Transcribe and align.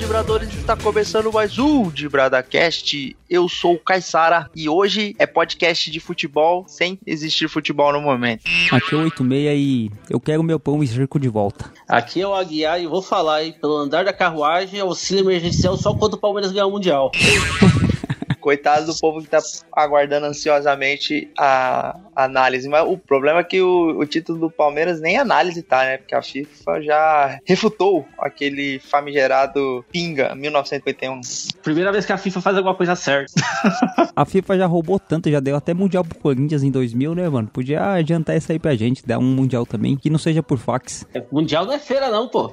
Dibradores! 0.00 0.48
Está 0.54 0.74
começando 0.74 1.30
mais 1.30 1.58
um 1.58 1.90
DibradaCast. 1.90 3.14
Eu 3.28 3.46
sou 3.50 3.74
o 3.74 3.78
Caissara 3.78 4.50
e 4.56 4.66
hoje 4.66 5.14
é 5.18 5.26
podcast 5.26 5.90
de 5.90 6.00
futebol 6.00 6.64
sem 6.66 6.98
existir 7.06 7.50
futebol 7.50 7.92
no 7.92 8.00
momento. 8.00 8.42
Aqui 8.72 8.94
é 8.94 8.96
o 8.96 9.02
86 9.02 9.58
e 9.58 9.90
eu 10.08 10.18
quero 10.18 10.42
meu 10.42 10.58
pão 10.58 10.82
e 10.82 10.86
circo 10.86 11.20
de 11.20 11.28
volta. 11.28 11.70
Aqui 11.86 12.22
é 12.22 12.26
o 12.26 12.34
Aguiar 12.34 12.80
e 12.80 12.86
vou 12.86 13.02
falar 13.02 13.36
aí, 13.36 13.52
pelo 13.52 13.76
andar 13.76 14.02
da 14.02 14.12
carruagem, 14.12 14.80
auxílio 14.80 15.24
emergencial 15.24 15.76
só 15.76 15.94
quando 15.94 16.14
o 16.14 16.18
Palmeiras 16.18 16.50
ganhar 16.50 16.66
o 16.66 16.70
Mundial. 16.70 17.12
Coitado 18.40 18.86
do 18.86 18.98
povo 18.98 19.22
que 19.22 19.28
tá 19.28 19.38
aguardando 19.72 20.26
ansiosamente 20.26 21.30
a 21.38 21.96
análise. 22.14 22.68
Mas 22.68 22.84
o 22.86 22.96
problema 22.96 23.40
é 23.40 23.44
que 23.44 23.60
o, 23.60 23.98
o, 23.98 24.06
título 24.06 24.38
do 24.38 24.50
Palmeiras 24.50 25.00
nem 25.00 25.18
análise 25.18 25.62
tá, 25.62 25.84
né? 25.84 25.98
Porque 25.98 26.14
a 26.14 26.22
FIFA 26.22 26.82
já 26.82 27.38
refutou 27.44 28.06
aquele 28.18 28.78
famigerado 28.78 29.84
Pinga 29.90 30.34
1951. 30.34 31.20
Primeira 31.62 31.92
vez 31.92 32.06
que 32.06 32.12
a 32.12 32.18
FIFA 32.18 32.40
faz 32.40 32.56
alguma 32.56 32.74
coisa 32.74 32.96
certa. 32.96 33.32
a 34.14 34.24
FIFA 34.24 34.58
já 34.58 34.66
roubou 34.66 34.98
tanto, 34.98 35.30
já 35.30 35.40
deu 35.40 35.56
até 35.56 35.74
Mundial 35.74 36.04
pro 36.04 36.18
Corinthians 36.18 36.62
em 36.62 36.70
2000, 36.70 37.14
né, 37.14 37.28
mano? 37.28 37.48
Podia 37.48 37.92
adiantar 37.92 38.36
isso 38.36 38.50
aí 38.50 38.58
pra 38.58 38.74
gente, 38.74 39.06
dar 39.06 39.18
um 39.18 39.22
Mundial 39.22 39.66
também, 39.66 39.96
que 39.96 40.10
não 40.10 40.18
seja 40.18 40.42
por 40.42 40.58
fax. 40.58 41.06
mundial 41.30 41.64
não 41.64 41.72
é 41.72 41.78
feira 41.78 42.10
não, 42.10 42.28
pô 42.28 42.52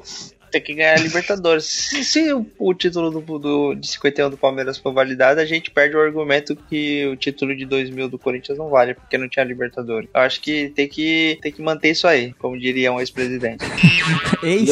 tem 0.52 0.62
que 0.62 0.74
ganhar 0.74 0.98
a 0.98 1.02
Libertadores. 1.02 1.66
Se, 1.88 2.04
se 2.04 2.34
o, 2.34 2.46
o, 2.58 2.74
título 2.74 3.10
do, 3.10 3.40
do, 3.40 3.76
de 3.76 3.88
51 3.88 4.30
do 4.30 4.38
Palmeiras 4.38 4.78
for 4.78 4.94
validado, 4.94 5.40
a 5.40 5.46
gente 5.46 5.72
perde 5.72 5.96
o 5.96 6.02
argumento 6.02 6.56
que 6.56 7.06
o 7.08 7.16
título 7.16 7.56
de 7.56 7.66
2000 7.66 8.10
do 8.10 8.20
Corinthians 8.20 8.58
não 8.58 8.70
vale, 8.70 8.94
porque 8.94 9.18
não 9.18 9.30
tinha 9.30 9.46
Libertadores. 9.46 10.10
Eu 10.14 10.22
acho 10.22 10.42
que 10.42 10.70
tem 10.70 10.88
que, 10.88 11.38
tem 11.42 11.52
que 11.52 11.62
manter 11.62 11.92
isso 11.92 12.08
aí, 12.08 12.34
como 12.34 12.60
diria 12.60 12.92
um 12.92 13.00
ex-presidente. 13.00 13.64
ex? 14.44 14.70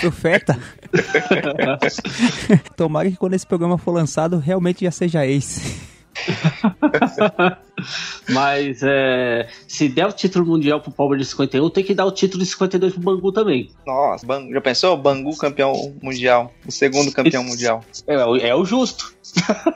Profeta? 0.00 0.58
Tomara 2.76 3.10
que 3.10 3.16
quando 3.16 3.34
esse 3.34 3.46
programa 3.46 3.78
for 3.78 3.92
lançado, 3.92 4.38
realmente 4.38 4.84
já 4.84 4.90
seja 4.90 5.26
ex. 5.26 5.87
Mas 8.30 8.80
é, 8.82 9.48
se 9.66 9.88
der 9.88 10.06
o 10.06 10.12
título 10.12 10.46
mundial 10.46 10.80
pro 10.80 10.90
Palmeiras 10.90 11.26
de 11.26 11.30
51, 11.30 11.70
tem 11.70 11.84
que 11.84 11.94
dar 11.94 12.06
o 12.06 12.12
título 12.12 12.42
de 12.42 12.50
52 12.50 12.94
pro 12.94 13.02
Bangu 13.02 13.32
também. 13.32 13.70
Nossa, 13.86 14.26
já 14.52 14.60
pensou? 14.60 14.96
Bangu 14.96 15.36
campeão 15.36 15.94
mundial, 16.02 16.52
o 16.66 16.72
segundo 16.72 17.12
campeão 17.12 17.44
mundial. 17.44 17.84
É, 18.06 18.48
é 18.48 18.54
o 18.54 18.64
justo. 18.64 19.14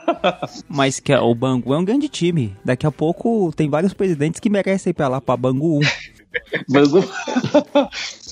Mas 0.67 0.99
que 0.99 1.13
o 1.13 1.35
Bangu 1.35 1.73
é 1.73 1.77
um 1.77 1.85
grande 1.85 2.09
time. 2.09 2.55
Daqui 2.63 2.85
a 2.85 2.91
pouco 2.91 3.51
tem 3.55 3.69
vários 3.69 3.93
presidentes 3.93 4.39
que 4.39 4.49
merecem 4.49 4.91
ir 4.91 4.93
pra 4.93 5.07
lá, 5.07 5.21
pra 5.21 5.37
Bangu 5.37 5.79
1. 5.79 5.81
Bangu. 6.69 7.03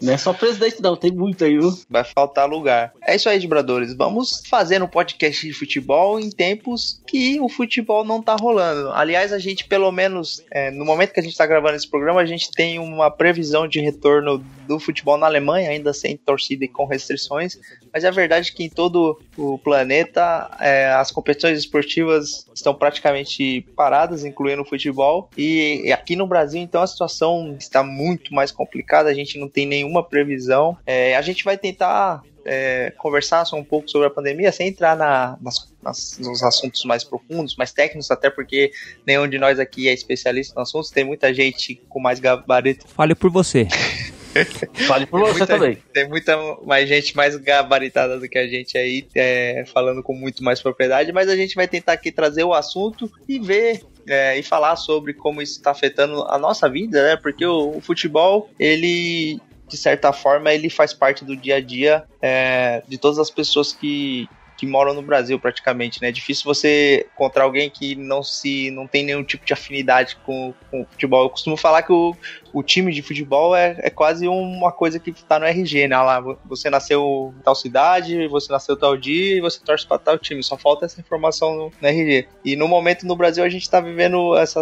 Não 0.00 0.12
é 0.12 0.16
só 0.16 0.32
presidente, 0.32 0.80
não, 0.80 0.96
tem 0.96 1.10
muito 1.10 1.44
aí, 1.44 1.58
viu? 1.58 1.76
Vai 1.88 2.04
faltar 2.04 2.48
lugar. 2.48 2.92
É 3.06 3.16
isso 3.16 3.28
aí, 3.28 3.38
Dibradores. 3.38 3.94
Vamos 3.94 4.42
fazer 4.48 4.82
um 4.82 4.86
podcast 4.86 5.46
de 5.46 5.52
futebol 5.52 6.20
em 6.20 6.30
tempos 6.30 7.02
que 7.06 7.40
o 7.40 7.48
futebol 7.48 8.04
não 8.04 8.22
tá 8.22 8.36
rolando. 8.36 8.90
Aliás, 8.92 9.32
a 9.32 9.38
gente, 9.38 9.66
pelo 9.66 9.90
menos, 9.90 10.42
é, 10.50 10.70
no 10.70 10.84
momento 10.84 11.12
que 11.12 11.20
a 11.20 11.22
gente 11.22 11.36
tá 11.36 11.46
gravando 11.46 11.76
esse 11.76 11.88
programa, 11.88 12.20
a 12.20 12.26
gente 12.26 12.50
tem 12.52 12.78
uma 12.78 13.10
previsão 13.10 13.66
de 13.66 13.80
retorno 13.80 14.44
do 14.66 14.78
futebol 14.78 15.16
na 15.16 15.26
Alemanha, 15.26 15.70
ainda 15.70 15.92
sem 15.92 16.16
torcida 16.16 16.64
e 16.64 16.68
com 16.68 16.84
restrições. 16.84 17.58
Mas 17.92 18.04
é 18.04 18.10
verdade 18.10 18.52
que 18.52 18.64
em 18.64 18.68
todo 18.68 19.18
o 19.36 19.58
planeta 19.58 20.50
é, 20.60 20.90
as 20.92 21.10
competições 21.10 21.58
esportivas 21.58 22.46
estão 22.54 22.74
praticamente 22.74 23.66
paradas, 23.74 24.24
incluindo 24.24 24.62
o 24.62 24.68
futebol. 24.68 25.30
E, 25.36 25.82
e 25.86 25.92
aqui 25.92 26.14
no 26.14 26.26
Brasil, 26.26 26.60
então, 26.60 26.82
a 26.82 26.86
situação 26.86 27.56
está 27.58 27.82
muito 27.82 28.34
mais 28.34 28.52
complicada. 28.52 29.08
A 29.08 29.14
gente 29.14 29.38
não 29.38 29.48
tem 29.48 29.66
nenhum 29.66 29.87
nenhuma 29.88 30.02
previsão. 30.02 30.76
É, 30.86 31.16
a 31.16 31.22
gente 31.22 31.42
vai 31.42 31.56
tentar 31.56 32.22
é, 32.44 32.92
conversar 32.98 33.44
só 33.44 33.56
um 33.56 33.64
pouco 33.64 33.90
sobre 33.90 34.06
a 34.06 34.10
pandemia, 34.10 34.52
sem 34.52 34.68
entrar 34.68 34.96
na, 34.96 35.36
nas, 35.40 35.72
nas, 35.82 36.18
nos 36.18 36.42
assuntos 36.42 36.84
mais 36.84 37.02
profundos, 37.02 37.56
mais 37.56 37.72
técnicos, 37.72 38.10
até 38.10 38.30
porque 38.30 38.70
nenhum 39.06 39.26
de 39.26 39.38
nós 39.38 39.58
aqui 39.58 39.88
é 39.88 39.92
especialista 39.92 40.54
no 40.54 40.62
assunto, 40.62 40.92
tem 40.92 41.04
muita 41.04 41.32
gente 41.32 41.80
com 41.88 41.98
mais 41.98 42.20
gabarito. 42.20 42.86
Fale 42.88 43.14
por 43.14 43.30
você. 43.30 43.66
Fale 44.86 45.06
por 45.06 45.20
você 45.20 45.38
muita, 45.38 45.46
também. 45.46 45.78
Tem 45.92 46.08
muita 46.08 46.36
mais 46.64 46.88
gente 46.88 47.16
mais 47.16 47.34
gabaritada 47.36 48.20
do 48.20 48.28
que 48.28 48.38
a 48.38 48.46
gente 48.46 48.78
aí, 48.78 49.06
é, 49.14 49.64
falando 49.66 50.02
com 50.02 50.14
muito 50.14 50.44
mais 50.44 50.60
propriedade, 50.60 51.12
mas 51.12 51.28
a 51.28 51.34
gente 51.34 51.54
vai 51.54 51.66
tentar 51.66 51.94
aqui 51.94 52.12
trazer 52.12 52.44
o 52.44 52.54
assunto 52.54 53.10
e 53.28 53.38
ver 53.38 53.82
é, 54.08 54.38
e 54.38 54.42
falar 54.42 54.76
sobre 54.76 55.12
como 55.12 55.42
isso 55.42 55.58
está 55.58 55.70
afetando 55.70 56.24
a 56.28 56.38
nossa 56.38 56.68
vida, 56.68 57.02
né? 57.02 57.16
Porque 57.16 57.44
o, 57.44 57.76
o, 57.76 57.80
futebol, 57.80 58.48
ele 58.58 59.40
de 59.68 59.76
certa 59.76 60.12
forma, 60.12 60.52
ele 60.52 60.70
faz 60.70 60.92
parte 60.92 61.24
do 61.24 61.36
dia 61.36 61.56
a 61.56 61.60
dia 61.60 62.04
é, 62.20 62.82
de 62.88 62.98
todas 62.98 63.18
as 63.18 63.30
pessoas 63.30 63.72
que, 63.72 64.28
que 64.58 64.66
moram 64.66 64.92
no 64.92 65.02
Brasil 65.02 65.38
praticamente, 65.38 66.02
né? 66.02 66.08
É 66.08 66.12
difícil 66.12 66.44
você 66.44 67.06
encontrar 67.14 67.44
alguém 67.44 67.70
que 67.70 67.94
não 67.94 68.24
se 68.24 68.72
não 68.72 68.88
tem 68.88 69.04
nenhum 69.04 69.22
tipo 69.22 69.46
de 69.46 69.52
afinidade 69.52 70.18
com, 70.26 70.52
com 70.68 70.82
o 70.82 70.84
futebol. 70.84 71.22
Eu 71.22 71.30
costumo 71.30 71.56
falar 71.56 71.82
que 71.84 71.92
o, 71.92 72.14
o 72.52 72.60
time 72.60 72.92
de 72.92 73.00
futebol 73.00 73.54
é, 73.54 73.76
é 73.78 73.88
quase 73.88 74.26
uma 74.26 74.72
coisa 74.72 74.98
que 74.98 75.12
tá 75.12 75.38
no 75.38 75.46
RG, 75.46 75.86
né? 75.86 75.96
Lá, 75.96 76.20
você 76.44 76.68
nasceu 76.68 77.32
em 77.38 77.42
tal 77.42 77.54
cidade, 77.54 78.26
você 78.26 78.50
nasceu 78.50 78.76
tal 78.76 78.96
dia 78.96 79.36
e 79.36 79.40
você 79.40 79.60
torce 79.64 79.86
para 79.86 79.96
tal 79.96 80.18
time. 80.18 80.42
Só 80.42 80.56
falta 80.56 80.86
essa 80.86 81.00
informação 81.00 81.54
no, 81.54 81.72
no, 81.80 81.88
RG. 81.88 82.26
E 82.44 82.56
no 82.56 82.66
momento 82.66 83.06
no 83.06 83.14
Brasil 83.14 83.44
a 83.44 83.48
gente 83.48 83.70
tá 83.70 83.80
vivendo 83.80 84.36
essa 84.36 84.60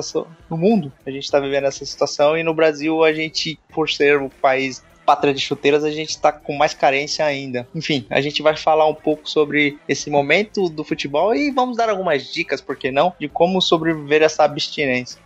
no 0.51 0.59
mundo, 0.59 0.93
a 1.07 1.11
gente 1.11 1.31
tá 1.31 1.41
vivendo 1.41 1.65
essa 1.65 1.87
situação 1.87 2.37
e 2.37 2.43
no 2.43 2.53
Brasil 2.53 3.03
a 3.03 3.15
gente 3.15 3.59
por 3.73 3.89
ser 3.89 4.21
o 4.21 4.29
país 4.29 4.85
pátria 5.07 5.33
de 5.33 5.41
chuteiras, 5.41 5.85
a 5.85 5.91
gente 5.91 6.11
está 6.11 6.33
com 6.33 6.53
mais 6.55 6.75
carência 6.75 7.25
ainda. 7.25 7.67
Enfim, 7.75 8.05
a 8.11 8.21
gente 8.21 8.43
vai 8.43 8.57
falar 8.57 8.87
um 8.87 8.95
pouco 8.95 9.31
sobre 9.31 9.79
esse 9.89 10.11
momento 10.11 10.69
do 10.69 10.83
futebol 10.83 11.35
e 11.35 11.53
vamos 11.53 11.77
dar 11.77 11.89
algumas 11.89 12.33
dicas, 12.33 12.61
por 12.61 12.77
que 12.77 12.91
não, 12.91 13.15
de 13.19 13.29
como 13.29 13.63
sobreviver 13.63 14.23
a 14.23 14.27
essa 14.27 14.43
abstinência. 14.43 15.25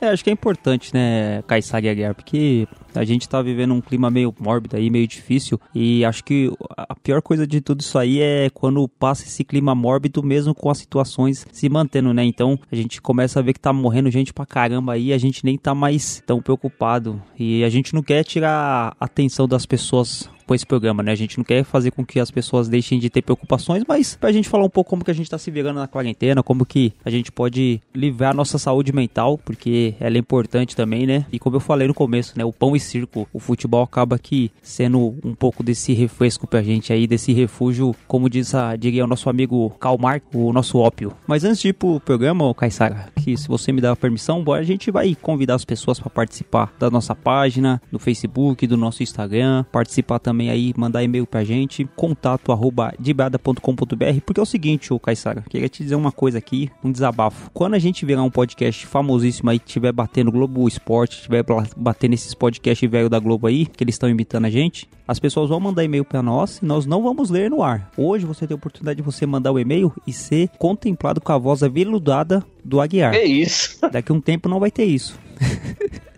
É, 0.00 0.08
acho 0.08 0.24
que 0.24 0.30
é 0.30 0.32
importante, 0.32 0.92
né, 0.92 1.42
e 1.48 1.88
Aguiar, 1.88 2.14
porque 2.14 2.66
a 2.94 3.04
gente 3.04 3.28
tá 3.28 3.40
vivendo 3.40 3.74
um 3.74 3.80
clima 3.80 4.10
meio 4.10 4.34
mórbido 4.38 4.76
aí, 4.76 4.90
meio 4.90 5.06
difícil, 5.06 5.60
e 5.74 6.04
acho 6.04 6.24
que 6.24 6.50
a 6.76 6.94
pior 6.94 7.22
coisa 7.22 7.46
de 7.46 7.60
tudo 7.60 7.80
isso 7.80 7.98
aí 7.98 8.20
é 8.20 8.50
quando 8.50 8.86
passa 8.88 9.24
esse 9.24 9.44
clima 9.44 9.74
mórbido, 9.74 10.22
mesmo 10.22 10.54
com 10.54 10.70
as 10.70 10.78
situações 10.78 11.46
se 11.52 11.68
mantendo, 11.68 12.12
né? 12.12 12.24
Então 12.24 12.58
a 12.70 12.76
gente 12.76 13.00
começa 13.00 13.38
a 13.38 13.42
ver 13.42 13.52
que 13.52 13.60
tá 13.60 13.72
morrendo 13.72 14.10
gente 14.10 14.32
pra 14.32 14.46
caramba 14.46 14.94
aí, 14.94 15.12
a 15.12 15.18
gente 15.18 15.44
nem 15.44 15.56
tá 15.56 15.74
mais 15.74 16.22
tão 16.26 16.40
preocupado, 16.40 17.22
e 17.38 17.64
a 17.64 17.68
gente 17.68 17.94
não 17.94 18.02
quer 18.02 18.24
tirar 18.24 18.96
a 18.98 19.04
atenção 19.04 19.46
das 19.46 19.66
pessoas 19.66 20.28
com 20.46 20.54
esse 20.54 20.66
programa, 20.66 21.02
né? 21.02 21.12
A 21.12 21.16
gente 21.16 21.38
não 21.38 21.44
quer 21.44 21.64
fazer 21.64 21.90
com 21.90 22.04
que 22.04 22.20
as 22.20 22.30
pessoas 22.30 22.68
deixem 22.68 22.98
de 22.98 23.10
ter 23.10 23.22
preocupações, 23.22 23.82
mas 23.86 24.16
pra 24.16 24.32
gente 24.32 24.48
falar 24.48 24.64
um 24.64 24.70
pouco 24.70 24.90
como 24.90 25.04
que 25.04 25.10
a 25.10 25.14
gente 25.14 25.30
tá 25.30 25.38
se 25.38 25.50
virando 25.50 25.80
na 25.80 25.88
quarentena, 25.88 26.42
como 26.42 26.64
que 26.64 26.92
a 27.04 27.10
gente 27.10 27.32
pode 27.32 27.80
livrar 27.94 28.30
a 28.30 28.34
nossa 28.34 28.58
saúde 28.58 28.92
mental, 28.92 29.38
porque 29.38 29.94
ela 30.00 30.16
é 30.16 30.18
importante 30.18 30.76
também, 30.76 31.06
né? 31.06 31.26
E 31.32 31.38
como 31.38 31.56
eu 31.56 31.60
falei 31.60 31.88
no 31.88 31.94
começo, 31.94 32.34
né? 32.36 32.44
O 32.44 32.52
pão 32.52 32.76
e 32.76 32.80
circo, 32.80 33.28
o 33.32 33.38
futebol 33.38 33.82
acaba 33.82 34.16
aqui 34.16 34.50
sendo 34.62 35.16
um 35.24 35.34
pouco 35.34 35.62
desse 35.62 35.92
refresco 35.92 36.46
pra 36.46 36.62
gente 36.62 36.92
aí, 36.92 37.06
desse 37.06 37.32
refúgio, 37.32 37.94
como 38.06 38.28
diz 38.28 38.54
a, 38.54 38.76
diria 38.76 39.04
o 39.04 39.08
nosso 39.08 39.28
amigo 39.28 39.70
Karl 39.80 39.98
Marx, 39.98 40.26
o 40.34 40.52
nosso 40.52 40.78
ópio. 40.78 41.12
Mas 41.26 41.44
antes 41.44 41.60
de 41.60 41.68
ir 41.68 41.72
pro 41.72 42.00
programa, 42.00 42.52
Kaysara, 42.54 43.08
que 43.22 43.36
se 43.36 43.48
você 43.48 43.72
me 43.72 43.80
dá 43.80 43.92
a 43.92 43.96
permissão, 43.96 44.42
bora, 44.42 44.60
a 44.60 44.64
gente 44.64 44.90
vai 44.90 45.14
convidar 45.14 45.54
as 45.54 45.64
pessoas 45.64 45.98
para 45.98 46.10
participar 46.10 46.72
da 46.78 46.90
nossa 46.90 47.14
página, 47.14 47.80
do 47.90 47.98
Facebook, 47.98 48.66
do 48.66 48.76
nosso 48.76 49.02
Instagram, 49.02 49.64
participar 49.72 50.18
também 50.18 50.33
também 50.34 50.50
aí, 50.50 50.74
mandar 50.76 51.04
e-mail 51.04 51.24
pra 51.24 51.44
gente, 51.44 51.88
contato 51.94 52.50
arroba 52.50 52.92
dibrada.com.br, 52.98 54.20
porque 54.26 54.40
é 54.40 54.42
o 54.42 54.46
seguinte, 54.46 54.92
ô 54.92 54.98
Caissara, 54.98 55.44
queria 55.48 55.68
te 55.68 55.84
dizer 55.84 55.94
uma 55.94 56.10
coisa 56.10 56.38
aqui, 56.38 56.68
um 56.82 56.90
desabafo. 56.90 57.48
Quando 57.54 57.74
a 57.74 57.78
gente 57.78 58.04
virar 58.04 58.24
um 58.24 58.30
podcast 58.30 58.84
famosíssimo 58.84 59.50
aí, 59.50 59.60
que 59.60 59.66
tiver 59.66 59.92
batendo 59.92 60.32
Globo 60.32 60.66
Esporte, 60.66 61.22
tiver 61.22 61.44
batendo 61.76 62.14
esses 62.14 62.34
podcasts 62.34 62.90
velho 62.90 63.08
da 63.08 63.20
Globo 63.20 63.46
aí, 63.46 63.64
que 63.64 63.84
eles 63.84 63.94
estão 63.94 64.08
imitando 64.08 64.46
a 64.46 64.50
gente, 64.50 64.88
as 65.06 65.20
pessoas 65.20 65.48
vão 65.48 65.60
mandar 65.60 65.84
e-mail 65.84 66.04
para 66.04 66.20
nós 66.20 66.58
e 66.58 66.64
nós 66.64 66.84
não 66.84 67.00
vamos 67.00 67.30
ler 67.30 67.48
no 67.48 67.62
ar. 67.62 67.92
Hoje 67.96 68.26
você 68.26 68.44
tem 68.44 68.54
a 68.54 68.56
oportunidade 68.56 68.96
de 68.96 69.02
você 69.02 69.24
mandar 69.24 69.52
o 69.52 69.58
e-mail 69.58 69.92
e 70.04 70.12
ser 70.12 70.48
contemplado 70.58 71.20
com 71.20 71.30
a 71.30 71.38
voz 71.38 71.62
aveludada 71.62 72.44
do 72.64 72.80
Aguiar. 72.80 73.14
É 73.14 73.24
isso. 73.24 73.78
Daqui 73.92 74.10
a 74.10 74.14
um 74.14 74.20
tempo 74.20 74.48
não 74.48 74.58
vai 74.58 74.70
ter 74.70 74.84
isso. 74.84 75.16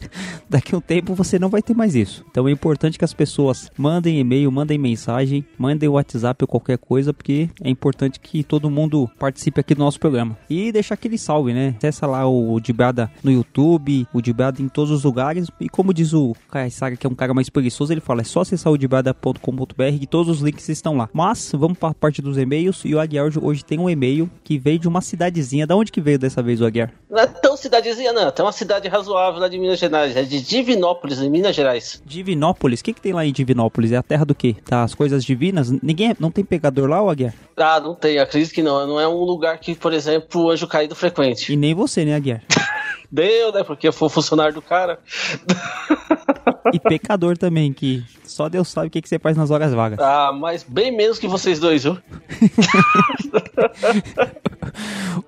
daqui 0.48 0.74
a 0.74 0.78
um 0.78 0.80
tempo 0.80 1.14
você 1.14 1.38
não 1.38 1.48
vai 1.48 1.62
ter 1.62 1.74
mais 1.74 1.94
isso. 1.94 2.24
Então 2.30 2.48
é 2.48 2.50
importante 2.50 2.98
que 2.98 3.04
as 3.04 3.12
pessoas 3.12 3.70
mandem 3.76 4.18
e-mail, 4.18 4.50
mandem 4.50 4.78
mensagem, 4.78 5.44
mandem 5.58 5.88
WhatsApp 5.88 6.44
ou 6.44 6.48
qualquer 6.48 6.78
coisa, 6.78 7.12
porque 7.12 7.48
é 7.62 7.68
importante 7.68 8.20
que 8.20 8.42
todo 8.42 8.70
mundo 8.70 9.10
participe 9.18 9.60
aqui 9.60 9.74
do 9.74 9.80
nosso 9.80 10.00
programa. 10.00 10.36
E 10.48 10.72
deixar 10.72 10.94
aquele 10.94 11.18
salve, 11.18 11.52
né? 11.52 11.74
Acessa 11.78 12.06
lá 12.06 12.26
o 12.26 12.58
Dibrada 12.60 13.10
no 13.22 13.30
YouTube, 13.30 14.06
o 14.12 14.20
Dibrada 14.20 14.62
em 14.62 14.68
todos 14.68 14.90
os 14.90 15.04
lugares. 15.04 15.48
E 15.60 15.68
como 15.68 15.92
diz 15.92 16.12
o 16.12 16.34
Caissara, 16.50 16.96
que 16.96 17.06
é 17.06 17.10
um 17.10 17.14
cara 17.14 17.34
mais 17.34 17.48
preguiçoso, 17.48 17.92
ele 17.92 18.00
fala: 18.00 18.20
é 18.20 18.24
só 18.24 18.40
acessar 18.40 18.72
o 18.72 18.78
dibrada.com.br 18.78 19.82
e 20.00 20.06
todos 20.06 20.36
os 20.36 20.42
links 20.42 20.68
estão 20.68 20.96
lá. 20.96 21.08
Mas 21.12 21.50
vamos 21.52 21.78
para 21.78 21.90
a 21.90 21.94
parte 21.94 22.22
dos 22.22 22.38
e-mails. 22.38 22.82
E 22.84 22.94
o 22.94 23.00
Aguiar 23.00 23.30
hoje 23.40 23.64
tem 23.64 23.78
um 23.78 23.90
e-mail 23.90 24.30
que 24.44 24.58
veio 24.58 24.78
de 24.78 24.88
uma 24.88 25.00
cidadezinha. 25.00 25.66
Da 25.66 25.76
onde 25.76 25.92
que 25.92 26.00
veio 26.00 26.18
dessa 26.18 26.42
vez 26.42 26.60
o 26.60 26.66
Aguiar? 26.66 26.92
Não 27.10 27.18
é 27.18 27.26
tão 27.26 27.56
cidadezinha, 27.56 28.12
não. 28.12 28.30
Tem 28.30 28.44
uma 28.44 28.52
cidade 28.52 28.88
razoável 28.88 29.15
lá 29.16 29.48
de 29.48 29.58
Minas 29.58 29.78
Gerais 29.78 30.16
é 30.16 30.22
de 30.22 30.40
Divinópolis, 30.40 31.20
em 31.20 31.30
Minas 31.30 31.54
Gerais. 31.54 32.02
Divinópolis? 32.04 32.80
O 32.80 32.84
que, 32.84 32.92
que 32.92 33.00
tem 33.00 33.12
lá 33.12 33.24
em 33.24 33.32
Divinópolis? 33.32 33.92
É 33.92 33.96
a 33.96 34.02
terra 34.02 34.24
do 34.24 34.34
quê? 34.34 34.56
Das 34.68 34.94
coisas 34.94 35.24
divinas? 35.24 35.70
Ninguém, 35.82 36.14
não 36.20 36.30
tem 36.30 36.44
pegador 36.44 36.88
lá, 36.88 36.98
Aguiar? 36.98 37.34
Ah, 37.56 37.80
não 37.80 37.94
tem, 37.94 38.18
acredito 38.18 38.52
que 38.52 38.62
não. 38.62 38.86
Não 38.86 39.00
é 39.00 39.08
um 39.08 39.22
lugar 39.24 39.58
que, 39.58 39.74
por 39.74 39.92
exemplo, 39.92 40.42
o 40.42 40.50
anjo 40.50 40.66
caído 40.66 40.94
frequente. 40.94 41.52
E 41.52 41.56
nem 41.56 41.74
você, 41.74 42.04
né, 42.04 42.14
Aguiar? 42.14 42.42
Deu, 43.16 43.50
né? 43.50 43.64
Porque 43.64 43.88
eu 43.88 43.94
fui 43.94 44.10
funcionário 44.10 44.52
do 44.52 44.60
cara. 44.60 44.98
E 46.72 46.80
pecador 46.80 47.38
também, 47.38 47.72
que 47.72 48.04
só 48.24 48.48
Deus 48.48 48.68
sabe 48.68 48.88
o 48.88 48.90
que, 48.90 49.00
que 49.00 49.08
você 49.08 49.18
faz 49.18 49.36
nas 49.36 49.50
horas 49.50 49.72
vagas. 49.72 49.98
Ah, 50.00 50.32
mas 50.32 50.64
bem 50.64 50.90
menos 50.90 51.18
que 51.18 51.28
vocês 51.28 51.60
dois, 51.60 51.84
viu? 51.84 51.96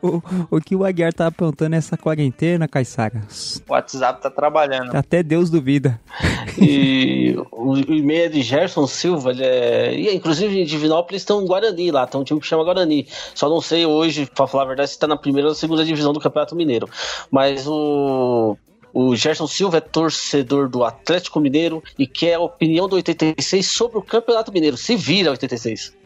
o, 0.03 0.21
o 0.51 0.61
que 0.61 0.75
o 0.75 0.85
Aguiar 0.85 1.13
tá 1.13 1.29
apontando 1.29 1.75
é 1.75 1.79
essa 1.79 1.97
quarentena, 1.97 2.67
Caissara. 2.67 3.23
O 3.69 3.73
WhatsApp 3.73 4.21
tá 4.21 4.31
trabalhando. 4.31 4.95
Até 4.95 5.23
Deus 5.23 5.49
duvida. 5.49 6.01
E 6.61 7.37
o, 7.53 7.73
o 7.73 7.79
e-mail 7.79 8.25
é 8.25 8.29
de 8.29 8.43
Gerson 8.43 8.87
Silva, 8.87 9.31
ele 9.31 9.45
é. 9.45 9.95
E, 9.95 10.15
inclusive 10.15 10.61
em 10.61 10.65
Divinópolis 10.65 11.25
tem 11.25 11.37
um 11.37 11.47
Guarani 11.47 11.91
lá, 11.91 12.07
tem 12.07 12.21
um 12.21 12.25
time 12.25 12.41
que 12.41 12.47
chama 12.47 12.65
Guarani. 12.65 13.07
Só 13.35 13.49
não 13.49 13.61
sei 13.61 13.87
hoje, 13.87 14.29
pra 14.35 14.47
falar 14.47 14.65
a 14.65 14.67
verdade, 14.67 14.91
se 14.91 14.99
tá 14.99 15.07
na 15.07 15.17
primeira 15.17 15.49
ou 15.49 15.53
na 15.53 15.59
segunda 15.59 15.85
divisão 15.85 16.13
do 16.13 16.21
Campeonato 16.21 16.57
Mineiro. 16.57 16.89
Mas 17.31 17.67
o. 17.67 17.78
O 18.93 19.15
Gerson 19.15 19.47
Silva 19.47 19.77
é 19.79 19.81
torcedor 19.81 20.69
do 20.69 20.83
Atlético 20.83 21.39
Mineiro 21.41 21.83
e 21.99 22.07
quer 22.07 22.35
a 22.35 22.41
opinião 22.41 22.89
do 22.89 22.97
86 22.97 23.67
sobre 23.67 23.99
o 23.99 24.03
Campeonato 24.03 24.53
Mineiro. 24.53 24.77
Se 24.77 24.97
vira 24.97 25.31
86. 25.31 25.97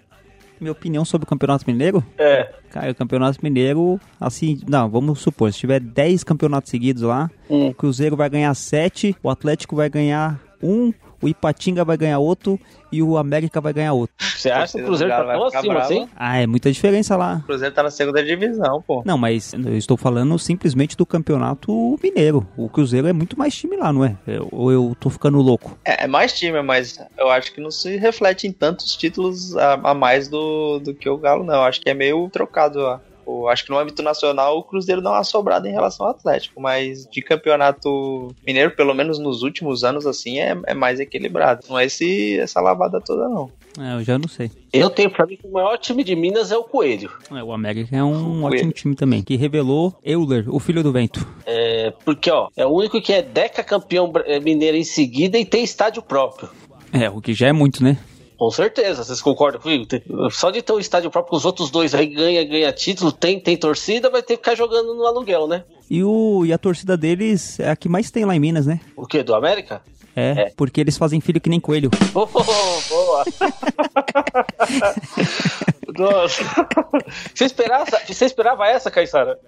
Minha 0.61 0.73
opinião 0.73 1.05
sobre 1.05 1.25
o 1.25 1.29
Campeonato 1.29 1.65
Mineiro? 1.67 2.05
É. 2.19 2.53
Cara, 2.71 2.91
o 2.93 2.95
Campeonato 2.95 3.39
Mineiro, 3.43 4.01
assim, 4.21 4.61
não, 4.69 4.89
vamos 4.89 5.21
supor, 5.21 5.53
se 5.53 5.59
tiver 5.59 5.81
10 5.81 6.23
campeonatos 6.23 6.71
seguidos 6.71 7.03
lá, 7.03 7.31
Hum. 7.51 7.69
o 7.69 7.75
Cruzeiro 7.75 8.17
vai 8.17 8.29
ganhar 8.31 8.55
7, 8.55 9.17
o 9.23 9.29
Atlético 9.31 9.75
vai 9.75 9.89
ganhar 9.91 10.41
1, 10.63 10.93
o 11.23 11.29
Ipatinga 11.29 11.85
vai 11.85 11.97
ganhar 11.97 12.19
outro 12.19 12.59
e 12.91 13.03
o 13.03 13.17
América 13.17 13.61
vai 13.61 13.73
ganhar 13.73 13.93
outro. 13.95 14.15
Você 14.19 14.51
acha 14.51 14.77
que 14.77 14.83
o 14.83 14.87
Cruzeiro 14.87 15.13
tá 15.13 15.25
tão 15.25 15.45
acima 15.45 15.63
bravo. 15.75 15.79
assim? 15.81 16.09
Ah, 16.15 16.39
é 16.39 16.47
muita 16.47 16.71
diferença 16.71 17.17
lá. 17.17 17.37
O 17.43 17.47
Cruzeiro 17.47 17.75
tá 17.75 17.83
na 17.83 17.91
segunda 17.91 18.23
divisão, 18.23 18.83
pô. 18.87 19.03
Não, 19.07 19.17
mas 19.17 19.53
eu 19.55 19.77
estou 19.79 19.97
falando 19.97 20.39
simplesmente 20.39 20.97
do 20.97 21.07
Campeonato 21.07 21.99
Mineiro. 22.03 22.47
O 22.57 22.69
Cruzeiro 22.69 23.07
é 23.07 23.13
muito 23.13 23.39
mais 23.39 23.55
time 23.55 23.77
lá, 23.77 23.93
não 23.93 24.05
é? 24.05 24.17
Eu- 24.27 24.49
Ou 24.53 24.71
eu 24.73 24.97
tô 25.01 25.09
ficando 25.09 25.41
louco? 25.41 25.79
É, 25.85 26.05
é 26.05 26.07
mais 26.07 26.33
time, 26.39 26.61
mas 26.63 26.99
eu 27.17 27.31
acho 27.31 27.53
que 27.53 27.61
não 27.61 27.71
se 27.71 27.97
reflete 27.97 28.47
em 28.47 28.53
tantos 28.53 28.95
títulos 28.97 29.57
a, 29.57 29.75
a 29.75 29.95
mais 29.95 30.29
do, 30.29 30.79
do 30.81 30.93
que 30.95 31.09
o 31.09 31.17
Galo, 31.17 31.45
não. 31.45 31.55
Eu 31.55 31.63
acho 31.63 31.81
que 31.81 31.89
é 31.89 31.95
meio 31.95 32.29
trocado 32.31 32.81
lá. 32.81 33.01
Eu 33.27 33.49
acho 33.49 33.65
que 33.65 33.71
no 33.71 33.79
âmbito 33.79 34.03
nacional 34.03 34.59
o 34.59 34.63
Cruzeiro 34.63 35.01
dá 35.03 35.11
uma 35.13 35.25
sobrada 35.25 35.69
em 35.69 35.73
relação 35.73 36.07
ao 36.07 36.13
Atlético, 36.13 36.61
mas 36.61 37.07
de 37.11 37.23
campeonato 37.23 38.35
mineiro, 38.47 38.71
pelo 38.73 38.95
menos 38.95 39.19
nos 39.19 39.43
últimos 39.43 39.85
anos, 39.85 40.07
assim, 40.07 40.39
é, 40.39 40.57
é 40.67 40.75
mais 40.75 41.01
equilibrado. 41.01 41.67
Não 41.69 41.79
é 41.79 41.87
esse, 41.87 42.39
essa 42.39 42.61
lavada 42.61 43.01
toda, 43.01 43.29
não. 43.29 43.51
É, 43.81 43.95
eu 43.95 44.05
já 44.05 44.19
não 44.19 44.29
sei. 44.29 44.51
Eu 44.73 44.91
tenho 44.91 45.11
pra 45.11 45.25
mim 45.27 45.37
que 45.37 45.47
o 45.47 45.53
maior 45.53 45.79
time 45.79 46.05
de 46.05 46.15
Minas 46.15 46.53
é 46.53 46.57
o 46.57 46.65
Coelho. 46.65 47.11
É, 47.31 47.43
o 47.43 47.53
América 47.53 47.97
é 47.97 48.05
um 48.05 48.43
O 48.43 48.45
ótimo 48.45 48.49
Coelho. 48.49 48.73
time 48.73 48.95
também, 48.95 49.23
que 49.23 49.35
revelou 49.37 49.95
Euler, 50.05 50.45
o 50.55 50.59
filho 50.59 50.83
do 50.83 50.93
vento. 50.93 51.27
É, 51.47 51.93
porque, 52.05 52.31
ó, 52.31 52.49
é 52.57 52.67
o 52.67 52.71
único 52.71 53.01
que 53.01 53.13
é 53.13 53.23
deca 53.23 53.65
campeão 53.65 54.13
mineiro 54.43 54.77
em 54.77 54.85
seguida 54.85 55.39
e 55.39 55.45
tem 55.47 55.65
estádio 55.65 56.03
próprio. 56.03 56.51
É, 56.93 57.09
o 57.09 57.21
que 57.23 57.33
já 57.33 57.49
é 57.49 57.53
muito, 57.53 57.83
né? 57.83 57.97
Com 58.43 58.51
certeza, 58.51 59.05
vocês 59.05 59.23
concordam 59.23 59.61
comigo? 59.61 59.87
Só 60.33 60.51
de 60.51 60.61
ter 60.63 60.73
um 60.73 60.81
estádio 60.81 61.09
próprio 61.13 61.31
com 61.31 61.37
os 61.37 61.45
outros 61.45 61.71
dois 61.71 61.95
aí 61.95 62.07
ganha, 62.07 62.43
ganha 62.43 62.73
título, 62.73 63.13
tem, 63.13 63.39
tem 63.39 63.57
torcida, 63.57 64.11
vai 64.11 64.21
ter 64.21 64.37
que 64.37 64.43
ficar 64.43 64.57
jogando 64.57 64.97
no 64.97 65.07
aluguel, 65.07 65.47
né? 65.47 65.63
E, 65.89 66.03
o, 66.03 66.45
e 66.45 66.53
a 66.53 66.59
torcida 66.59 66.97
deles 66.97 67.61
é 67.61 67.71
a 67.71 67.77
que 67.77 67.89
mais 67.89 68.11
tem 68.11 68.25
lá 68.25 68.35
em 68.35 68.41
Minas, 68.41 68.67
né? 68.67 68.81
O 68.97 69.07
quê? 69.07 69.23
Do 69.23 69.33
América? 69.33 69.81
É, 70.17 70.47
É. 70.47 70.53
porque 70.57 70.81
eles 70.81 70.99
fazem 70.99 71.21
filho 71.21 71.41
que 71.41 71.49
nem 71.49 71.61
coelho. 71.61 71.89
Oh, 72.13 72.27
boa! 72.27 73.25
Nossa. 75.99 76.43
Você 77.35 77.45
esperava, 77.45 77.87
você 78.07 78.25
esperava 78.25 78.67
essa, 78.67 78.91
Caissara? 78.91 79.39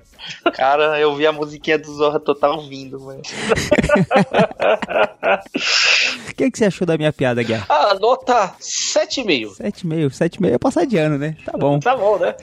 Cara, 0.55 0.99
eu 0.99 1.15
vi 1.15 1.27
a 1.27 1.33
musiquinha 1.33 1.79
do 1.79 1.93
Zorra 1.95 2.19
Total 2.19 2.61
vindo, 2.63 2.99
velho. 3.07 3.23
O 6.29 6.35
que, 6.35 6.51
que 6.51 6.59
você 6.59 6.65
achou 6.65 6.85
da 6.87 6.97
minha 6.99 7.13
piada, 7.13 7.43
Guerra? 7.43 7.65
Ah, 7.69 7.95
nota 8.01 8.55
7,5. 8.61 9.57
7,5. 9.61 10.07
7,5 10.11 10.53
é 10.53 10.59
passar 10.59 10.85
de 10.85 10.99
ano, 10.99 11.17
né? 11.17 11.37
Tá 11.45 11.57
bom. 11.57 11.79
Tá 11.79 11.97
bom, 11.97 12.19
né? 12.19 12.35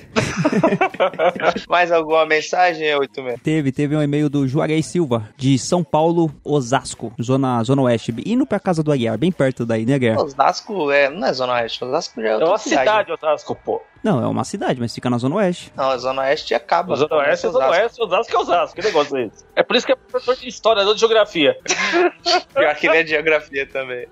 Mais 1.67 1.91
alguma 1.91 2.25
mensagem, 2.25 2.95
86? 2.95 3.41
Teve, 3.41 3.71
teve 3.71 3.95
um 3.95 4.01
e-mail 4.01 4.29
do 4.29 4.47
Juarez 4.47 4.85
Silva, 4.85 5.29
de 5.35 5.59
São 5.59 5.83
Paulo, 5.83 6.31
Osasco, 6.43 7.13
zona, 7.21 7.61
zona 7.63 7.81
oeste, 7.81 8.15
indo 8.25 8.45
pra 8.45 8.59
casa 8.59 8.81
do 8.81 8.91
Aguiar, 8.93 9.17
bem 9.17 9.31
perto 9.31 9.65
daí, 9.65 9.85
né, 9.85 9.99
Guerra? 9.99 10.23
Osasco 10.23 10.89
é, 10.89 11.09
não 11.09 11.27
é 11.27 11.33
Zona 11.33 11.53
Oeste, 11.53 11.83
Osasco 11.83 12.21
já 12.21 12.27
é 12.27 12.31
É 12.31 12.33
outra 12.35 12.49
uma 12.49 12.57
cidade, 12.57 13.11
Osasco, 13.11 13.55
pô. 13.55 13.81
Não, 14.03 14.21
é 14.23 14.27
uma 14.27 14.43
cidade, 14.43 14.79
mas 14.79 14.93
fica 14.95 15.09
na 15.09 15.17
zona 15.17 15.35
oeste. 15.35 15.71
Não, 15.75 15.89
a 15.91 15.97
Zona 15.97 16.21
Oeste 16.23 16.53
acaba. 16.55 16.93
A 16.93 16.97
Zona 16.97 17.15
Oeste 17.17 17.45
é 17.45 17.49
Zona 17.51 17.69
Oeste, 17.69 18.01
Osasco 18.01 18.33
é 18.35 18.39
Osasco. 18.39 18.75
Que 18.75 18.81
negócio 18.81 19.15
é 19.17 19.25
esse? 19.27 19.45
É 19.55 19.61
por 19.63 19.75
isso 19.75 19.85
que 19.85 19.91
é 19.91 19.95
professor 19.95 20.35
de 20.35 20.47
história, 20.47 20.83
não 20.83 20.93
de 20.95 20.99
geografia. 20.99 21.55
Pior 22.53 22.75
que 22.75 22.87
ele 22.87 22.97
é 22.97 23.03
de 23.03 23.09
geografia 23.11 23.67
também. 23.67 24.07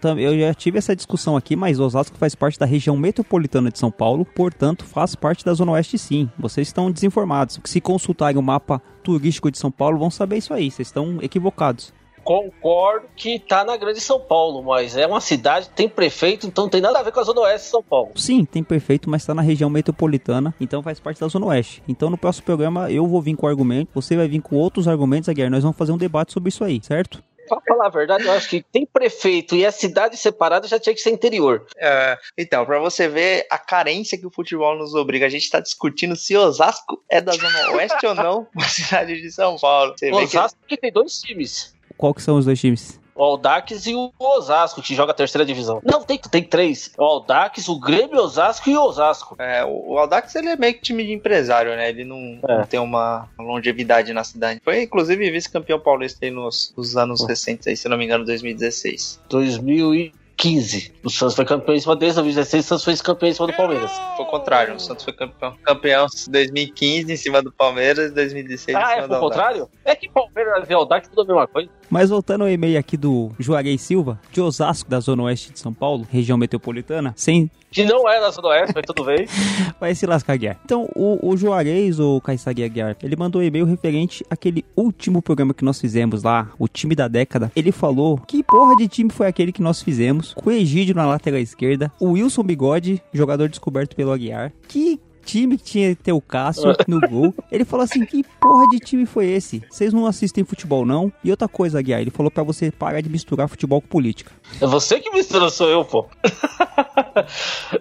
Tam- 0.00 0.18
Eu 0.18 0.38
já 0.38 0.54
tive 0.54 0.78
essa 0.78 0.94
discussão 0.94 1.36
aqui, 1.36 1.56
mas 1.56 1.80
Osasco 1.80 2.16
faz 2.16 2.34
parte 2.34 2.58
da 2.58 2.66
região 2.66 2.96
metropolitana 2.96 3.70
de 3.70 3.78
São 3.78 3.90
Paulo, 3.90 4.24
portanto 4.24 4.84
faz 4.84 5.14
parte 5.14 5.44
da 5.44 5.52
Zona 5.54 5.72
Oeste 5.72 5.98
sim. 5.98 6.30
Vocês 6.38 6.68
estão 6.68 6.90
desinformados. 6.90 7.58
Se 7.64 7.80
consultarem 7.80 8.38
o 8.38 8.42
mapa 8.42 8.80
turístico 9.02 9.50
de 9.50 9.58
São 9.58 9.70
Paulo, 9.70 9.98
vão 9.98 10.10
saber 10.10 10.36
isso 10.36 10.52
aí. 10.54 10.70
Vocês 10.70 10.88
estão 10.88 11.18
equivocados. 11.22 11.92
Concordo 12.30 13.08
que 13.16 13.40
tá 13.40 13.64
na 13.64 13.76
grande 13.76 14.00
São 14.00 14.20
Paulo, 14.20 14.62
mas 14.62 14.96
é 14.96 15.04
uma 15.04 15.20
cidade, 15.20 15.68
tem 15.70 15.88
prefeito, 15.88 16.46
então 16.46 16.62
não 16.62 16.70
tem 16.70 16.80
nada 16.80 17.00
a 17.00 17.02
ver 17.02 17.10
com 17.10 17.18
a 17.18 17.24
Zona 17.24 17.40
Oeste 17.40 17.64
de 17.66 17.70
São 17.72 17.82
Paulo. 17.82 18.12
Sim, 18.14 18.44
tem 18.44 18.62
perfeito, 18.62 19.10
mas 19.10 19.22
está 19.22 19.34
na 19.34 19.42
região 19.42 19.68
metropolitana, 19.68 20.54
então 20.60 20.80
faz 20.80 21.00
parte 21.00 21.20
da 21.20 21.26
Zona 21.26 21.46
Oeste. 21.46 21.82
Então 21.88 22.08
no 22.08 22.16
próximo 22.16 22.46
programa 22.46 22.88
eu 22.88 23.04
vou 23.04 23.20
vir 23.20 23.34
com 23.34 23.48
argumento, 23.48 23.90
você 23.92 24.16
vai 24.16 24.28
vir 24.28 24.40
com 24.40 24.54
outros 24.54 24.86
argumentos, 24.86 25.28
Aguiar. 25.28 25.50
Nós 25.50 25.64
vamos 25.64 25.76
fazer 25.76 25.90
um 25.90 25.98
debate 25.98 26.32
sobre 26.32 26.50
isso 26.50 26.62
aí, 26.62 26.80
certo? 26.80 27.20
Pra 27.48 27.60
falar 27.66 27.86
a 27.86 27.90
verdade, 27.90 28.24
eu 28.24 28.30
acho 28.30 28.48
que 28.48 28.62
tem 28.62 28.86
prefeito 28.86 29.56
e 29.56 29.66
a 29.66 29.72
cidade 29.72 30.16
separada 30.16 30.68
já 30.68 30.78
tinha 30.78 30.94
que 30.94 31.00
ser 31.00 31.10
interior. 31.10 31.66
É, 31.76 32.16
então, 32.38 32.64
pra 32.64 32.78
você 32.78 33.08
ver 33.08 33.44
a 33.50 33.58
carência 33.58 34.16
que 34.16 34.24
o 34.24 34.30
futebol 34.30 34.78
nos 34.78 34.94
obriga, 34.94 35.26
a 35.26 35.28
gente 35.28 35.50
tá 35.50 35.58
discutindo 35.58 36.14
se 36.14 36.36
Osasco 36.36 37.02
é 37.10 37.20
da 37.20 37.32
Zona 37.32 37.72
Oeste 37.72 38.06
ou 38.06 38.14
não, 38.14 38.46
uma 38.54 38.68
cidade 38.68 39.20
de 39.20 39.32
São 39.32 39.56
Paulo. 39.56 39.94
Você 39.98 40.12
O 40.12 40.18
vê 40.18 40.28
que 40.28 40.36
Osasco 40.38 40.60
que 40.68 40.76
tem 40.76 40.92
dois 40.92 41.18
times. 41.18 41.74
Qual 42.00 42.14
que 42.14 42.22
são 42.22 42.36
os 42.38 42.46
dois 42.46 42.58
times? 42.58 42.98
O 43.14 43.22
Aldax 43.22 43.84
e 43.86 43.94
o 43.94 44.10
Osasco, 44.18 44.80
que 44.80 44.94
joga 44.94 45.12
a 45.12 45.14
terceira 45.14 45.44
divisão. 45.44 45.82
Não, 45.84 46.02
tem, 46.02 46.16
tem 46.18 46.42
três. 46.42 46.90
O 46.96 47.04
Aldax, 47.04 47.68
o 47.68 47.78
Grêmio, 47.78 48.16
o 48.18 48.22
Osasco 48.24 48.70
e 48.70 48.74
o 48.74 48.82
Osasco. 48.82 49.36
é, 49.38 49.62
o 49.62 49.90
o 49.92 49.98
Aldax 49.98 50.34
ele 50.36 50.48
é 50.48 50.56
meio 50.56 50.72
que 50.72 50.80
time 50.80 51.04
de 51.04 51.12
empresário, 51.12 51.76
né? 51.76 51.90
Ele 51.90 52.04
não, 52.06 52.38
É. 52.48 52.56
não 52.58 52.64
tem 52.64 52.80
uma 52.80 53.28
longevidade 53.38 54.14
na 54.14 54.24
cidade. 54.24 54.62
Foi 54.64 54.82
inclusive 54.82 55.30
vice-campeão 55.30 55.78
paulista 55.78 56.24
aí 56.24 56.30
nos, 56.30 56.72
nos 56.74 56.96
anos 56.96 57.22
recentes, 57.26 57.66
aí, 57.66 57.76
se 57.76 57.86
não 57.90 57.98
me 57.98 58.06
engano, 58.06 58.24
2016. 58.24 59.20
2015. 59.28 60.92
O 61.04 61.10
Santos 61.10 61.34
foi 61.34 61.44
campeão 61.44 61.74
em 61.74 61.80
cima 61.80 61.94
deles, 61.96 62.14
2016 62.14 62.64
o 62.64 62.68
Santos 62.68 62.84
foi 62.84 62.96
campeão 62.96 63.28
em 63.28 63.34
cima 63.34 63.46
do 63.48 63.52
Palmeiras. 63.52 63.90
Foi 64.16 64.24
o 64.24 64.28
contrário, 64.28 64.74
o 64.74 64.80
Santos 64.80 65.04
foi 65.04 65.12
campeão. 65.12 65.54
Campeão 65.62 66.06
em 66.06 66.30
2015 66.30 67.12
em 67.12 67.16
cima 67.16 67.42
do 67.42 67.52
Palmeiras, 67.52 68.12
2016 68.14 68.74
em 68.74 68.80
Ah, 68.80 68.86
cima 68.86 68.98
é 68.98 69.02
do 69.02 69.08
foi 69.08 69.16
o 69.18 69.20
Aldax. 69.24 69.36
contrário? 69.36 69.68
É 69.84 69.94
que 69.94 70.08
Palmeiras 70.08 70.70
e 70.70 70.72
Aldax 70.72 71.08
tudo 71.08 71.20
a 71.22 71.24
mesma 71.26 71.46
coisa. 71.46 71.68
Mas 71.90 72.08
voltando 72.10 72.42
ao 72.42 72.48
e-mail 72.48 72.78
aqui 72.78 72.96
do 72.96 73.32
Juarez 73.38 73.80
Silva, 73.80 74.20
de 74.32 74.40
Osasco, 74.40 74.88
da 74.88 75.00
Zona 75.00 75.24
Oeste 75.24 75.52
de 75.52 75.58
São 75.58 75.74
Paulo, 75.74 76.06
região 76.08 76.38
metropolitana, 76.38 77.12
sem 77.16 77.50
Que 77.70 77.84
não 77.84 78.08
é 78.08 78.30
Zona 78.30 78.48
Oeste, 78.48 78.72
mas 78.76 78.84
tudo 78.86 79.04
bem. 79.04 79.26
vai 79.80 79.94
se 79.94 80.06
lascar, 80.06 80.38
Guiar. 80.38 80.58
Então, 80.64 80.88
o, 80.94 81.18
o 81.30 81.36
Juarez, 81.36 81.98
o 81.98 82.20
Kaysagi 82.20 82.62
Aguiar, 82.62 82.96
ele 83.02 83.16
mandou 83.16 83.42
um 83.42 83.44
e-mail 83.44 83.64
referente 83.64 84.24
àquele 84.30 84.64
último 84.76 85.20
programa 85.20 85.52
que 85.52 85.64
nós 85.64 85.80
fizemos 85.80 86.22
lá, 86.22 86.48
o 86.58 86.68
time 86.68 86.94
da 86.94 87.08
década. 87.08 87.50
Ele 87.56 87.72
falou 87.72 88.18
que 88.18 88.44
porra 88.44 88.76
de 88.76 88.86
time 88.86 89.10
foi 89.10 89.26
aquele 89.26 89.50
que 89.50 89.62
nós 89.62 89.82
fizemos, 89.82 90.32
com 90.34 90.48
o 90.48 90.52
Egídio 90.52 90.94
na 90.94 91.04
lateral 91.06 91.40
esquerda, 91.40 91.92
o 91.98 92.12
Wilson 92.12 92.44
Bigode, 92.44 93.02
jogador 93.12 93.48
descoberto 93.48 93.96
pelo 93.96 94.12
Aguiar. 94.12 94.52
Que 94.68 95.00
time 95.24 95.56
que 95.56 95.64
tinha 95.64 95.94
que 95.94 96.02
ter 96.02 96.12
o 96.12 96.20
Cássio 96.20 96.74
no 96.88 97.00
gol. 97.00 97.34
Ele 97.50 97.64
falou 97.64 97.84
assim: 97.84 98.04
que 98.04 98.22
porra 98.40 98.66
de 98.68 98.78
time 98.78 99.06
foi 99.06 99.26
esse? 99.26 99.62
Vocês 99.70 99.92
não 99.92 100.06
assistem 100.06 100.44
futebol, 100.44 100.84
não? 100.84 101.12
E 101.22 101.30
outra 101.30 101.48
coisa, 101.48 101.78
Aguiar, 101.78 102.00
ele 102.00 102.10
falou 102.10 102.30
pra 102.30 102.42
você 102.42 102.70
parar 102.70 103.00
de 103.00 103.08
misturar 103.08 103.48
futebol 103.48 103.80
com 103.80 103.88
política. 103.88 104.32
É 104.60 104.66
você 104.66 104.98
que 105.00 105.10
mistura, 105.10 105.48
sou 105.50 105.68
eu, 105.68 105.84
pô. 105.84 106.06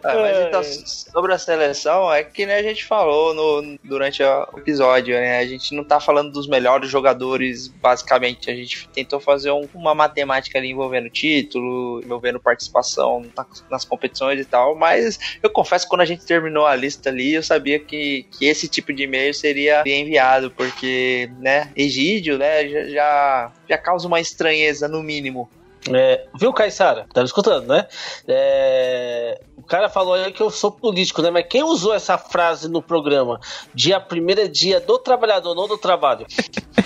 Mas 0.03 0.38
É. 0.38 0.48
então, 0.48 0.62
sobre 0.63 1.34
a 1.34 1.38
seleção, 1.38 2.12
é 2.12 2.24
que 2.24 2.46
né, 2.46 2.55
a 2.58 2.63
gente 2.63 2.86
falou 2.86 3.34
no, 3.34 3.77
durante 3.84 4.22
o 4.24 4.58
episódio, 4.58 5.13
né? 5.15 5.39
A 5.39 5.46
gente 5.48 5.74
não 5.75 5.84
tá 5.84 6.00
falando 6.00 6.31
dos 6.31 6.48
melhores 6.48 6.89
jogadores, 6.89 7.67
basicamente. 7.67 8.50
A 8.50 8.55
gente 8.55 8.88
tentou 8.89 9.19
fazer 9.19 9.51
um- 9.51 9.67
uma 9.74 9.93
matemática 9.96 10.58
ali 10.58 10.69
envolvendo 10.69 11.10
título, 11.10 12.01
envolvendo 12.03 12.39
participação 12.39 13.24
na- 13.36 13.46
nas 13.69 13.86
competições 13.86 14.39
e 14.39 14.46
tal. 14.46 14.75
Mas 14.75 15.17
eu 15.41 15.50
confesso 15.50 15.86
que 15.86 15.89
quando 15.89 16.01
a 16.01 16.05
gente 16.05 16.25
terminou 16.25 16.65
a 16.65 16.75
lista 16.75 17.10
ali, 17.10 17.28
eu 17.33 17.43
sabia 17.43 17.79
que, 17.79 18.25
que 18.31 18.45
esse 18.45 18.67
tipo 18.67 18.93
de 18.93 19.03
e-mail 19.03 19.33
seria 19.33 19.83
enviado, 19.86 20.51
porque, 20.51 21.29
né, 21.39 21.71
Egídio, 21.75 22.38
né, 22.38 22.67
já, 22.89 23.51
já 23.67 23.77
causa 23.77 24.07
uma 24.07 24.19
estranheza, 24.19 24.88
no 24.88 25.01
mínimo. 25.03 25.50
É, 25.91 26.27
viu, 26.36 26.51
Caissara? 26.51 27.07
Tá 27.13 27.21
me 27.21 27.25
escutando, 27.25 27.67
né? 27.67 27.88
É, 28.27 29.39
o 29.55 29.63
cara 29.63 29.88
falou 29.88 30.13
aí 30.13 30.31
que 30.31 30.41
eu 30.41 30.50
sou 30.50 30.71
político, 30.71 31.21
né? 31.21 31.31
Mas 31.31 31.45
quem 31.50 31.63
usou 31.63 31.93
essa 31.93 32.17
frase 32.17 32.69
no 32.69 32.81
programa? 32.81 33.39
Dia 33.74 34.00
primeiro 34.00 34.41
é 34.41 34.48
dia 34.48 34.79
do 34.79 35.00
trabalhador, 35.00 35.55
não 35.55 35.67
do 35.67 35.77
trabalho. 35.77 36.25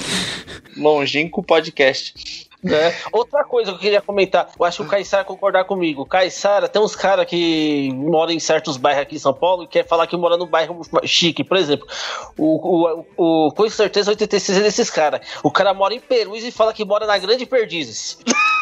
Longínquo 0.77 1.43
podcast. 1.43 2.49
É. 2.65 2.93
Outra 3.11 3.43
coisa 3.43 3.71
que 3.71 3.77
eu 3.77 3.81
queria 3.81 4.01
comentar, 4.01 4.49
eu 4.57 4.65
acho 4.65 4.77
que 4.77 4.83
o 4.83 4.89
Caissara 4.89 5.25
concordar 5.25 5.65
comigo. 5.65 6.05
Caissara, 6.05 6.69
tem 6.69 6.81
uns 6.81 6.95
caras 6.95 7.25
que 7.25 7.91
moram 7.93 8.31
em 8.31 8.39
certos 8.39 8.77
bairros 8.77 9.03
aqui 9.03 9.15
em 9.15 9.19
São 9.19 9.33
Paulo 9.33 9.63
e 9.63 9.67
quer 9.67 9.85
falar 9.85 10.07
que 10.07 10.15
mora 10.15 10.37
no 10.37 10.45
bairro 10.45 10.79
chique. 11.03 11.43
Por 11.43 11.57
exemplo, 11.57 11.87
o, 12.37 13.05
o, 13.17 13.47
o 13.47 13.51
com 13.51 13.69
certeza 13.69 14.11
86 14.11 14.57
é 14.57 14.61
desses 14.61 14.89
caras. 14.89 15.21
O 15.43 15.51
cara 15.51 15.73
mora 15.73 15.93
em 15.93 15.99
Perus 15.99 16.43
e 16.43 16.51
fala 16.51 16.73
que 16.73 16.85
mora 16.85 17.05
na 17.05 17.17
Grande 17.17 17.45
Perdizes. 17.45 18.17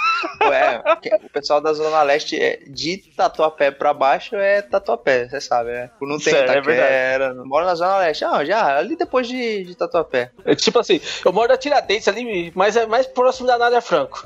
Ué, 0.43 0.81
o 1.23 1.29
pessoal 1.29 1.61
da 1.61 1.73
Zona 1.73 2.01
Leste 2.03 2.41
é 2.41 2.59
de 2.67 2.97
Tatuapé 3.15 3.71
pra 3.71 3.93
baixo 3.93 4.35
é 4.35 4.61
Tatuapé, 4.61 5.27
você 5.27 5.41
sabe, 5.41 5.71
né? 5.71 5.89
Não 6.01 6.17
tem 6.17 6.33
Sério, 6.33 6.61
Itaquera, 6.61 7.25
é 7.25 7.33
mora 7.33 7.65
na 7.65 7.75
Zona 7.75 7.97
Leste. 7.99 8.23
Não, 8.23 8.43
já, 8.45 8.77
ali 8.77 8.95
depois 8.95 9.27
de, 9.27 9.63
de 9.63 9.75
Tatuapé. 9.75 10.31
É 10.45 10.55
tipo 10.55 10.79
assim, 10.79 10.99
eu 11.23 11.31
moro 11.31 11.49
na 11.49 11.57
Tiradentes 11.57 12.07
ali, 12.07 12.51
mas 12.55 12.75
é 12.75 12.85
mais 12.85 13.05
próximo 13.07 13.47
da 13.47 13.57
Nádia 13.57 13.81
Franco. 13.81 14.25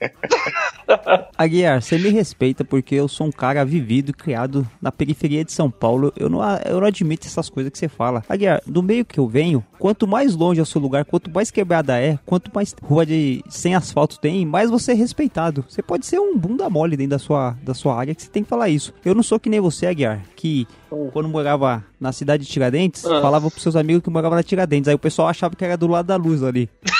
Aguiar, 1.36 1.82
você 1.82 1.98
me 1.98 2.10
respeita 2.10 2.64
porque 2.64 2.94
eu 2.94 3.08
sou 3.08 3.26
um 3.26 3.32
cara 3.32 3.64
vivido 3.64 4.10
e 4.10 4.14
criado 4.14 4.66
na 4.80 4.90
periferia 4.90 5.44
de 5.44 5.52
São 5.52 5.70
Paulo. 5.70 6.12
Eu 6.16 6.28
não, 6.28 6.40
eu 6.64 6.80
não 6.80 6.86
admito 6.86 7.26
essas 7.26 7.48
coisas 7.48 7.70
que 7.70 7.78
você 7.78 7.88
fala. 7.88 8.22
Aguiar, 8.28 8.62
do 8.66 8.82
meio 8.82 9.04
que 9.04 9.18
eu 9.18 9.26
venho, 9.28 9.64
quanto 9.78 10.06
mais 10.06 10.34
longe 10.34 10.60
é 10.60 10.62
o 10.62 10.66
seu 10.66 10.80
lugar, 10.80 11.04
quanto 11.04 11.30
mais 11.30 11.50
quebrada 11.50 11.98
é, 11.98 12.18
quanto 12.26 12.50
mais 12.54 12.74
rua 12.82 13.04
de 13.04 13.42
sem 13.48 13.74
asfalto 13.74 14.18
tem, 14.18 14.44
mais 14.44 14.70
você 14.70 14.92
é 14.92 14.94
respeitado. 14.94 15.64
Você 15.68 15.82
pode 15.82 16.06
ser 16.06 16.18
um 16.18 16.36
bunda 16.36 16.68
mole 16.68 16.96
dentro 16.96 17.10
da 17.10 17.18
sua, 17.18 17.56
da 17.62 17.74
sua 17.74 17.96
área 17.96 18.14
que 18.14 18.22
você 18.22 18.30
tem 18.30 18.42
que 18.42 18.48
falar 18.48 18.68
isso. 18.68 18.92
Eu 19.04 19.14
não 19.14 19.22
sou 19.22 19.38
que 19.38 19.48
nem 19.48 19.60
você, 19.60 19.86
Aguiar, 19.86 20.22
que 20.36 20.66
quando 21.12 21.28
morava 21.28 21.84
na 21.98 22.12
cidade 22.12 22.44
de 22.44 22.50
Tiradentes, 22.50 23.04
ah. 23.04 23.20
falava 23.20 23.50
pros 23.50 23.62
seus 23.62 23.76
amigos 23.76 24.02
que 24.02 24.10
morava 24.10 24.34
na 24.34 24.42
Tiradentes. 24.42 24.88
Aí 24.88 24.94
o 24.94 24.98
pessoal 24.98 25.28
achava 25.28 25.54
que 25.54 25.64
era 25.64 25.76
do 25.76 25.86
lado 25.86 26.06
da 26.06 26.16
luz 26.16 26.42
ali. 26.42 26.68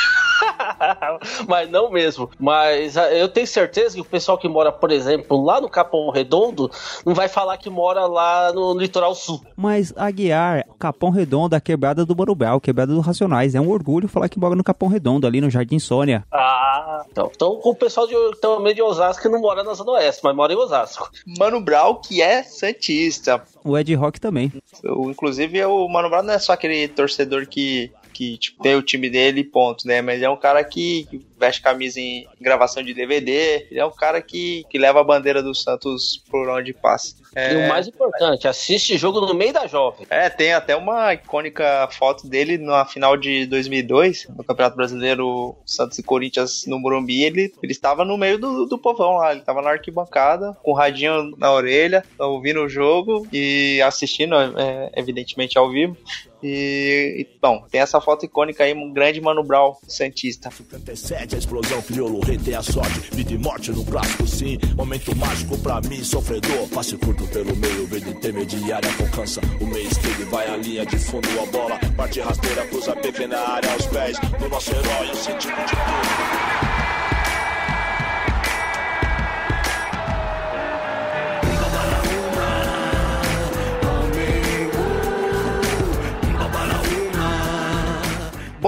mas 1.47 1.71
não 1.71 1.91
mesmo. 1.91 2.31
Mas 2.39 2.97
ah, 2.97 3.13
eu 3.13 3.29
tenho 3.29 3.47
certeza 3.47 3.95
que 3.95 4.01
o 4.01 4.05
pessoal 4.05 4.39
que 4.39 4.49
mora, 4.49 4.73
por 4.73 4.91
exemplo, 4.91 5.43
lá 5.43 5.61
no 5.61 5.69
Capão 5.69 6.11
Redondo, 6.11 6.71
não 7.05 7.15
vai 7.15 7.29
falar 7.29 7.57
que 7.57 7.71
mora 7.71 8.07
lá 8.07 8.53
no 8.53 8.79
litoral 8.79 9.15
sul. 9.15 9.41
Mas 9.57 9.93
Aguiar, 9.97 10.67
Capão 10.79 11.11
Redondo, 11.11 11.55
a 11.55 11.61
quebrada 11.61 12.05
do 12.05 12.15
Borubel, 12.15 12.61
quebrada 12.61 12.93
do 12.93 13.01
Racionais. 13.01 13.55
É 13.55 13.61
um 13.61 13.71
orgulho 13.71 14.09
falar 14.09 14.29
que 14.29 14.39
mora 14.39 14.55
no 14.55 14.65
Capão 14.65 14.89
Redondo, 14.89 15.27
ali 15.27 15.41
no 15.41 15.51
Jardim 15.51 15.79
Sônia. 15.79 16.25
Ah, 16.33 17.05
então. 17.11 17.31
Então 17.35 17.61
o 17.63 17.75
pessoal 17.75 18.07
de, 18.07 18.15
também 18.41 18.75
de 18.75 18.83
Osasco 18.83 19.23
que 19.23 19.29
não 19.29 19.41
mora 19.41 19.63
na 19.63 19.75
Zona 19.75 19.93
Oeste, 19.93 20.21
mas 20.25 20.35
mora 20.35 20.53
em 20.53 20.57
Osasco. 20.57 21.11
Mano 21.39 21.61
Brau, 21.61 22.01
que 22.01 22.23
é 22.23 22.43
Santista. 22.43 23.43
O 23.65 23.77
Ed 23.77 23.95
Rock 23.95 24.21
também. 24.21 24.53
Eu, 24.83 25.11
inclusive, 25.11 25.65
o 25.65 25.89
Mano 25.89 26.09
Brown 26.09 26.23
não 26.23 26.35
é 26.35 26.39
só 26.39 26.53
aquele 26.53 26.89
torcedor 26.89 27.47
que 27.47 27.93
que 28.13 28.37
tipo, 28.39 28.63
tem 28.63 28.75
o 28.77 28.83
time 28.83 29.09
dele 29.09 29.45
ponto, 29.45 29.87
né? 29.87 30.03
Mas 30.03 30.23
é 30.23 30.29
um 30.29 30.37
cara 30.37 30.63
que, 30.65 31.07
que 31.11 31.27
veste 31.41 31.63
camisa 31.63 31.99
em 31.99 32.29
gravação 32.41 32.83
de 32.83 32.93
DVD, 32.93 33.67
ele 33.71 33.81
é 33.81 33.85
um 33.85 33.91
cara 33.91 34.21
que, 34.21 34.65
que 34.69 34.79
leva 34.79 35.01
a 35.01 35.05
bandeira 35.05 35.43
do 35.43 35.55
Santos 35.55 36.23
por 36.31 36.49
onde 36.49 36.75
passa. 36.75 37.17
É... 37.35 37.55
E 37.55 37.57
o 37.65 37.69
mais 37.69 37.89
importante, 37.89 38.47
assiste 38.47 38.99
jogo 38.99 39.21
no 39.21 39.35
meio 39.35 39.53
da 39.53 39.67
jovem. 39.67 40.07
É, 40.11 40.29
tem 40.29 40.53
até 40.53 40.77
uma 40.77 41.15
icônica 41.15 41.89
foto 41.93 42.27
dele 42.27 42.59
na 42.59 42.85
final 42.85 43.17
de 43.17 43.47
2002, 43.47 44.29
no 44.37 44.45
Campeonato 44.45 44.77
Brasileiro 44.77 45.57
Santos 45.65 45.99
e 45.99 46.03
Corinthians 46.03 46.67
no 46.67 46.79
Morumbi. 46.79 47.23
Ele, 47.23 47.53
ele 47.63 47.73
estava 47.73 48.05
no 48.05 48.19
meio 48.19 48.39
do, 48.39 48.67
do 48.67 48.79
povão 48.79 49.17
lá, 49.17 49.31
ele 49.31 49.41
estava 49.41 49.63
na 49.63 49.71
arquibancada, 49.71 50.57
com 50.63 50.73
o 50.73 50.75
radinho 50.75 51.35
na 51.39 51.53
orelha, 51.53 52.05
ouvindo 52.19 52.61
o 52.61 52.69
jogo 52.69 53.27
e 53.33 53.81
assistindo, 53.83 54.35
é, 54.35 54.91
evidentemente, 54.97 55.57
ao 55.57 55.71
vivo. 55.71 55.97
E, 56.43 57.17
e, 57.19 57.39
bom, 57.41 57.65
tem 57.71 57.81
essa 57.81 58.01
foto 58.01 58.25
icônica 58.25 58.65
aí, 58.65 58.73
um 58.73 58.93
grande 58.93 59.21
Mano 59.21 59.45
Brown 59.45 59.77
Santista. 59.87 60.51
77, 60.51 61.30
a 61.35 61.39
explosão, 61.39 61.83
crioulo, 61.83 62.21
rei 62.21 62.39
tem 62.39 62.55
a 62.55 62.63
sorte, 62.63 63.01
vida 63.13 63.33
e 63.33 63.39
morte 63.39 63.71
no 63.71 63.85
clássico 63.85 64.27
sim, 64.27 64.59
momento 64.77 65.15
mágico 65.17 65.59
pra 65.59 65.81
mim, 65.83 66.03
sofredor, 66.03 66.69
passe 66.69 66.97
curto 66.97 67.27
pelo 67.29 67.55
meio, 67.57 67.87
vida 67.87 68.11
intermediária 68.11 68.93
com 68.95 69.09
cansa, 69.09 69.41
o 69.61 69.67
meio 69.67 69.89
esquerdo 69.89 70.31
vai 70.31 70.49
a 70.49 70.57
linha 70.57 70.87
de 70.87 70.99
fundo, 70.99 71.29
a 71.41 71.47
bola, 71.47 71.79
parte 71.97 72.21
rasteira, 72.21 72.67
cruza 72.67 72.97
pequena 72.97 73.39
área 73.39 73.73
aos 73.73 73.87
pés, 73.87 74.19
do 74.39 74.49
nosso 74.49 74.71
herói, 74.71 75.11
o 75.11 75.17
sentido 75.17 75.57
de 75.57 75.71
tudo. 75.71 76.80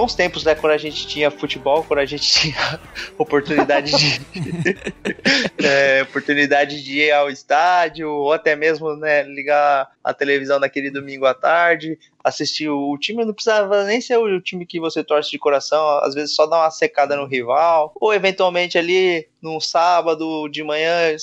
Bons 0.03 0.15
tempos, 0.15 0.43
né? 0.43 0.53
Quando 0.53 0.73
a 0.73 0.77
gente 0.77 1.07
tinha 1.07 1.31
futebol, 1.31 1.81
quando 1.83 1.99
a 1.99 2.05
gente 2.05 2.27
tinha 2.29 2.79
oportunidade 3.17 3.91
de 3.91 4.21
é, 5.65 6.01
oportunidade 6.03 6.83
de 6.83 6.99
ir 6.99 7.11
ao 7.11 7.29
estádio, 7.29 8.09
ou 8.09 8.33
até 8.33 8.53
mesmo 8.53 8.97
né, 8.97 9.23
ligar 9.23 9.89
a 10.03 10.13
televisão 10.13 10.59
naquele 10.59 10.91
domingo 10.91 11.25
à 11.25 11.33
tarde, 11.33 11.97
assistir 12.21 12.67
o, 12.67 12.97
time, 12.97 13.23
não 13.23 13.33
precisava 13.33 13.85
nem 13.85 14.01
ser 14.01 14.17
o 14.17 14.41
time 14.41 14.65
que 14.65 14.79
você 14.79 15.03
torce 15.03 15.31
de 15.31 15.39
coração, 15.39 15.99
às 15.99 16.13
vezes 16.13 16.35
só 16.35 16.45
dar 16.45 16.57
uma 16.57 16.71
secada 16.71 17.15
no 17.15 17.25
rival, 17.25 17.93
ou 17.95 18.13
eventualmente 18.13 18.77
ali 18.77 19.27
num 19.41 19.61
sábado 19.61 20.49
de 20.49 20.63
manhã 20.63 21.15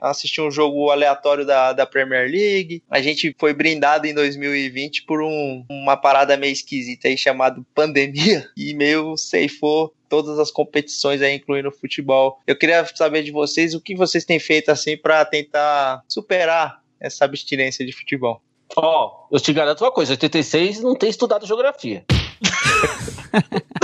assistir 0.00 0.40
um 0.40 0.50
jogo 0.50 0.90
aleatório 0.90 1.44
da, 1.44 1.72
da 1.72 1.86
Premier 1.86 2.30
League. 2.30 2.82
A 2.90 3.00
gente 3.00 3.34
foi 3.38 3.52
brindado 3.52 4.06
em 4.06 4.14
2020 4.14 5.04
por 5.04 5.22
um, 5.22 5.64
uma 5.68 5.96
parada 5.96 6.36
meio 6.36 6.52
esquisita 6.52 7.08
aí 7.08 7.16
chamada 7.16 7.60
pandemia 7.74 8.48
e 8.56 8.74
meio 8.74 9.16
ceifou 9.16 9.94
todas 10.08 10.38
as 10.38 10.50
competições 10.50 11.22
aí, 11.22 11.34
incluindo 11.34 11.68
o 11.68 11.72
futebol. 11.72 12.38
Eu 12.46 12.56
queria 12.56 12.84
saber 12.94 13.22
de 13.22 13.30
vocês 13.30 13.74
o 13.74 13.80
que 13.80 13.94
vocês 13.94 14.24
têm 14.24 14.38
feito 14.38 14.70
assim 14.70 14.96
para 14.96 15.24
tentar 15.24 16.02
superar 16.06 16.82
essa 17.00 17.24
abstinência 17.24 17.84
de 17.84 17.92
futebol. 17.92 18.40
Ó, 18.76 19.26
oh, 19.30 19.34
eu 19.34 19.40
te 19.40 19.52
garanto 19.52 19.82
uma 19.82 19.90
coisa, 19.90 20.12
86 20.12 20.80
não 20.80 20.94
tem 20.94 21.10
estudado 21.10 21.46
geografia. 21.46 22.04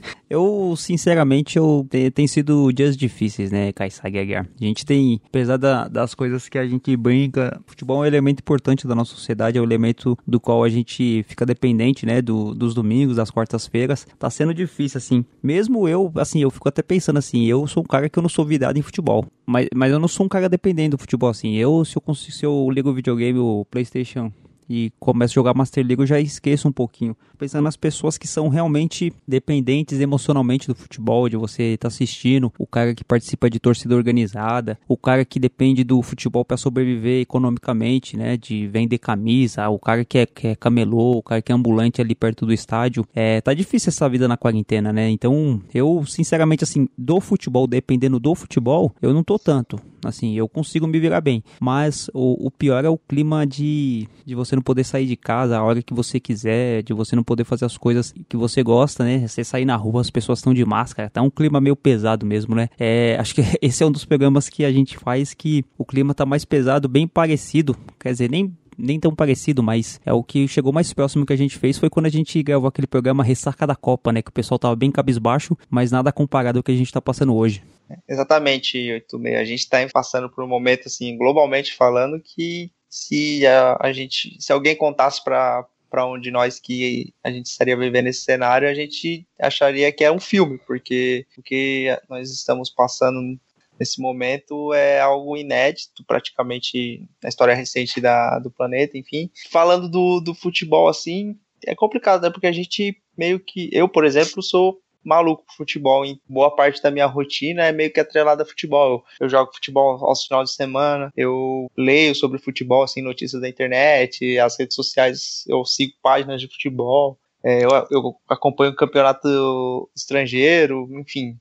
eu, 0.28 0.74
sinceramente, 0.76 1.56
eu 1.56 1.86
tem 2.14 2.26
sido 2.26 2.72
dias 2.72 2.96
difíceis, 2.96 3.50
né, 3.50 3.72
Kaysag 3.72 4.18
Aguiar? 4.18 4.46
A 4.60 4.64
gente 4.64 4.84
tem, 4.84 5.20
apesar 5.26 5.56
da, 5.56 5.88
das 5.88 6.14
coisas 6.14 6.48
que 6.48 6.58
a 6.58 6.66
gente 6.66 6.96
brinca, 6.96 7.60
futebol 7.66 7.98
é 7.98 8.00
um 8.00 8.06
elemento 8.06 8.40
importante 8.40 8.86
da 8.86 8.94
nossa 8.94 9.14
sociedade, 9.14 9.58
é 9.58 9.60
um 9.60 9.64
elemento 9.64 10.16
do 10.26 10.40
qual 10.40 10.64
a 10.64 10.68
gente 10.68 11.24
fica 11.28 11.46
dependente, 11.46 12.06
né, 12.06 12.20
do, 12.20 12.54
dos 12.54 12.74
domingos, 12.74 13.16
das 13.16 13.30
quartas-feiras. 13.30 14.06
Tá 14.18 14.30
sendo 14.30 14.54
difícil, 14.54 14.98
assim. 14.98 15.24
Mesmo 15.42 15.88
eu, 15.88 16.10
assim, 16.16 16.40
eu 16.40 16.50
fico 16.50 16.68
até 16.68 16.82
pensando 16.82 17.18
assim, 17.18 17.44
eu 17.46 17.66
sou 17.66 17.82
um 17.82 17.86
cara 17.86 18.08
que 18.08 18.18
eu 18.18 18.22
não 18.22 18.28
sou 18.28 18.44
virado 18.44 18.78
em 18.78 18.82
futebol, 18.82 19.26
mas, 19.46 19.68
mas 19.74 19.92
eu 19.92 19.98
não 19.98 20.08
sou 20.08 20.26
um 20.26 20.28
cara 20.28 20.48
dependente 20.48 20.90
do 20.90 20.98
futebol, 20.98 21.30
assim. 21.30 21.54
Eu, 21.56 21.84
se 21.84 21.96
eu, 21.96 22.02
consigo, 22.02 22.32
se 22.32 22.46
eu 22.46 22.68
ligo 22.70 22.90
o 22.90 22.94
videogame, 22.94 23.38
o 23.38 23.66
Playstation 23.70 24.32
e 24.68 24.92
começo 24.98 25.32
a 25.32 25.34
jogar 25.36 25.54
Master 25.54 25.86
League, 25.86 26.02
eu 26.02 26.06
já 26.06 26.20
esqueço 26.20 26.68
um 26.68 26.72
pouquinho. 26.72 27.16
Pensando 27.38 27.64
nas 27.64 27.76
pessoas 27.76 28.16
que 28.16 28.26
são 28.26 28.48
realmente 28.48 29.12
dependentes 29.26 30.00
emocionalmente 30.00 30.66
do 30.66 30.74
futebol, 30.74 31.28
de 31.28 31.36
você 31.36 31.74
estar 31.74 31.88
tá 31.88 31.94
assistindo, 31.94 32.52
o 32.58 32.66
cara 32.66 32.94
que 32.94 33.04
participa 33.04 33.50
de 33.50 33.58
torcida 33.58 33.94
organizada, 33.94 34.78
o 34.88 34.96
cara 34.96 35.24
que 35.24 35.38
depende 35.38 35.84
do 35.84 36.00
futebol 36.02 36.44
para 36.44 36.56
sobreviver 36.56 37.20
economicamente, 37.20 38.16
né? 38.16 38.36
De 38.36 38.66
vender 38.66 38.98
camisa, 38.98 39.68
o 39.68 39.78
cara 39.78 40.04
que 40.04 40.18
é, 40.18 40.26
que 40.26 40.48
é 40.48 40.54
camelô, 40.54 41.18
o 41.18 41.22
cara 41.22 41.42
que 41.42 41.52
é 41.52 41.54
ambulante 41.54 42.00
ali 42.00 42.14
perto 42.14 42.46
do 42.46 42.52
estádio. 42.52 43.04
É, 43.14 43.40
tá 43.40 43.52
difícil 43.52 43.90
essa 43.90 44.08
vida 44.08 44.28
na 44.28 44.36
quarentena, 44.36 44.92
né? 44.92 45.10
Então, 45.10 45.60
eu, 45.74 46.04
sinceramente, 46.06 46.64
assim, 46.64 46.88
do 46.96 47.20
futebol, 47.20 47.66
dependendo 47.66 48.18
do 48.18 48.34
futebol, 48.34 48.94
eu 49.02 49.12
não 49.12 49.22
tô 49.22 49.38
tanto. 49.38 49.78
Assim, 50.08 50.34
eu 50.34 50.48
consigo 50.48 50.86
me 50.86 50.98
virar 50.98 51.20
bem. 51.20 51.42
Mas 51.60 52.08
o, 52.12 52.46
o 52.46 52.50
pior 52.50 52.84
é 52.84 52.88
o 52.88 52.98
clima 52.98 53.46
de, 53.46 54.08
de 54.24 54.34
você 54.34 54.54
não 54.54 54.62
poder 54.62 54.84
sair 54.84 55.06
de 55.06 55.16
casa 55.16 55.56
a 55.56 55.62
hora 55.62 55.82
que 55.82 55.94
você 55.94 56.20
quiser, 56.20 56.82
de 56.82 56.92
você 56.92 57.14
não 57.16 57.22
poder 57.22 57.44
fazer 57.44 57.64
as 57.64 57.76
coisas 57.76 58.14
que 58.28 58.36
você 58.36 58.62
gosta, 58.62 59.04
né? 59.04 59.26
Você 59.26 59.44
sair 59.44 59.64
na 59.64 59.76
rua, 59.76 60.00
as 60.00 60.10
pessoas 60.10 60.38
estão 60.38 60.54
de 60.54 60.64
máscara, 60.64 61.10
tá 61.10 61.22
um 61.22 61.30
clima 61.30 61.60
meio 61.60 61.76
pesado 61.76 62.26
mesmo, 62.26 62.54
né? 62.54 62.68
É, 62.78 63.16
acho 63.20 63.34
que 63.34 63.42
esse 63.60 63.82
é 63.82 63.86
um 63.86 63.92
dos 63.92 64.04
programas 64.04 64.48
que 64.48 64.64
a 64.64 64.72
gente 64.72 64.96
faz 64.98 65.34
que 65.34 65.64
o 65.78 65.84
clima 65.84 66.14
tá 66.14 66.26
mais 66.26 66.44
pesado, 66.44 66.88
bem 66.88 67.06
parecido. 67.06 67.76
Quer 67.98 68.12
dizer, 68.12 68.30
nem 68.30 68.52
nem 68.76 68.98
tão 68.98 69.14
parecido, 69.14 69.62
mas 69.62 70.00
é 70.04 70.12
o 70.12 70.22
que 70.22 70.46
chegou 70.48 70.72
mais 70.72 70.92
próximo 70.92 71.26
que 71.26 71.32
a 71.32 71.36
gente 71.36 71.58
fez 71.58 71.78
foi 71.78 71.90
quando 71.90 72.06
a 72.06 72.10
gente 72.10 72.42
gravou 72.42 72.68
aquele 72.68 72.86
programa 72.86 73.24
Ressaca 73.24 73.66
da 73.66 73.76
Copa, 73.76 74.12
né? 74.12 74.22
Que 74.22 74.30
o 74.30 74.32
pessoal 74.32 74.58
tava 74.58 74.76
bem 74.76 74.90
cabisbaixo, 74.90 75.56
mas 75.70 75.90
nada 75.90 76.12
comparado 76.12 76.58
ao 76.58 76.62
que 76.62 76.72
a 76.72 76.76
gente 76.76 76.92
tá 76.92 77.00
passando 77.00 77.34
hoje. 77.34 77.62
Exatamente, 78.08 78.78
86. 78.90 79.36
A 79.40 79.44
gente 79.44 79.68
tá 79.68 79.78
passando 79.92 80.28
por 80.28 80.42
um 80.42 80.48
momento, 80.48 80.86
assim, 80.86 81.16
globalmente 81.16 81.74
falando, 81.74 82.20
que 82.20 82.70
se 82.88 83.46
a, 83.46 83.76
a 83.80 83.92
gente, 83.92 84.36
se 84.40 84.52
alguém 84.52 84.76
contasse 84.76 85.22
para 85.22 85.66
para 85.94 86.06
onde 86.06 86.28
nós 86.28 86.58
que 86.58 87.14
a 87.22 87.30
gente 87.30 87.46
estaria 87.46 87.76
vivendo 87.76 88.08
esse 88.08 88.22
cenário, 88.22 88.68
a 88.68 88.74
gente 88.74 89.24
acharia 89.38 89.92
que 89.92 90.02
é 90.02 90.10
um 90.10 90.18
filme, 90.18 90.58
porque 90.66 91.24
o 91.38 91.42
que 91.42 91.96
nós 92.08 92.32
estamos 92.32 92.68
passando 92.68 93.38
nesse 93.78 94.00
momento 94.00 94.72
é 94.72 95.00
algo 95.00 95.36
inédito, 95.36 96.04
praticamente 96.06 97.08
na 97.22 97.28
história 97.28 97.54
recente 97.54 98.00
da, 98.00 98.38
do 98.38 98.50
planeta, 98.50 98.96
enfim. 98.98 99.30
Falando 99.50 99.88
do, 99.88 100.20
do 100.20 100.34
futebol 100.34 100.88
assim, 100.88 101.36
é 101.66 101.74
complicado, 101.74 102.22
né? 102.22 102.30
Porque 102.30 102.46
a 102.46 102.52
gente 102.52 102.96
meio 103.16 103.40
que. 103.40 103.68
Eu, 103.72 103.88
por 103.88 104.04
exemplo, 104.04 104.42
sou 104.42 104.78
maluco 105.04 105.44
por 105.44 105.54
futebol. 105.54 106.04
Em 106.04 106.18
boa 106.28 106.54
parte 106.54 106.82
da 106.82 106.90
minha 106.90 107.06
rotina 107.06 107.64
é 107.64 107.72
meio 107.72 107.92
que 107.92 108.00
atrelada 108.00 108.42
a 108.42 108.46
futebol. 108.46 109.04
Eu, 109.20 109.26
eu 109.26 109.28
jogo 109.28 109.52
futebol 109.54 110.04
aos 110.04 110.24
finais 110.24 110.50
de 110.50 110.56
semana, 110.56 111.12
eu 111.16 111.70
leio 111.76 112.14
sobre 112.14 112.38
futebol, 112.38 112.82
assim, 112.82 113.02
notícias 113.02 113.40
da 113.40 113.48
internet, 113.48 114.38
as 114.38 114.58
redes 114.58 114.74
sociais, 114.74 115.44
eu 115.46 115.64
sigo 115.64 115.92
páginas 116.02 116.40
de 116.40 116.48
futebol. 116.48 117.18
É, 117.46 117.62
eu, 117.62 117.68
eu 117.90 118.16
acompanho 118.26 118.72
o 118.72 118.76
campeonato 118.76 119.90
estrangeiro, 119.94 120.88
enfim, 120.98 121.38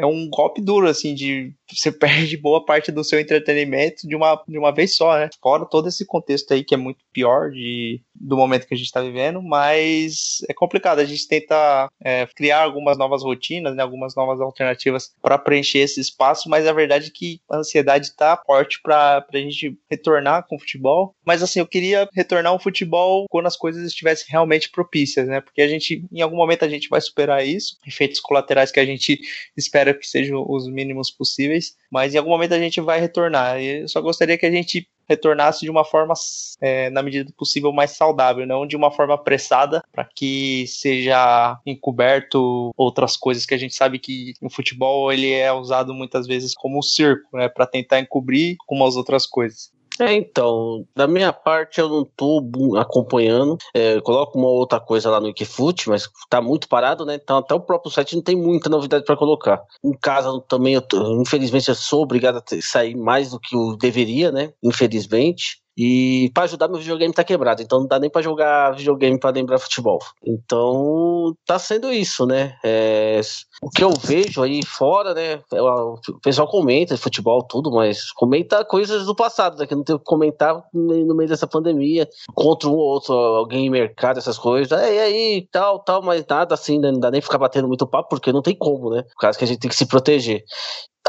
é 0.00 0.06
um 0.06 0.28
golpe 0.28 0.60
duro, 0.60 0.88
assim, 0.88 1.14
de 1.14 1.52
você 1.70 1.90
perde 1.92 2.36
boa 2.36 2.64
parte 2.64 2.92
do 2.92 3.02
seu 3.02 3.18
entretenimento 3.18 4.06
de 4.06 4.14
uma, 4.14 4.42
de 4.46 4.58
uma 4.58 4.72
vez 4.72 4.96
só, 4.96 5.16
né? 5.18 5.28
Fora 5.42 5.66
todo 5.66 5.88
esse 5.88 6.04
contexto 6.04 6.52
aí 6.52 6.64
que 6.64 6.74
é 6.74 6.78
muito 6.78 7.04
pior 7.12 7.50
de, 7.50 8.00
do 8.14 8.36
momento 8.36 8.66
que 8.66 8.74
a 8.74 8.76
gente 8.76 8.86
está 8.86 9.00
vivendo, 9.00 9.42
mas 9.42 10.38
é 10.48 10.54
complicado. 10.54 10.98
A 10.98 11.04
gente 11.04 11.26
tenta 11.26 11.88
é, 12.02 12.26
criar 12.34 12.62
algumas 12.62 12.98
novas 12.98 13.22
rotinas, 13.22 13.74
né, 13.74 13.82
algumas 13.82 14.14
novas 14.14 14.40
alternativas 14.40 15.12
para 15.20 15.38
preencher 15.38 15.78
esse 15.78 16.00
espaço, 16.00 16.48
mas 16.48 16.66
a 16.66 16.72
verdade 16.72 17.08
é 17.08 17.12
que 17.12 17.40
a 17.50 17.58
ansiedade 17.58 18.06
está 18.06 18.40
forte 18.46 18.80
para 18.82 19.24
a 19.32 19.38
gente 19.38 19.76
retornar 19.90 20.46
com 20.46 20.56
o 20.56 20.58
futebol. 20.58 21.14
Mas 21.24 21.42
assim, 21.42 21.60
eu 21.60 21.66
queria 21.66 22.08
retornar 22.14 22.52
ao 22.52 22.60
futebol 22.60 23.26
quando 23.30 23.46
as 23.46 23.56
coisas 23.56 23.86
estivessem 23.86 24.26
realmente 24.28 24.70
propícias, 24.70 25.26
né? 25.26 25.40
Porque 25.40 25.62
a 25.62 25.68
gente, 25.68 26.04
em 26.12 26.20
algum 26.20 26.36
momento, 26.36 26.64
a 26.64 26.68
gente 26.68 26.88
vai 26.88 27.00
superar 27.00 27.46
isso, 27.46 27.76
efeitos 27.86 28.20
colaterais 28.20 28.70
que 28.70 28.80
a 28.80 28.84
gente 28.84 29.18
espera 29.56 29.85
que 29.94 30.06
sejam 30.06 30.44
os 30.48 30.68
mínimos 30.68 31.10
possíveis, 31.10 31.76
mas 31.90 32.14
em 32.14 32.18
algum 32.18 32.30
momento 32.30 32.54
a 32.54 32.58
gente 32.58 32.80
vai 32.80 33.00
retornar. 33.00 33.60
E 33.60 33.82
eu 33.82 33.88
só 33.88 34.00
gostaria 34.00 34.38
que 34.38 34.46
a 34.46 34.50
gente 34.50 34.88
retornasse 35.08 35.60
de 35.60 35.70
uma 35.70 35.84
forma, 35.84 36.14
é, 36.60 36.90
na 36.90 37.02
medida 37.02 37.24
do 37.24 37.32
possível, 37.32 37.72
mais 37.72 37.92
saudável, 37.92 38.46
não 38.46 38.66
de 38.66 38.76
uma 38.76 38.90
forma 38.90 39.14
apressada, 39.14 39.82
para 39.92 40.04
que 40.04 40.66
seja 40.66 41.58
encoberto 41.64 42.72
outras 42.76 43.16
coisas 43.16 43.46
que 43.46 43.54
a 43.54 43.58
gente 43.58 43.74
sabe 43.74 43.98
que 43.98 44.34
no 44.42 44.50
futebol 44.50 45.12
ele 45.12 45.32
é 45.32 45.52
usado 45.52 45.94
muitas 45.94 46.26
vezes 46.26 46.54
como 46.54 46.78
um 46.78 46.82
circo, 46.82 47.36
né, 47.36 47.48
para 47.48 47.66
tentar 47.66 48.00
encobrir 48.00 48.56
algumas 48.60 48.96
outras 48.96 49.26
coisas. 49.26 49.70
É, 50.00 50.12
então, 50.14 50.86
da 50.94 51.06
minha 51.06 51.32
parte 51.32 51.80
eu 51.80 51.88
não 51.88 52.04
tô 52.04 52.42
acompanhando. 52.78 53.56
É, 53.74 54.00
coloco 54.00 54.38
uma 54.38 54.48
outra 54.48 54.78
coisa 54.80 55.10
lá 55.10 55.20
no 55.20 55.26
Wikifoot, 55.26 55.88
mas 55.88 56.08
tá 56.28 56.40
muito 56.40 56.68
parado, 56.68 57.04
né? 57.04 57.14
Então 57.14 57.38
até 57.38 57.54
o 57.54 57.60
próprio 57.60 57.90
site 57.90 58.14
não 58.14 58.22
tem 58.22 58.36
muita 58.36 58.68
novidade 58.68 59.04
para 59.04 59.16
colocar. 59.16 59.62
Em 59.84 59.92
casa 59.92 60.28
também, 60.48 60.74
eu 60.74 60.82
tô, 60.82 61.20
infelizmente, 61.20 61.68
eu 61.68 61.74
sou 61.74 62.02
obrigado 62.02 62.38
a 62.38 62.60
sair 62.60 62.94
mais 62.94 63.30
do 63.30 63.40
que 63.40 63.56
eu 63.56 63.76
deveria, 63.76 64.30
né? 64.30 64.52
Infelizmente. 64.62 65.60
E 65.76 66.30
para 66.32 66.44
ajudar, 66.44 66.68
meu 66.68 66.78
videogame 66.78 67.12
tá 67.12 67.22
quebrado, 67.22 67.62
então 67.62 67.80
não 67.80 67.86
dá 67.86 67.98
nem 67.98 68.08
para 68.08 68.22
jogar 68.22 68.74
videogame 68.74 69.20
para 69.20 69.30
lembrar 69.30 69.58
futebol. 69.58 69.98
Então 70.24 71.36
tá 71.44 71.58
sendo 71.58 71.92
isso, 71.92 72.24
né? 72.24 72.56
É, 72.64 73.20
o 73.60 73.68
que 73.68 73.84
eu 73.84 73.90
vejo 73.90 74.42
aí 74.42 74.64
fora, 74.64 75.12
né? 75.12 75.40
É, 75.52 75.60
o 75.60 75.98
pessoal 76.22 76.48
comenta 76.48 76.96
futebol, 76.96 77.42
tudo, 77.42 77.70
mas 77.70 78.10
comenta 78.12 78.64
coisas 78.64 79.04
do 79.04 79.14
passado, 79.14 79.58
né? 79.58 79.66
Que 79.66 79.74
não 79.74 79.84
tem 79.84 79.94
o 79.94 79.98
que 79.98 80.04
comentar 80.04 80.62
no 80.72 81.14
meio 81.14 81.28
dessa 81.28 81.46
pandemia, 81.46 82.08
contra 82.34 82.68
um 82.68 82.72
ou 82.72 82.78
outro, 82.78 83.14
alguém 83.14 83.66
em 83.66 83.70
mercado, 83.70 84.18
essas 84.18 84.38
coisas. 84.38 84.70
E 84.70 84.98
aí, 84.98 85.48
tal, 85.52 85.80
tal, 85.80 86.02
mas 86.02 86.24
nada 86.26 86.54
assim, 86.54 86.78
né? 86.78 86.90
não 86.90 87.00
dá 87.00 87.10
nem 87.10 87.20
ficar 87.20 87.38
batendo 87.38 87.68
muito 87.68 87.86
papo, 87.86 88.08
porque 88.08 88.32
não 88.32 88.40
tem 88.40 88.56
como, 88.56 88.90
né? 88.90 89.02
Por 89.02 89.20
causa 89.20 89.38
que 89.38 89.44
a 89.44 89.46
gente 89.46 89.60
tem 89.60 89.68
que 89.68 89.76
se 89.76 89.86
proteger 89.86 90.42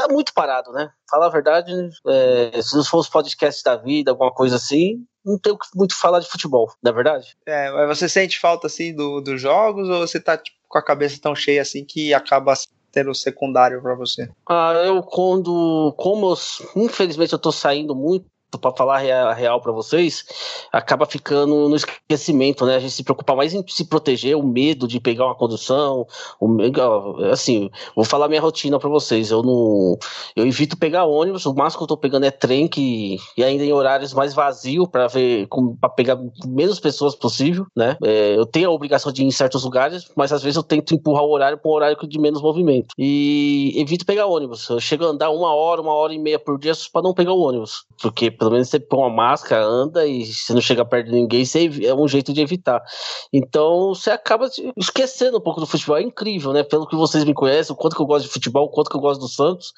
tá 0.08 0.14
muito 0.14 0.32
parado, 0.32 0.72
né? 0.72 0.90
Falar 1.10 1.26
a 1.26 1.30
verdade, 1.30 1.72
é, 2.06 2.60
se 2.62 2.76
não 2.76 2.84
fosse 2.84 3.10
podcast 3.10 3.62
da 3.62 3.76
vida, 3.76 4.10
alguma 4.10 4.32
coisa 4.32 4.56
assim, 4.56 5.04
não 5.24 5.38
tem 5.38 5.56
muito 5.74 5.94
falar 5.94 6.20
de 6.20 6.28
futebol, 6.28 6.72
não 6.82 6.90
é 6.90 6.94
verdade? 6.94 7.36
É, 7.46 7.70
mas 7.70 7.98
você 7.98 8.08
sente 8.08 8.40
falta, 8.40 8.66
assim, 8.66 8.94
do, 8.94 9.20
dos 9.20 9.40
jogos 9.40 9.88
ou 9.88 10.06
você 10.06 10.18
tá 10.18 10.36
tipo, 10.36 10.56
com 10.66 10.78
a 10.78 10.84
cabeça 10.84 11.20
tão 11.20 11.34
cheia 11.34 11.62
assim 11.62 11.84
que 11.84 12.12
acaba 12.12 12.54
tendo 12.90 13.14
secundário 13.14 13.80
para 13.82 13.94
você? 13.94 14.30
Ah, 14.48 14.72
eu 14.84 15.02
quando, 15.02 15.94
como 15.96 16.32
eu, 16.32 16.82
infelizmente 16.82 17.32
eu 17.32 17.38
tô 17.38 17.52
saindo 17.52 17.94
muito 17.94 18.26
para 18.56 18.72
falar 18.72 18.96
a 18.96 19.34
real 19.34 19.60
para 19.60 19.72
vocês, 19.72 20.24
acaba 20.72 21.04
ficando 21.04 21.68
no 21.68 21.76
esquecimento, 21.76 22.64
né? 22.64 22.76
A 22.76 22.80
gente 22.80 22.92
se 22.92 23.04
preocupa 23.04 23.34
mais 23.34 23.52
em 23.52 23.62
se 23.68 23.84
proteger, 23.84 24.36
o 24.36 24.42
medo 24.42 24.88
de 24.88 24.98
pegar 24.98 25.26
uma 25.26 25.34
condução, 25.34 26.06
o, 26.40 26.56
assim, 27.30 27.70
vou 27.94 28.04
falar 28.04 28.28
minha 28.28 28.40
rotina 28.40 28.78
para 28.78 28.88
vocês. 28.88 29.30
Eu 29.30 29.42
não, 29.42 29.98
eu 30.34 30.46
evito 30.46 30.78
pegar 30.78 31.04
ônibus. 31.04 31.44
O 31.44 31.54
máximo 31.54 31.80
que 31.80 31.84
eu 31.84 31.88
tô 31.88 31.96
pegando 31.96 32.24
é 32.24 32.30
trem 32.30 32.66
que 32.66 33.18
e 33.36 33.44
ainda 33.44 33.64
em 33.64 33.72
horários 33.72 34.14
mais 34.14 34.32
vazios 34.32 34.88
para 34.88 35.06
ver, 35.08 35.48
para 35.80 35.90
pegar 35.90 36.18
menos 36.46 36.80
pessoas 36.80 37.14
possível, 37.14 37.66
né? 37.76 37.96
É, 38.02 38.36
eu 38.36 38.46
tenho 38.46 38.70
a 38.70 38.72
obrigação 38.72 39.12
de 39.12 39.22
ir 39.22 39.26
em 39.26 39.30
certos 39.30 39.64
lugares, 39.64 40.10
mas 40.16 40.32
às 40.32 40.42
vezes 40.42 40.56
eu 40.56 40.62
tento 40.62 40.94
empurrar 40.94 41.24
o 41.24 41.30
horário 41.30 41.58
para 41.58 41.70
um 41.70 41.74
horário 41.74 42.08
de 42.08 42.18
menos 42.18 42.40
movimento 42.40 42.94
e 42.96 43.74
evito 43.76 44.06
pegar 44.06 44.26
ônibus. 44.26 44.68
Eu 44.68 44.80
chego 44.80 45.04
a 45.04 45.08
andar 45.08 45.30
uma 45.30 45.54
hora, 45.54 45.80
uma 45.80 45.92
hora 45.92 46.14
e 46.14 46.18
meia 46.18 46.38
por 46.38 46.58
dia 46.58 46.72
para 46.92 47.02
não 47.02 47.14
pegar 47.14 47.32
o 47.32 47.40
ônibus, 47.40 47.84
porque 48.00 48.30
pelo 48.38 48.52
menos 48.52 48.68
você 48.68 48.78
põe 48.78 49.00
uma 49.00 49.10
máscara, 49.10 49.64
anda 49.64 50.06
e 50.06 50.24
se 50.24 50.54
não 50.54 50.60
chega 50.60 50.84
perto 50.84 51.06
de 51.06 51.12
ninguém, 51.12 51.44
você 51.44 51.68
é 51.84 51.94
um 51.94 52.06
jeito 52.06 52.32
de 52.32 52.40
evitar. 52.40 52.82
Então 53.32 53.88
você 53.94 54.10
acaba 54.10 54.48
esquecendo 54.76 55.38
um 55.38 55.40
pouco 55.40 55.60
do 55.60 55.66
futebol. 55.66 55.98
É 55.98 56.02
incrível, 56.02 56.52
né? 56.52 56.62
Pelo 56.62 56.86
que 56.86 56.96
vocês 56.96 57.24
me 57.24 57.34
conhecem, 57.34 57.74
o 57.74 57.76
quanto 57.76 57.96
que 57.96 58.02
eu 58.02 58.06
gosto 58.06 58.26
de 58.26 58.32
futebol, 58.32 58.66
o 58.66 58.70
quanto 58.70 58.90
que 58.90 58.96
eu 58.96 59.00
gosto 59.00 59.20
do 59.20 59.28
Santos. 59.28 59.72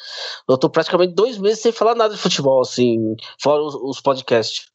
Eu 0.48 0.58
tô 0.58 0.68
praticamente 0.68 1.14
dois 1.14 1.38
meses 1.38 1.60
sem 1.60 1.72
falar 1.72 1.94
nada 1.94 2.14
de 2.14 2.20
futebol, 2.20 2.60
assim, 2.60 3.16
fora 3.40 3.62
os, 3.62 3.74
os 3.74 4.00
podcasts. 4.00 4.68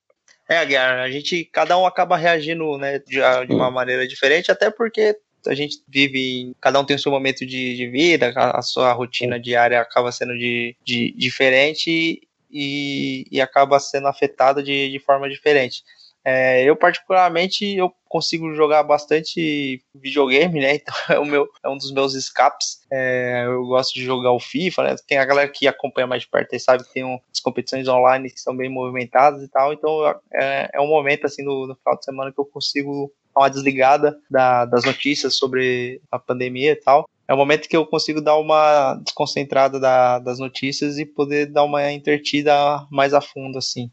É, 0.48 0.64
Guilherme, 0.64 1.02
a 1.02 1.10
gente, 1.10 1.44
cada 1.46 1.78
um 1.78 1.86
acaba 1.86 2.16
reagindo, 2.16 2.78
né, 2.78 3.00
de, 3.00 3.20
de 3.48 3.54
uma 3.54 3.72
maneira 3.72 4.08
diferente, 4.08 4.52
até 4.52 4.70
porque 4.70 5.18
a 5.48 5.56
gente 5.56 5.78
vive, 5.88 6.56
cada 6.62 6.80
um 6.80 6.86
tem 6.86 6.96
o 6.96 7.00
seu 7.00 7.12
momento 7.12 7.46
de, 7.46 7.76
de 7.76 7.88
vida, 7.90 8.32
a, 8.36 8.60
a 8.60 8.62
sua 8.62 8.92
rotina 8.94 9.40
diária 9.40 9.80
acaba 9.80 10.12
sendo 10.12 10.38
de, 10.38 10.76
de 10.84 11.14
diferente 11.18 12.22
e, 12.52 13.26
e 13.32 13.42
acaba 13.42 13.80
sendo 13.80 14.08
afetada 14.08 14.62
de, 14.64 14.92
de 14.92 15.00
forma 15.00 15.30
diferente. 15.30 15.84
É, 16.28 16.64
eu 16.64 16.76
particularmente 16.76 17.78
eu 17.78 17.94
consigo 18.10 18.52
jogar 18.56 18.82
bastante 18.82 19.84
videogame, 19.94 20.60
né? 20.60 20.76
Então 20.82 20.96
é, 21.10 21.20
o 21.20 21.26
meu, 21.26 21.48
é 21.64 21.70
um 21.70 21.78
dos 21.78 21.92
meus 21.92 22.16
escapes. 22.16 22.82
É, 22.92 23.44
eu 23.46 23.64
gosto 23.68 23.94
de 23.94 24.04
jogar 24.04 24.32
o 24.32 24.40
FIFA, 24.40 24.84
né? 24.84 24.96
Tem 25.08 25.20
a 25.20 25.26
galera 25.26 25.48
que 25.48 25.68
acompanha 25.68 26.08
mais 26.08 26.24
de 26.24 26.28
perto 26.28 26.56
e 26.56 26.60
sabe 26.60 26.84
que 26.84 26.94
tem 26.94 27.04
um, 27.04 27.20
as 27.32 27.40
competições 27.40 27.88
online 27.88 28.32
que 28.32 28.42
são 28.42 28.58
bem 28.58 28.70
movimentadas 28.70 29.44
e 29.44 29.48
tal. 29.48 29.72
Então 29.72 30.20
é, 30.34 30.72
é 30.74 30.82
um 30.82 30.88
momento 30.88 31.28
assim 31.28 31.44
no, 31.44 31.68
no 31.68 31.76
final 31.76 31.96
de 31.96 32.06
semana 32.06 32.32
que 32.32 32.40
eu 32.40 32.46
consigo 32.46 33.14
dar 33.36 33.42
uma 33.42 33.50
desligada 33.50 34.18
da, 34.28 34.66
das 34.66 34.84
notícias 34.84 35.38
sobre 35.38 36.02
a 36.12 36.18
pandemia 36.18 36.72
e 36.72 36.76
tal 36.76 37.08
é 37.28 37.34
o 37.34 37.38
momento 37.38 37.68
que 37.68 37.76
eu 37.76 37.86
consigo 37.86 38.22
dar 38.22 38.38
uma 38.38 38.96
desconcentrada 38.96 39.80
da, 39.80 40.20
das 40.20 40.40
notícias 40.40 40.98
e 40.98 41.06
poder 41.06 41.48
dar 41.48 41.64
uma 41.64 41.92
intertida 41.92 42.54
mais 42.92 43.14
a 43.14 43.22
fundo, 43.22 43.58
assim. 43.58 43.90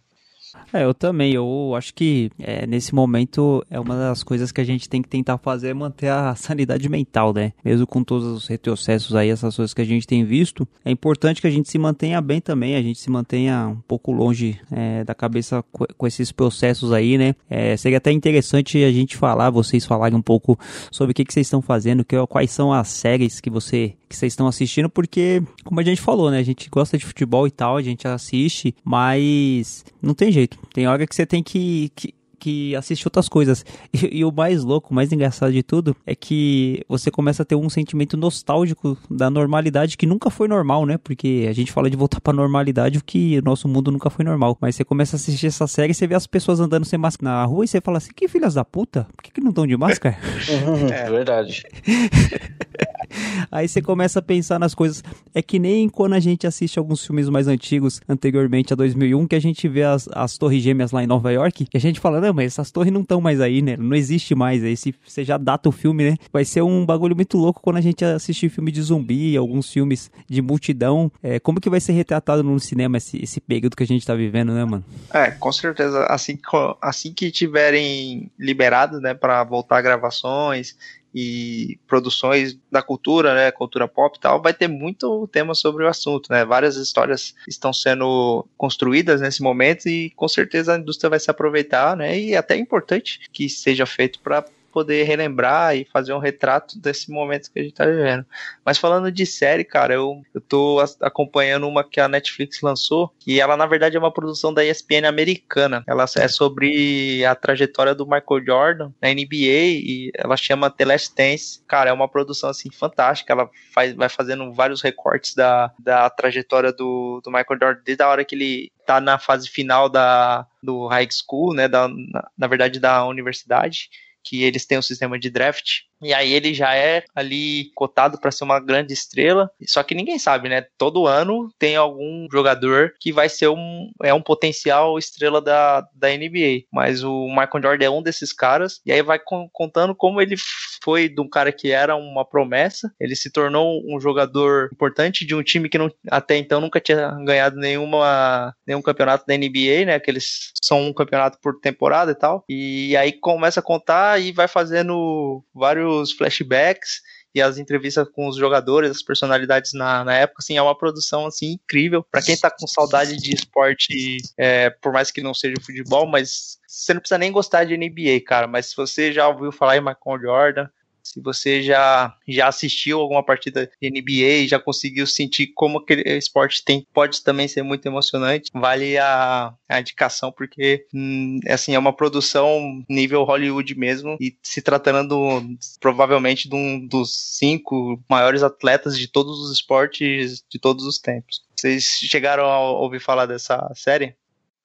É, 0.73 0.85
eu 0.85 0.95
também. 0.95 1.33
Eu 1.33 1.75
acho 1.77 1.95
que 1.95 2.31
é, 2.39 2.67
nesse 2.67 2.95
momento 2.95 3.65
é 3.71 3.79
uma 3.79 3.97
das 3.97 4.23
coisas 4.23 4.53
que 4.53 4.61
a 4.61 4.65
gente 4.65 4.89
tem 4.89 5.03
que 5.03 5.09
tentar 5.09 5.39
fazer 5.39 5.69
é 5.69 5.75
manter 5.75 6.09
a 6.09 6.35
sanidade 6.37 6.89
mental, 6.89 7.33
né? 7.33 7.53
Mesmo 7.65 7.87
com 7.87 8.03
todos 8.03 8.27
os 8.27 8.47
retrocessos 8.47 9.15
aí, 9.15 9.31
essas 9.31 9.57
coisas 9.57 9.75
que 9.75 9.83
a 9.83 9.85
gente 9.85 10.07
tem 10.07 10.25
visto, 10.25 10.67
é 10.85 10.91
importante 10.91 11.41
que 11.41 11.47
a 11.47 11.51
gente 11.51 11.71
se 11.71 11.79
mantenha 11.79 12.21
bem 12.21 12.41
também, 12.41 12.77
a 12.77 12.83
gente 12.83 12.99
se 12.99 13.11
mantenha 13.11 13.69
um 13.69 13.81
pouco 13.87 14.13
longe 14.13 14.61
é, 14.71 15.05
da 15.05 15.15
cabeça 15.15 15.63
com, 15.73 16.07
esses 16.07 16.33
processos 16.33 16.93
aí, 16.93 17.17
né? 17.17 17.35
É, 17.49 17.77
seria 17.77 17.99
até 17.99 18.11
interessante 18.13 18.83
a 18.83 18.93
gente 18.93 19.17
falar, 19.17 19.51
vocês 19.51 19.85
falarem 19.85 20.17
um 20.17 20.23
pouco 20.23 20.59
sobre 20.91 21.13
o 21.13 21.15
que, 21.15 21.25
que 21.25 21.33
vocês 21.33 21.47
estão 21.47 21.63
fazendo, 21.63 22.05
que, 22.05 22.17
quais 22.27 22.51
são 22.51 22.73
as 22.73 22.89
séries 22.89 23.41
que 23.41 23.51
você 23.51 23.95
que 24.13 24.17
vocês 24.17 24.33
estão 24.35 24.47
assistindo, 24.47 24.89
porque, 24.89 25.43
como 25.65 25.81
a 25.81 25.83
gente 25.83 26.01
falou, 26.01 26.31
né? 26.31 26.39
A 26.39 26.43
gente 26.43 26.69
gosta 26.69 26.99
de 26.99 27.05
futebol 27.05 27.47
e 27.47 27.51
tal, 27.51 27.79
a 27.79 27.83
gente 27.83 28.07
assiste, 28.07 28.75
mas 28.85 29.85
não 30.01 30.15
tem 30.15 30.31
jeito. 30.31 30.42
Tem 30.73 30.87
hora 30.87 31.07
que 31.07 31.15
você 31.15 31.27
tem 31.27 31.43
que, 31.43 31.91
que 31.95 32.15
que 32.43 32.75
assiste 32.75 33.07
outras 33.07 33.29
coisas. 33.29 33.65
E, 33.95 34.21
e, 34.21 34.25
o 34.25 34.33
mais 34.33 34.65
louco, 34.65 34.91
o 34.91 34.95
mais 34.95 35.13
engraçado 35.13 35.53
de 35.53 35.63
tudo, 35.63 35.95
é 36.07 36.15
que 36.15 36.83
você 36.89 37.11
começa 37.11 37.43
a 37.43 37.45
ter 37.45 37.55
um 37.55 37.69
sentimento 37.69 38.17
nostálgico 38.17 38.97
da 39.11 39.29
normalidade 39.29 39.99
que 39.99 40.07
nunca 40.07 40.31
foi 40.31 40.49
normal, 40.49 40.87
né? 40.87 40.97
Porque 40.97 41.47
a 41.49 41.53
gente 41.53 41.71
fala 41.71 41.91
de 41.91 41.97
voltar 41.97 42.23
pra 42.23 42.33
normalidade, 42.33 42.97
o 42.97 43.05
que 43.05 43.39
o 43.39 43.43
nosso 43.43 43.69
mundo 43.69 43.93
nunca 43.93 44.09
foi 44.09 44.25
normal. 44.25 44.57
Mas 44.61 44.75
você 44.75 44.85
começa 44.85 45.15
a 45.15 45.19
assistir 45.19 45.49
essa 45.49 45.67
série 45.67 45.93
e 45.93 45.95
você 45.95 46.07
vê 46.07 46.15
as 46.15 46.27
pessoas 46.27 46.59
andando 46.59 46.87
sem 46.87 46.99
máscara 46.99 47.37
na 47.37 47.45
rua 47.45 47.67
e 47.67 47.69
você 47.69 47.83
fala 47.83 47.99
assim, 47.99 48.13
que 48.17 48.27
filhas 48.27 48.55
da 48.55 48.65
puta? 48.65 49.07
Por 49.15 49.23
que, 49.23 49.31
que 49.31 49.41
não 49.43 49.51
estão 49.51 49.67
de 49.67 49.77
máscara? 49.77 50.17
é 50.91 51.11
verdade. 51.11 51.65
Aí 53.51 53.69
você 53.69 53.81
começa 53.83 54.19
a 54.19 54.23
pensar 54.23 54.59
nas 54.59 54.75
coisas. 54.75 55.03
É 55.35 55.43
que 55.43 55.59
nem 55.59 55.89
quando 55.89 56.15
a 56.15 56.21
gente 56.21 56.47
assiste 56.47 56.79
alguns 56.79 57.05
filmes 57.05 57.29
mais 57.29 57.49
antigos, 57.49 58.01
anteriormente 58.09 58.73
a 58.73 58.77
2001, 58.77 59.27
que 59.27 59.35
a 59.35 59.41
gente 59.41 59.69
vê 59.69 59.83
as, 59.83 60.09
as 60.13 60.39
torres 60.39 60.63
gêmeas 60.63 60.93
lá 60.93 61.03
em 61.03 61.07
Nova 61.07 61.31
York, 61.33 61.67
e 61.73 61.77
a 61.77 61.81
gente 61.81 62.01
fala, 62.01 62.21
não, 62.21 62.33
mas 62.33 62.47
essas 62.47 62.71
torres 62.71 62.93
não 62.93 63.03
estão 63.03 63.21
mais 63.21 63.41
aí, 63.41 63.63
né? 63.63 63.77
Não 63.77 63.95
existe 63.95 64.35
mais. 64.35 64.63
Aí 64.63 64.77
se 64.77 64.95
você 65.05 65.25
já 65.25 65.37
data 65.37 65.69
o 65.69 65.73
filme, 65.73 66.11
né? 66.11 66.17
Vai 66.33 66.45
ser 66.45 66.63
um 66.63 66.85
bagulho 66.85 67.17
muito 67.17 67.37
louco 67.37 67.61
quando 67.61 67.77
a 67.77 67.81
gente 67.81 68.05
assistir 68.05 68.49
filme 68.49 68.71
de 68.71 68.83
zumbi, 68.83 69.37
alguns 69.37 69.71
filmes 69.71 70.11
de 70.29 70.43
multidão. 70.43 71.11
É, 71.23 71.39
como 71.39 71.61
que 71.61 71.71
vai 71.71 71.81
ser 71.81 71.93
retratado 71.93 72.43
no 72.43 72.59
cinema 72.59 72.97
esse, 72.97 73.23
esse 73.23 73.41
período 73.41 73.77
que 73.77 73.83
a 73.83 73.87
gente 73.87 74.07
tá 74.07 74.15
vivendo, 74.15 74.53
né, 74.53 74.65
mano? 74.65 74.85
É, 75.13 75.31
com 75.31 75.53
certeza. 75.53 76.05
Assim, 76.07 76.39
assim 76.81 77.13
que 77.13 77.31
tiverem 77.31 78.31
liberado, 78.39 79.01
né, 79.01 79.15
para 79.15 79.43
voltar 79.45 79.81
gravações 79.83 80.77
e 81.15 81.79
produções 81.87 82.59
da 82.71 82.83
cultura, 82.83 83.35
né, 83.35 83.51
cultura 83.51 83.87
pop 83.87 84.17
e 84.17 84.21
tal, 84.21 84.41
vai 84.41 84.55
ter 84.55 84.69
muito 84.69 85.29
tema 85.29 85.55
sobre 85.55 85.85
o 85.85 85.89
assunto, 85.89 86.31
né? 86.31 86.45
Várias 86.45 86.77
histórias 86.77 87.35
estão 87.47 87.73
sendo 87.73 88.47
construídas 88.57 89.21
nesse 89.21 89.43
momento 89.43 89.89
e 89.89 90.11
com 90.11 90.29
certeza 90.29 90.75
a 90.75 90.79
indústria 90.79 91.11
vai 91.11 91.21
se 91.21 91.31
aproveitar, 91.31 91.97
né? 91.97 92.19
E 92.19 92.35
é 92.35 92.37
até 92.37 92.55
é 92.55 92.59
importante 92.59 93.21
que 93.33 93.49
seja 93.49 93.87
feito 93.87 94.21
para 94.21 94.45
poder 94.73 95.05
relembrar 95.05 95.77
e 95.77 95.87
fazer 95.93 96.13
um 96.13 96.19
retrato 96.19 96.79
desse 96.79 97.11
momento 97.11 97.53
que 97.53 97.61
a 97.61 97.63
gente 97.63 97.75
tá 97.75 97.85
vivendo. 97.85 98.25
Mas 98.65 98.79
falando 98.79 99.13
de 99.13 99.27
série, 99.27 99.65
cara, 99.65 99.95
eu, 99.95 100.23
eu 100.35 100.41
tô 100.41 100.83
acompanhando 101.01 101.69
uma 101.69 101.85
que 101.85 102.01
a 102.01 102.09
Netflix 102.09 102.61
lançou, 102.63 103.13
e 103.27 103.41
ela 103.41 103.57
na 103.57 103.67
verdade 103.67 103.97
é 103.97 104.01
uma 104.01 104.13
produção 104.13 104.53
da 104.53 104.65
ESPN 104.65 105.07
americana. 105.07 105.85
Ela 105.87 106.07
é 106.17 106.29
sobre 106.29 107.25
a 107.25 107.35
trajetória 107.35 107.95
do 107.95 108.07
Michael 108.07 108.45
Jordan 108.45 108.93
na 109.01 109.09
NBA 109.09 109.83
e 109.83 110.11
ela 110.15 110.37
chama 110.37 110.71
The 110.71 110.85
Last 110.85 111.15
Dance. 111.15 111.63
Cara, 111.67 111.91
é 111.91 111.93
uma 111.93 112.09
produção 112.09 112.51
assim 112.51 112.71
fantástica. 112.71 113.33
Ela 113.33 113.51
faz, 113.73 113.93
vai 113.95 114.09
fazendo 114.09 114.53
vários 114.53 114.81
recortes 114.81 115.35
da, 115.35 115.73
da 115.79 116.09
trajetória 116.11 116.73
do, 116.73 117.21
do 117.23 117.31
Michael 117.31 117.59
Jordan 117.61 117.81
desde 117.85 118.03
a 118.03 118.09
hora 118.09 118.25
que 118.25 118.35
ele 118.35 118.73
tá 118.87 119.01
na 119.01 119.19
fase 119.19 119.49
final 119.49 119.89
da, 119.89 120.47
do 120.63 120.87
high 120.87 121.09
school, 121.11 121.55
né, 121.55 121.69
da, 121.69 121.89
na, 121.89 122.29
na 122.37 122.47
verdade 122.47 122.81
da 122.81 123.05
universidade 123.07 123.91
que 124.25 124.45
eles 124.45 124.67
têm 124.67 124.79
um 124.79 124.83
sistema 124.83 125.19
de 125.19 125.31
draft 125.31 125.83
e 126.03 126.13
aí 126.13 126.33
ele 126.33 126.53
já 126.53 126.75
é 126.75 127.05
ali 127.15 127.71
cotado 127.75 128.19
para 128.19 128.33
ser 128.33 128.43
uma 128.43 128.59
grande 128.59 128.93
estrela. 128.93 129.51
Só 129.67 129.83
que 129.83 129.95
ninguém 129.95 130.19
sabe, 130.19 130.49
né? 130.49 130.67
Todo 130.77 131.07
ano 131.07 131.49
tem 131.59 131.77
algum 131.77 132.27
jogador 132.31 132.93
que 133.01 133.13
vai 133.13 133.29
ser 133.29 133.49
um, 133.49 133.91
é 134.03 134.13
um 134.13 134.21
potencial 134.21 134.99
estrela 134.99 135.41
da, 135.41 135.87
da 135.95 136.09
NBA. 136.09 136.65
Mas 136.73 137.05
o 137.05 137.29
Michael 137.29 137.63
Jordan 137.63 137.87
é 137.87 137.91
um 137.91 138.03
desses 138.03 138.33
caras. 138.33 138.81
E 138.85 138.91
aí 138.91 139.01
vai 139.01 139.21
contando 139.53 139.95
como 139.95 140.21
ele 140.21 140.35
foi 140.83 141.09
de 141.09 141.21
um 141.21 141.29
cara 141.29 141.53
que 141.53 141.71
era 141.71 141.95
uma 141.95 142.25
promessa. 142.25 142.93
Ele 142.99 143.15
se 143.15 143.31
tornou 143.31 143.81
um 143.87 144.01
jogador 144.01 144.71
importante 144.73 145.25
de 145.25 145.37
um 145.37 145.43
time 145.43 145.69
que 145.69 145.79
não, 145.79 145.89
até 146.11 146.37
então 146.37 146.61
nunca 146.61 146.81
tinha 146.81 147.11
ganhado 147.25 147.57
nenhuma, 147.57 148.53
nenhum 148.67 148.83
campeonato 148.83 149.25
da 149.25 149.37
NBA, 149.37 149.85
né? 149.87 150.01
Que 150.01 150.11
eles 150.11 150.51
são 150.61 150.89
um 150.89 150.93
campeonato 150.93 151.39
por 151.41 151.61
temporada 151.61 152.11
e 152.11 152.17
tal. 152.17 152.45
E 152.49 152.97
aí 152.97 153.13
começa 153.13 153.61
a 153.61 153.63
contar 153.63 154.12
e 154.19 154.33
vai 154.33 154.49
fazendo 154.49 155.45
vários 155.55 155.93
os 155.93 156.13
flashbacks 156.13 157.01
e 157.35 157.41
as 157.41 157.57
entrevistas 157.57 158.07
com 158.11 158.29
os 158.29 158.37
jogadores, 158.37 158.91
as 158.91 159.03
personalidades 159.03 159.73
na, 159.73 160.05
na 160.05 160.15
época, 160.15 160.41
assim, 160.41 160.57
é 160.57 160.63
uma 160.63 160.77
produção 160.77 161.27
assim 161.27 161.53
incrível. 161.53 162.05
Para 162.11 162.23
quem 162.23 162.37
tá 162.37 162.51
com 162.51 162.67
saudade 162.67 163.17
de 163.17 163.35
esporte, 163.35 164.19
é, 164.37 164.69
por 164.69 164.93
mais 164.93 165.11
que 165.11 165.23
não 165.23 165.33
seja 165.33 165.57
futebol, 165.65 166.07
mas 166.07 166.59
você 166.67 166.93
não 166.93 167.01
precisa 167.01 167.19
nem 167.19 167.33
gostar 167.33 167.65
de 167.65 167.77
NBA, 167.77 168.21
cara. 168.27 168.47
Mas 168.47 168.67
se 168.67 168.77
você 168.77 169.13
já 169.13 169.27
ouviu 169.29 169.51
falar 169.51 169.79
em 169.79 169.81
Michael 169.81 170.21
Jordan, 170.21 170.69
se 171.03 171.21
você 171.21 171.63
já, 171.63 172.15
já 172.27 172.49
assistiu 172.49 173.01
alguma 173.01 173.25
partida 173.25 173.71
de 173.81 173.91
NBA, 173.91 174.49
já 174.49 174.59
conseguiu 174.59 175.07
sentir 175.07 175.49
como 175.49 175.79
aquele 175.79 176.03
esporte 176.17 176.65
tem, 176.65 176.87
pode 176.93 177.23
também 177.23 177.49
ser 177.49 177.63
muito 177.63 177.87
emocionante, 177.87 178.51
vale 178.55 178.97
a, 178.99 179.53
a 179.69 179.81
indicação, 179.81 180.31
porque 180.31 180.87
hum, 180.95 181.41
assim, 181.49 181.75
é 181.75 181.79
uma 181.79 181.93
produção 181.93 182.85
nível 182.89 183.25
Hollywood 183.25 183.75
mesmo, 183.75 184.17
e 184.21 184.37
se 184.43 184.63
tratando 184.63 185.43
provavelmente 185.81 186.49
de 186.49 186.55
um 186.55 186.87
dos 186.87 187.37
cinco 187.37 188.01
maiores 188.09 188.43
atletas 188.43 188.99
de 188.99 189.09
todos 189.09 189.41
os 189.41 189.53
esportes 189.53 190.43
de 190.49 190.59
todos 190.59 190.87
os 190.87 190.99
tempos. 190.99 191.43
Vocês 191.57 191.85
chegaram 191.85 192.45
a 192.45 192.59
ouvir 192.73 193.01
falar 193.01 193.27
dessa 193.27 193.71
série? 193.75 194.17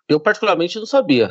Eu 0.07 0.19
particularmente 0.19 0.77
não 0.79 0.85
sabia. 0.85 1.29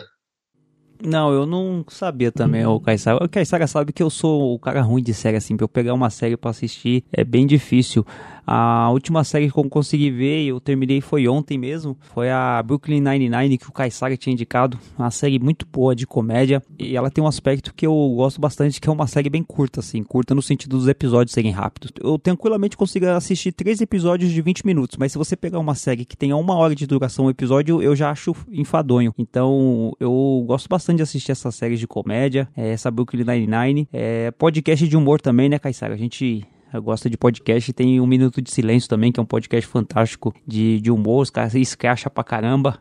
Não, 1.05 1.33
eu 1.33 1.47
não 1.47 1.85
sabia 1.89 2.33
também, 2.33 2.65
o 2.65 2.81
Kaysara. 2.81 3.25
O 3.25 3.29
Kaysara 3.29 3.67
sabe 3.67 3.93
que 3.93 4.03
eu 4.03 4.11
sou 4.11 4.55
o 4.55 4.59
cara 4.59 4.81
ruim 4.83 5.03
de 5.03 5.13
série, 5.13 5.37
assim, 5.37 5.57
pra 5.57 5.65
eu 5.65 5.69
pegar 5.69 5.95
uma 5.95 6.11
série 6.11 6.37
para 6.37 6.51
assistir 6.51 7.05
é 7.13 7.25
bem 7.25 7.47
difícil. 7.47 8.05
A 8.47 8.89
última 8.91 9.25
série 9.25 9.51
que 9.51 9.59
eu 9.59 9.69
consegui 9.69 10.11
ver, 10.11 10.45
eu 10.45 10.61
terminei 10.61 11.01
foi 11.01 11.27
ontem 11.27 11.59
mesmo, 11.59 11.97
foi 12.15 12.31
a 12.31 12.63
Brooklyn 12.63 13.01
Nine-Nine 13.01 13.59
que 13.59 13.69
o 13.69 13.73
Kaysara 13.73 14.17
tinha 14.17 14.33
indicado. 14.33 14.79
Uma 14.97 15.11
série 15.11 15.39
muito 15.39 15.67
boa 15.67 15.97
de 15.97 16.07
comédia 16.07 16.63
e 16.79 16.97
ela 16.97 17.11
tem 17.11 17.23
um 17.25 17.27
aspecto 17.27 17.75
que 17.75 17.87
eu 17.87 18.13
gosto 18.15 18.41
bastante, 18.41 18.81
que 18.81 18.89
é 18.89 18.93
uma 18.93 19.09
série 19.09 19.29
bem 19.29 19.43
curta, 19.43 19.81
assim, 19.81 20.03
curta 20.05 20.35
no 20.35 20.43
sentido 20.43 20.77
dos 20.77 20.87
episódios 20.87 21.35
serem 21.35 21.51
rápidos. 21.51 21.91
Eu 22.01 22.19
tranquilamente 22.19 22.77
consigo 22.77 23.07
assistir 23.07 23.51
três 23.51 23.81
episódios 23.81 24.31
de 24.31 24.41
20 24.41 24.65
minutos, 24.65 24.97
mas 24.97 25.11
se 25.11 25.19
você 25.19 25.35
pegar 25.35 25.59
uma 25.59 25.75
série 25.75 26.05
que 26.05 26.17
tenha 26.17 26.37
uma 26.37 26.55
hora 26.55 26.75
de 26.75 26.87
duração 26.87 27.27
o 27.27 27.31
episódio, 27.31 27.83
eu 27.83 27.97
já 27.97 28.11
acho 28.11 28.35
enfadonho. 28.53 29.13
Então, 29.19 29.93
eu 29.99 30.45
gosto 30.47 30.69
bastante 30.69 30.99
de 30.99 31.03
assistir 31.03 31.33
essa 31.33 31.51
série 31.51 31.77
de 31.77 31.87
comédia, 31.87 32.49
é, 32.57 32.71
essa 32.71 32.91
Brooklyn 32.91 33.25
Nine-Nine. 33.25 33.89
É, 33.93 34.31
podcast 34.31 34.87
de 34.87 34.97
humor 34.97 35.21
também, 35.21 35.49
né, 35.49 35.59
Kaysara? 35.59 35.95
A 35.95 35.99
gente 35.99 36.47
gosta 36.75 37.09
de 37.09 37.17
podcast. 37.17 37.73
Tem 37.73 38.01
Um 38.01 38.07
Minuto 38.07 38.43
de 38.43 38.51
Silêncio 38.51 38.89
também, 38.89 39.13
que 39.13 39.21
é 39.21 39.23
um 39.23 39.27
podcast 39.27 39.69
fantástico 39.69 40.35
de, 40.47 40.81
de 40.81 40.91
humor. 40.91 41.23
Os 41.23 41.31
caras 41.31 41.55
escracha 41.55 42.11
pra 42.11 42.25
caramba. 42.25 42.79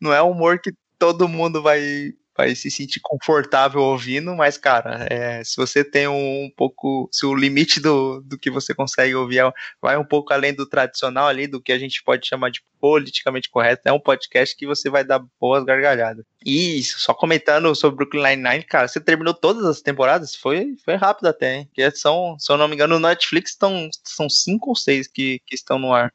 Não 0.00 0.12
é 0.12 0.20
humor 0.20 0.58
que 0.60 0.72
todo 0.98 1.28
mundo 1.28 1.62
vai 1.62 2.12
vai 2.36 2.54
se 2.54 2.70
sentir 2.70 3.00
confortável 3.00 3.80
ouvindo, 3.80 4.34
mas, 4.34 4.56
cara, 4.56 5.06
é, 5.10 5.42
se 5.44 5.56
você 5.56 5.84
tem 5.84 6.08
um, 6.08 6.50
pouco, 6.56 7.08
se 7.12 7.24
o 7.24 7.34
limite 7.34 7.80
do, 7.80 8.20
do 8.22 8.38
que 8.38 8.50
você 8.50 8.74
consegue 8.74 9.14
ouvir 9.14 9.40
é, 9.40 9.52
vai 9.80 9.96
um 9.96 10.04
pouco 10.04 10.32
além 10.32 10.52
do 10.52 10.66
tradicional 10.66 11.28
ali, 11.28 11.46
do 11.46 11.60
que 11.60 11.72
a 11.72 11.78
gente 11.78 12.02
pode 12.02 12.26
chamar 12.26 12.50
de 12.50 12.62
politicamente 12.80 13.48
correto, 13.48 13.82
é 13.86 13.92
um 13.92 14.00
podcast 14.00 14.56
que 14.56 14.66
você 14.66 14.90
vai 14.90 15.04
dar 15.04 15.24
boas 15.40 15.64
gargalhadas. 15.64 16.24
E 16.44 16.82
só 16.82 17.14
comentando 17.14 17.74
sobre 17.74 17.96
Brooklyn 17.96 18.36
Nine-Nine, 18.36 18.64
cara, 18.64 18.88
você 18.88 19.00
terminou 19.00 19.32
todas 19.32 19.64
as 19.64 19.80
temporadas? 19.80 20.34
Foi, 20.34 20.74
foi 20.84 20.94
rápido 20.96 21.26
até, 21.26 21.56
hein? 21.56 21.70
Que 21.72 21.90
são, 21.92 22.36
se 22.38 22.52
eu 22.52 22.56
não 22.56 22.68
me 22.68 22.74
engano, 22.74 22.98
no 22.98 23.08
Netflix 23.08 23.52
estão, 23.52 23.88
são 24.04 24.28
cinco 24.28 24.70
ou 24.70 24.76
seis 24.76 25.06
que, 25.06 25.40
que 25.46 25.54
estão 25.54 25.78
no 25.78 25.92
ar. 25.92 26.12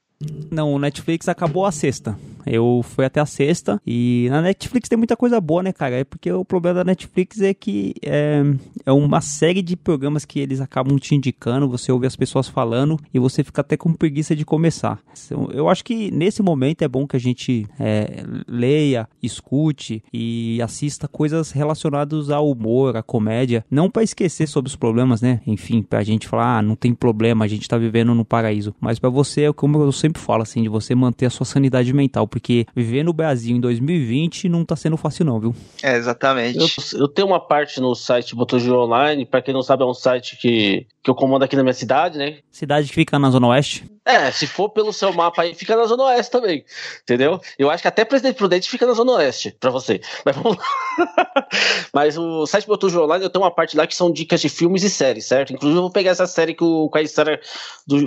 Não, 0.51 0.73
o 0.73 0.79
Netflix 0.79 1.29
acabou 1.29 1.65
a 1.65 1.71
sexta. 1.71 2.17
Eu 2.45 2.82
fui 2.84 3.06
até 3.06 3.19
a 3.19 3.25
sexta 3.25 3.82
e 3.86 4.28
na 4.30 4.41
Netflix 4.41 4.89
tem 4.89 4.97
muita 4.97 5.15
coisa 5.15 5.39
boa, 5.39 5.63
né, 5.63 5.71
cara? 5.71 5.95
É 5.95 6.04
porque 6.04 6.32
o 6.32 6.45
problema 6.45 6.80
da 6.80 6.84
Netflix 6.84 7.41
é 7.41 7.54
que 7.54 7.93
é, 8.02 8.43
é 8.86 8.91
uma 8.91 9.21
série 9.21 9.62
de 9.62 9.75
programas 9.75 10.25
que 10.25 10.39
eles 10.39 10.62
acabam 10.62 10.97
te 10.97 11.15
indicando, 11.15 11.69
você 11.69 11.91
ouve 11.91 12.08
as 12.08 12.15
pessoas 12.15 12.47
falando 12.47 12.99
e 13.13 13.19
você 13.19 13.43
fica 13.43 13.62
até 13.62 13.78
com 13.78 13.93
preguiça 13.93 14.36
de 14.36 14.45
começar. 14.45 14.99
Então, 15.25 15.49
eu 15.52 15.69
acho 15.69 15.84
que 15.84 16.12
nesse 16.12 16.41
momento 16.41 16.82
é 16.82 16.88
bom 16.88 17.08
que 17.08 17.15
a 17.15 17.19
gente 17.19 17.67
é, 17.80 18.23
leia, 18.47 19.08
escute 19.21 20.04
e 20.13 20.62
assista 20.62 21.08
coisas 21.08 21.52
relacionadas 21.52 22.30
ao 22.30 22.49
humor, 22.49 22.97
à 22.97 23.04
comédia, 23.04 23.65
não 23.69 23.89
para 23.89 24.04
esquecer 24.04 24.47
sobre 24.47 24.69
os 24.69 24.75
problemas, 24.75 25.21
né? 25.21 25.41
Enfim, 25.45 25.82
pra 25.82 26.04
gente 26.04 26.28
falar, 26.28 26.58
ah, 26.58 26.62
não 26.62 26.75
tem 26.75 26.93
problema, 26.93 27.45
a 27.45 27.47
gente 27.47 27.67
tá 27.67 27.78
vivendo 27.78 28.13
no 28.13 28.25
paraíso, 28.25 28.73
mas 28.80 28.99
para 28.99 29.10
você, 29.10 29.52
como 29.54 29.82
eu 29.82 29.91
sempre 29.91 30.21
falo 30.21 30.43
assim, 30.43 30.63
de 30.63 30.69
você 30.69 30.95
manter 30.95 31.25
a 31.25 31.30
sua 31.30 31.45
sanidade 31.45 31.93
mental, 31.93 32.28
porque 32.30 32.65
viver 32.76 33.04
no 33.04 33.12
Brasil 33.12 33.56
em 33.56 33.60
2020 33.60 34.48
não 34.48 34.63
tá 34.63 34.76
sendo 34.76 34.96
fácil 34.96 35.26
não, 35.26 35.39
viu? 35.39 35.56
É, 35.84 35.98
exatamente. 35.98 36.58
Eu, 36.58 37.02
eu 37.02 37.08
tenho 37.08 37.28
uma 37.28 37.39
parte 37.39 37.82
no 37.82 37.94
site 37.96 38.36
Botojo 38.36 38.74
Online, 38.76 39.26
para 39.26 39.42
quem 39.42 39.54
não 39.54 39.62
sabe 39.62 39.84
é 39.84 39.86
um 39.86 39.94
site 39.94 40.38
que, 40.38 40.86
que 41.04 41.10
eu 41.10 41.15
comando 41.15 41.44
aqui 41.44 41.56
na 41.56 41.63
minha 41.63 41.74
cidade, 41.74 42.18
né? 42.18 42.38
Cidade 42.52 42.88
que 42.88 42.94
fica 42.94 43.20
na 43.20 43.30
Zona 43.30 43.48
Oeste? 43.48 43.84
É, 44.10 44.32
se 44.32 44.48
for 44.48 44.69
pelo 44.69 44.91
seu 44.91 45.13
mapa 45.13 45.43
aí, 45.43 45.54
fica 45.54 45.76
na 45.76 45.86
Zona 45.86 46.06
Oeste 46.06 46.32
também. 46.32 46.65
Entendeu? 47.04 47.39
Eu 47.60 47.69
acho 47.69 47.84
que 47.84 47.88
até 47.88 48.04
Presidente 48.04 48.38
Prudente 48.38 48.67
fica 48.67 48.88
na 48.88 48.93
Zona 48.93 49.12
Oeste, 49.12 49.56
pra 49.60 49.69
você. 49.69 50.02
Mas 50.26 50.36
vamos 50.36 50.58
lá. 50.58 50.63
Mas 51.93 52.17
o 52.17 52.48
site 52.48 52.65
Botujo 52.65 53.04
Online, 53.04 53.26
eu 53.26 53.30
tenho 53.30 53.45
uma 53.45 53.52
parte 53.52 53.78
lá 53.78 53.86
que 53.86 53.95
são 53.95 54.12
dicas 54.12 54.41
de 54.41 54.50
filmes 54.50 54.82
e 54.84 54.89
séries, 54.89 55.28
certo? 55.28 55.54
Inclusive, 55.54 55.78
eu 55.78 55.84
vou 55.84 55.91
pegar 55.91 56.10
essa 56.10 56.26
série 56.26 56.56
que 56.56 56.63
o 56.63 56.89
Caissara 56.89 57.39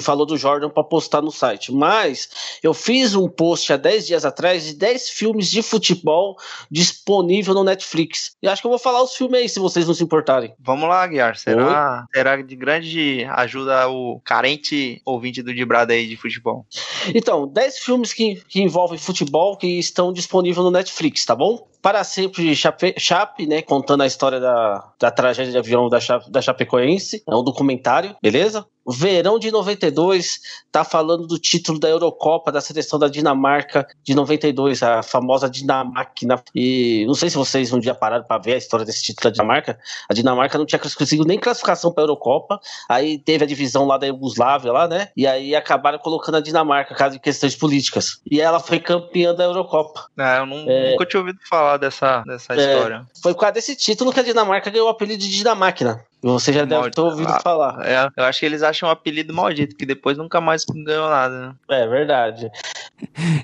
falou 0.01 0.27
do 0.27 0.37
Jordan 0.37 0.71
pra 0.71 0.83
postar 0.83 1.23
no 1.23 1.31
site. 1.31 1.73
Mas 1.73 2.59
eu 2.65 2.75
fiz 2.75 3.15
um 3.15 3.29
post 3.29 3.73
há 3.73 3.77
10 3.77 4.05
dias 4.09 4.25
atrás 4.25 4.65
de 4.65 4.75
10 4.75 5.09
filmes 5.11 5.49
de 5.49 5.62
futebol 5.62 6.37
disponível 6.69 7.55
no 7.55 7.62
Netflix. 7.62 8.33
E 8.43 8.49
acho 8.49 8.61
que 8.61 8.67
eu 8.67 8.73
vou 8.73 8.79
falar 8.79 9.05
os 9.05 9.15
filmes 9.15 9.41
aí, 9.41 9.49
se 9.49 9.61
vocês 9.61 9.87
não 9.87 9.95
se 9.95 10.03
importarem. 10.03 10.53
Vamos 10.59 10.88
lá, 10.88 11.07
Guiar. 11.07 11.37
Será, 11.37 12.07
será 12.12 12.43
de 12.43 12.57
grande 12.57 13.25
ajuda 13.31 13.88
o 13.88 14.21
carente 14.25 15.01
ouvinte 15.05 15.43
do 15.43 15.55
Dibrado 15.55 15.92
aí 15.93 16.07
de 16.07 16.17
futebol. 16.17 16.67
Então, 17.15 17.47
10 17.47 17.79
filmes 17.79 18.13
que, 18.13 18.37
que 18.49 18.61
envolvem 18.61 18.99
futebol 18.99 19.57
que 19.57 19.79
estão 19.79 20.13
disponíveis 20.13 20.65
no 20.65 20.71
Netflix, 20.71 21.25
tá 21.25 21.35
bom? 21.35 21.67
Para 21.83 22.05
Sempre 22.05 22.55
Chape, 22.55 22.95
Chape, 22.97 23.45
né? 23.45 23.61
Contando 23.61 24.03
a 24.03 24.07
história 24.07 24.38
da, 24.38 24.92
da 25.01 25.11
tragédia 25.11 25.51
de 25.51 25.59
avião 25.59 25.88
da, 25.88 25.99
Chape, 25.99 26.31
da 26.31 26.40
Chapecoense. 26.40 27.25
É 27.29 27.35
um 27.35 27.42
documentário, 27.42 28.16
beleza? 28.23 28.64
Verão 28.87 29.38
de 29.38 29.51
92 29.51 30.40
tá 30.71 30.83
falando 30.85 31.27
do 31.27 31.38
título 31.38 31.79
da 31.79 31.88
Eurocopa 31.88 32.51
da 32.51 32.61
seleção 32.61 32.99
da 32.99 33.09
Dinamarca 33.09 33.87
de 34.03 34.14
92, 34.14 34.83
a 34.83 35.03
famosa 35.03 35.49
Dinamáquina. 35.49 36.42
E 36.55 37.05
não 37.07 37.14
sei 37.14 37.31
se 37.31 37.37
vocês 37.37 37.73
um 37.73 37.79
dia 37.79 37.95
pararam 37.95 38.25
para 38.25 38.42
ver 38.42 38.55
a 38.55 38.57
história 38.57 38.85
desse 38.85 39.03
título 39.03 39.25
da 39.25 39.31
Dinamarca. 39.31 39.79
A 40.09 40.14
Dinamarca 40.14 40.59
não 40.59 40.66
tinha 40.66 40.79
conseguido 40.79 41.27
nem 41.27 41.38
classificação 41.38 41.92
para 41.92 42.03
a 42.03 42.05
Eurocopa. 42.05 42.61
Aí 42.88 43.18
teve 43.18 43.45
a 43.45 43.47
divisão 43.47 43.87
lá 43.87 43.99
da 43.99 44.07
Iugoslávia 44.07 44.73
lá, 44.73 44.88
né? 44.88 45.09
E 45.16 45.27
aí 45.27 45.55
acabaram 45.55 45.99
colocando 45.99 46.37
a 46.37 46.40
Dinamarca, 46.40 46.95
caso 46.95 47.14
de 47.14 47.21
questões 47.21 47.55
políticas. 47.55 48.21
E 48.29 48.40
ela 48.40 48.59
foi 48.59 48.81
campeã 48.81 49.35
da 49.35 49.45
Eurocopa. 49.45 50.07
É, 50.18 50.38
eu 50.38 50.47
não, 50.47 50.68
é, 50.68 50.90
nunca 50.92 51.07
tinha 51.07 51.21
ouvido 51.21 51.38
falar 51.49 51.72
dessa, 51.77 52.23
dessa 52.23 52.55
é, 52.55 52.57
história. 52.57 53.07
Foi 53.23 53.35
por 53.35 53.41
causa 53.41 53.55
desse 53.55 53.77
título 53.77 54.13
que 54.13 54.21
a 54.21 54.23
Dinamarca 54.23 54.71
ganhou 54.71 54.87
o 54.87 54.91
apelido 54.91 55.23
de 55.23 55.31
Dinamáquina. 55.31 56.05
Você 56.23 56.53
já 56.53 56.65
deve 56.65 56.91
ter 56.91 57.01
ouvido 57.01 57.33
ah, 57.33 57.41
falar. 57.41 57.85
É, 57.85 58.09
eu 58.17 58.25
acho 58.25 58.41
que 58.41 58.47
eles 58.47 58.63
acham 58.63 58.89
um 58.89 58.93
apelido 58.93 59.35
maldito, 59.35 59.75
que 59.75 59.85
depois 59.85 60.17
nunca 60.17 60.41
mais 60.41 60.65
ganhou 60.65 61.09
nada, 61.09 61.49
né? 61.49 61.55
É 61.69 61.87
verdade. 61.87 62.51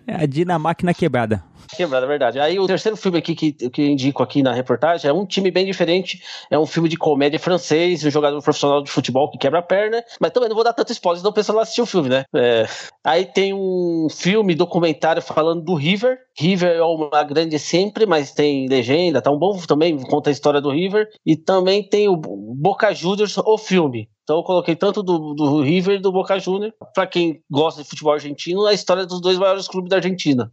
É 0.06 0.22
a 0.22 0.26
Dinamáquina 0.26 0.94
quebrada. 0.94 1.42
Quebrada, 1.76 2.06
é 2.06 2.08
verdade. 2.08 2.40
Aí 2.40 2.58
o 2.58 2.66
terceiro 2.66 2.96
filme 2.96 3.18
aqui 3.18 3.34
que, 3.34 3.52
que 3.52 3.86
indico 3.86 4.22
aqui 4.22 4.42
na 4.42 4.52
reportagem 4.52 5.08
é 5.08 5.12
um 5.12 5.26
time 5.26 5.50
bem 5.50 5.66
diferente. 5.66 6.22
É 6.50 6.58
um 6.58 6.66
filme 6.66 6.88
de 6.88 6.96
comédia 6.96 7.38
francês, 7.38 8.04
um 8.04 8.10
jogador 8.10 8.42
profissional 8.42 8.82
de 8.82 8.90
futebol 8.90 9.30
que 9.30 9.38
quebra 9.38 9.60
a 9.60 9.62
perna. 9.62 10.02
Mas 10.20 10.30
também 10.30 10.48
não 10.48 10.56
vou 10.56 10.64
dar 10.64 10.72
tanto 10.72 10.92
spoiler, 10.92 11.18
senão 11.18 11.30
o 11.30 11.34
pessoal 11.34 11.58
assistir 11.60 11.82
o 11.82 11.86
filme, 11.86 12.08
né? 12.08 12.24
É. 12.34 12.66
Aí 13.04 13.24
tem 13.24 13.52
um 13.54 14.08
filme, 14.10 14.54
documentário 14.54 15.22
falando 15.22 15.62
do 15.62 15.74
River. 15.74 16.18
River 16.38 16.76
é 16.76 16.82
uma 16.82 17.22
grande 17.22 17.58
sempre, 17.58 18.06
mas 18.06 18.32
tem 18.32 18.68
legenda, 18.68 19.22
tá 19.22 19.30
um 19.30 19.38
bom 19.38 19.56
também, 19.58 19.98
conta 19.98 20.30
a 20.30 20.32
história 20.32 20.60
do 20.60 20.70
River. 20.70 21.08
E 21.24 21.36
também 21.36 21.86
tem 21.88 22.08
o 22.08 22.16
Boca 22.16 22.92
Juniors, 22.94 23.36
o 23.38 23.58
filme. 23.58 24.08
Então 24.28 24.36
eu 24.36 24.42
coloquei 24.42 24.76
tanto 24.76 25.02
do, 25.02 25.32
do 25.32 25.62
River 25.62 25.96
e 25.96 26.02
do 26.02 26.12
Boca 26.12 26.38
Juniors. 26.38 26.74
Para 26.94 27.06
quem 27.06 27.42
gosta 27.50 27.82
de 27.82 27.88
futebol 27.88 28.12
argentino, 28.12 28.66
a 28.66 28.74
história 28.74 29.06
dos 29.06 29.22
dois 29.22 29.38
maiores 29.38 29.66
clubes 29.66 29.88
da 29.88 29.96
Argentina, 29.96 30.52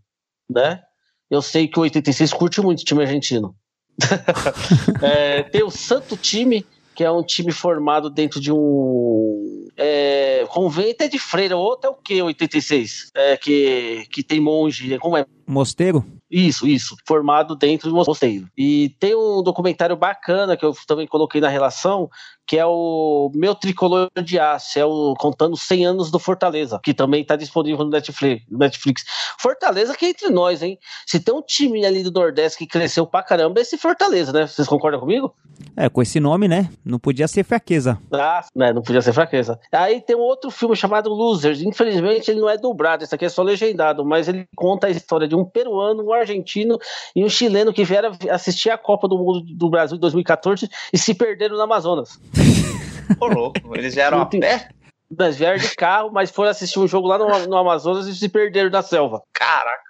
né? 0.49 0.81
Eu 1.29 1.41
sei 1.41 1.67
que 1.67 1.79
o 1.79 1.83
86 1.83 2.33
curte 2.33 2.61
muito 2.61 2.81
o 2.81 2.85
time 2.85 3.01
argentino. 3.01 3.55
é, 5.01 5.43
tem 5.43 5.63
o 5.63 5.71
Santo 5.71 6.17
Time, 6.17 6.65
que 6.93 7.03
é 7.03 7.11
um 7.11 7.23
time 7.23 7.51
formado 7.51 8.09
dentro 8.09 8.39
de 8.39 8.51
um 8.51 9.67
é, 9.77 10.45
convento 10.49 11.03
é 11.03 11.07
de 11.07 11.19
freira, 11.19 11.57
outro 11.57 11.89
é 11.89 11.91
o 11.91 11.95
que 11.95 12.21
86? 12.21 13.11
É, 13.13 13.37
que, 13.37 14.05
que 14.11 14.23
tem 14.23 14.39
monge, 14.39 14.97
como 14.99 15.17
é? 15.17 15.25
Mosteiro? 15.45 16.03
Isso, 16.29 16.67
isso. 16.67 16.95
Formado 17.07 17.55
dentro 17.55 17.89
de 17.89 17.93
um 17.93 17.97
mosteiro. 17.97 18.47
E 18.57 18.95
tem 18.99 19.15
um 19.15 19.43
documentário 19.43 19.95
bacana 19.95 20.57
que 20.57 20.65
eu 20.65 20.73
também 20.87 21.07
coloquei 21.07 21.39
na 21.39 21.49
relação, 21.49 22.09
que 22.45 22.57
é 22.57 22.65
o 22.65 23.31
Meu 23.33 23.55
Tricolor 23.55 24.09
de 24.23 24.39
Aço, 24.39 24.77
é 24.79 24.85
o 24.85 25.13
contando 25.17 25.57
100 25.57 25.85
anos 25.85 26.11
do 26.11 26.19
Fortaleza, 26.19 26.79
que 26.83 26.93
também 26.93 27.21
está 27.21 27.35
disponível 27.35 27.85
no 27.85 27.91
Netflix. 27.91 29.03
Fortaleza 29.39 29.95
que 29.95 30.05
é 30.05 30.09
entre 30.09 30.29
nós, 30.29 30.61
hein? 30.61 30.77
Se 31.05 31.19
tem 31.19 31.33
um 31.33 31.41
time 31.41 31.85
ali 31.85 32.03
do 32.03 32.11
Nordeste 32.11 32.59
que 32.59 32.67
cresceu 32.67 33.05
pra 33.05 33.23
caramba, 33.23 33.59
é 33.59 33.61
esse 33.61 33.77
Fortaleza, 33.77 34.31
né? 34.31 34.47
Vocês 34.47 34.67
concordam 34.67 34.99
comigo? 34.99 35.33
É, 35.75 35.89
com 35.89 36.01
esse 36.01 36.19
nome, 36.19 36.47
né? 36.47 36.69
Não 36.83 36.99
podia 36.99 37.27
ser 37.27 37.43
fraqueza. 37.43 37.97
Ah, 38.11 38.45
né? 38.55 38.71
Não 38.73 38.81
podia 38.81 39.01
ser 39.01 39.13
fraqueza. 39.13 39.59
Aí 39.71 40.01
tem 40.01 40.15
um 40.15 40.21
outro 40.21 40.51
filme 40.51 40.75
chamado 40.75 41.09
Losers. 41.09 41.61
Infelizmente 41.61 42.29
ele 42.29 42.39
não 42.39 42.49
é 42.49 42.57
dublado, 42.57 43.03
esse 43.03 43.13
aqui 43.13 43.25
é 43.25 43.29
só 43.29 43.41
legendado, 43.41 44.05
mas 44.05 44.27
ele 44.27 44.47
conta 44.55 44.87
a 44.87 44.89
história 44.89 45.27
de 45.27 45.35
um 45.35 45.43
peruano, 45.43 46.03
um 46.03 46.13
argentino 46.13 46.77
e 47.15 47.23
um 47.23 47.29
chileno 47.29 47.73
que 47.73 47.83
vieram 47.83 48.11
assistir 48.29 48.69
a 48.69 48.77
Copa 48.77 49.07
do 49.07 49.17
Mundo 49.17 49.41
do 49.41 49.69
Brasil 49.69 49.97
em 49.97 49.99
2014 49.99 50.69
e 50.93 50.97
se 50.97 51.13
perderam 51.13 51.55
no 51.55 51.61
Amazonas. 51.61 52.19
Ô, 53.19 53.27
louco, 53.27 53.75
eles 53.75 53.95
vieram 53.95 54.21
a 54.21 54.25
pé? 54.25 54.69
Eles 55.19 55.37
vieram 55.37 55.57
de 55.57 55.75
carro, 55.75 56.11
mas 56.11 56.31
foram 56.31 56.49
assistir 56.49 56.79
um 56.79 56.87
jogo 56.87 57.07
lá 57.07 57.17
no, 57.17 57.47
no 57.47 57.57
Amazonas 57.57 58.07
e 58.07 58.15
se 58.15 58.27
perderam 58.27 58.69
na 58.69 58.81
selva. 58.81 59.21
Caraca. 59.33 59.85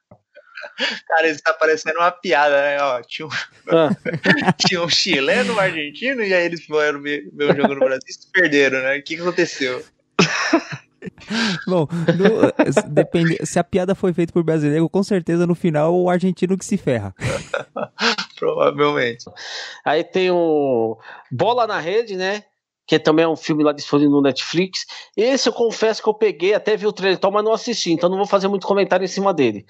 Cara, 1.07 1.27
isso 1.27 1.41
tá 1.41 1.53
parecendo 1.53 1.99
uma 1.99 2.11
piada, 2.11 2.61
né? 2.61 2.77
Ó, 2.81 3.01
tinha, 3.01 3.27
um, 3.27 3.31
ah. 3.69 3.89
tinha 4.57 4.81
um 4.83 4.89
chileno, 4.89 5.53
um 5.53 5.59
argentino, 5.59 6.21
e 6.21 6.33
aí 6.33 6.45
eles 6.45 6.65
foram 6.65 7.01
ver, 7.01 7.29
o 7.33 7.55
jogo 7.55 7.75
no 7.75 7.79
Brasil 7.79 8.07
e 8.07 8.13
se 8.13 8.31
perderam, 8.31 8.81
né? 8.81 8.97
O 8.97 9.03
que, 9.03 9.15
que 9.15 9.21
aconteceu? 9.21 9.83
Bom, 11.67 11.87
no, 12.17 12.89
depende, 12.89 13.37
se 13.45 13.59
a 13.59 13.63
piada 13.63 13.93
foi 13.93 14.11
feita 14.11 14.33
por 14.33 14.43
brasileiro, 14.43 14.89
com 14.89 15.03
certeza 15.03 15.45
no 15.45 15.53
final 15.53 15.95
o 15.95 16.09
argentino 16.09 16.57
que 16.57 16.65
se 16.65 16.77
ferra. 16.77 17.13
Provavelmente. 18.39 19.25
Aí 19.83 20.03
tem 20.03 20.31
o 20.31 20.97
Bola 21.31 21.65
na 21.65 21.79
Rede, 21.79 22.15
né? 22.15 22.43
Que 22.87 22.99
também 22.99 23.25
é 23.25 23.27
um 23.27 23.35
filme 23.35 23.63
lá 23.63 23.71
disponível 23.71 24.11
no 24.11 24.21
Netflix. 24.21 24.85
Esse 25.17 25.49
eu 25.49 25.53
confesso 25.53 26.03
que 26.03 26.09
eu 26.09 26.13
peguei, 26.13 26.53
até 26.53 26.77
vi 26.77 26.85
o 26.85 26.93
trailer, 26.93 27.19
mas 27.31 27.43
não 27.43 27.53
assisti, 27.53 27.91
então 27.91 28.09
não 28.09 28.17
vou 28.17 28.27
fazer 28.27 28.47
muito 28.47 28.67
comentário 28.67 29.03
em 29.03 29.07
cima 29.07 29.33
dele. 29.33 29.65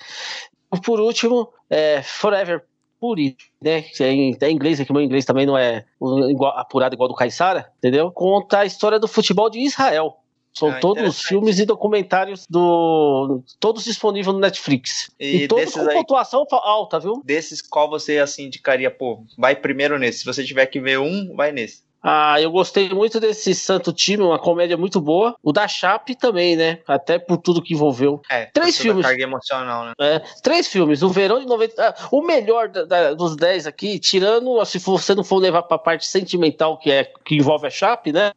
Por 0.84 1.00
último, 1.00 1.50
é 1.70 2.02
Forever 2.02 2.66
Puri, 3.00 3.38
né? 3.62 3.86
É 4.00 4.12
em, 4.12 4.38
é 4.42 4.50
em 4.50 4.56
inglês, 4.56 4.80
aqui 4.80 4.92
meu 4.92 5.02
inglês 5.02 5.24
também 5.24 5.46
não 5.46 5.58
é 5.58 5.86
igual, 6.30 6.58
apurado 6.58 6.96
igual 6.96 7.08
do 7.08 7.16
Caissara, 7.16 7.72
entendeu? 7.78 8.12
Conta 8.12 8.60
a 8.60 8.66
história 8.66 9.00
do 9.00 9.08
futebol 9.08 9.50
de 9.50 9.60
Israel. 9.60 10.18
São 10.58 10.70
ah, 10.70 10.80
todos 10.80 11.04
os 11.04 11.22
filmes 11.22 11.60
e 11.60 11.66
documentários 11.66 12.46
do. 12.50 13.44
Todos 13.60 13.84
disponíveis 13.84 14.34
no 14.34 14.40
Netflix. 14.40 15.12
E, 15.20 15.44
e 15.44 15.48
todos 15.48 15.74
com 15.74 15.82
aí, 15.82 15.94
pontuação 15.94 16.46
alta, 16.50 16.98
viu? 16.98 17.22
Desses, 17.26 17.62
qual 17.62 17.90
você 17.90 18.20
assim 18.20 18.46
indicaria, 18.46 18.90
pô, 18.90 19.22
vai 19.38 19.54
primeiro 19.54 20.00
nesse. 20.00 20.20
Se 20.20 20.26
você 20.26 20.46
tiver 20.46 20.66
que 20.68 20.80
ver 20.80 20.98
um, 20.98 21.36
vai 21.36 21.52
nesse. 21.52 21.84
Ah, 22.08 22.40
eu 22.40 22.52
gostei 22.52 22.88
muito 22.90 23.20
desse 23.20 23.56
Santo 23.56 23.92
Time, 23.92 24.22
uma 24.22 24.38
comédia 24.38 24.78
muito 24.78 25.02
boa. 25.02 25.36
O 25.42 25.52
da 25.52 25.68
Chape 25.68 26.14
também, 26.14 26.56
né? 26.56 26.78
Até 26.88 27.18
por 27.18 27.38
tudo 27.38 27.64
que 27.64 27.74
envolveu. 27.74 28.22
É, 28.30 28.46
três 28.46 28.78
filmes. 28.78 29.04
Carga 29.04 29.24
emocional, 29.24 29.86
né? 29.86 29.94
É, 30.00 30.20
três 30.44 30.68
filmes. 30.68 31.02
O 31.02 31.10
Verão 31.10 31.40
de 31.40 31.48
90. 31.48 31.82
Ah, 31.82 31.96
o 32.12 32.22
melhor 32.22 32.70
da, 32.70 32.86
da, 32.86 33.14
dos 33.16 33.36
dez 33.36 33.66
aqui, 33.66 33.98
tirando, 33.98 34.64
se 34.66 34.78
você 34.78 35.16
não 35.16 35.24
for 35.24 35.38
levar 35.38 35.64
pra 35.64 35.80
parte 35.80 36.06
sentimental, 36.06 36.78
que 36.78 36.92
é 36.92 37.06
que 37.26 37.38
envolve 37.38 37.66
a 37.66 37.72
Chape, 37.72 38.12
né? 38.12 38.32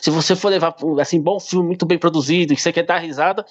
Se 0.00 0.08
você 0.08 0.34
for 0.34 0.48
levar, 0.48 0.74
assim, 0.98 1.20
bom 1.20 1.38
filme, 1.38 1.66
muito 1.66 1.84
bem 1.84 1.98
produzido, 1.98 2.54
e 2.54 2.56
você 2.56 2.72
quer 2.72 2.84
dar 2.84 2.96
risada, 2.96 3.44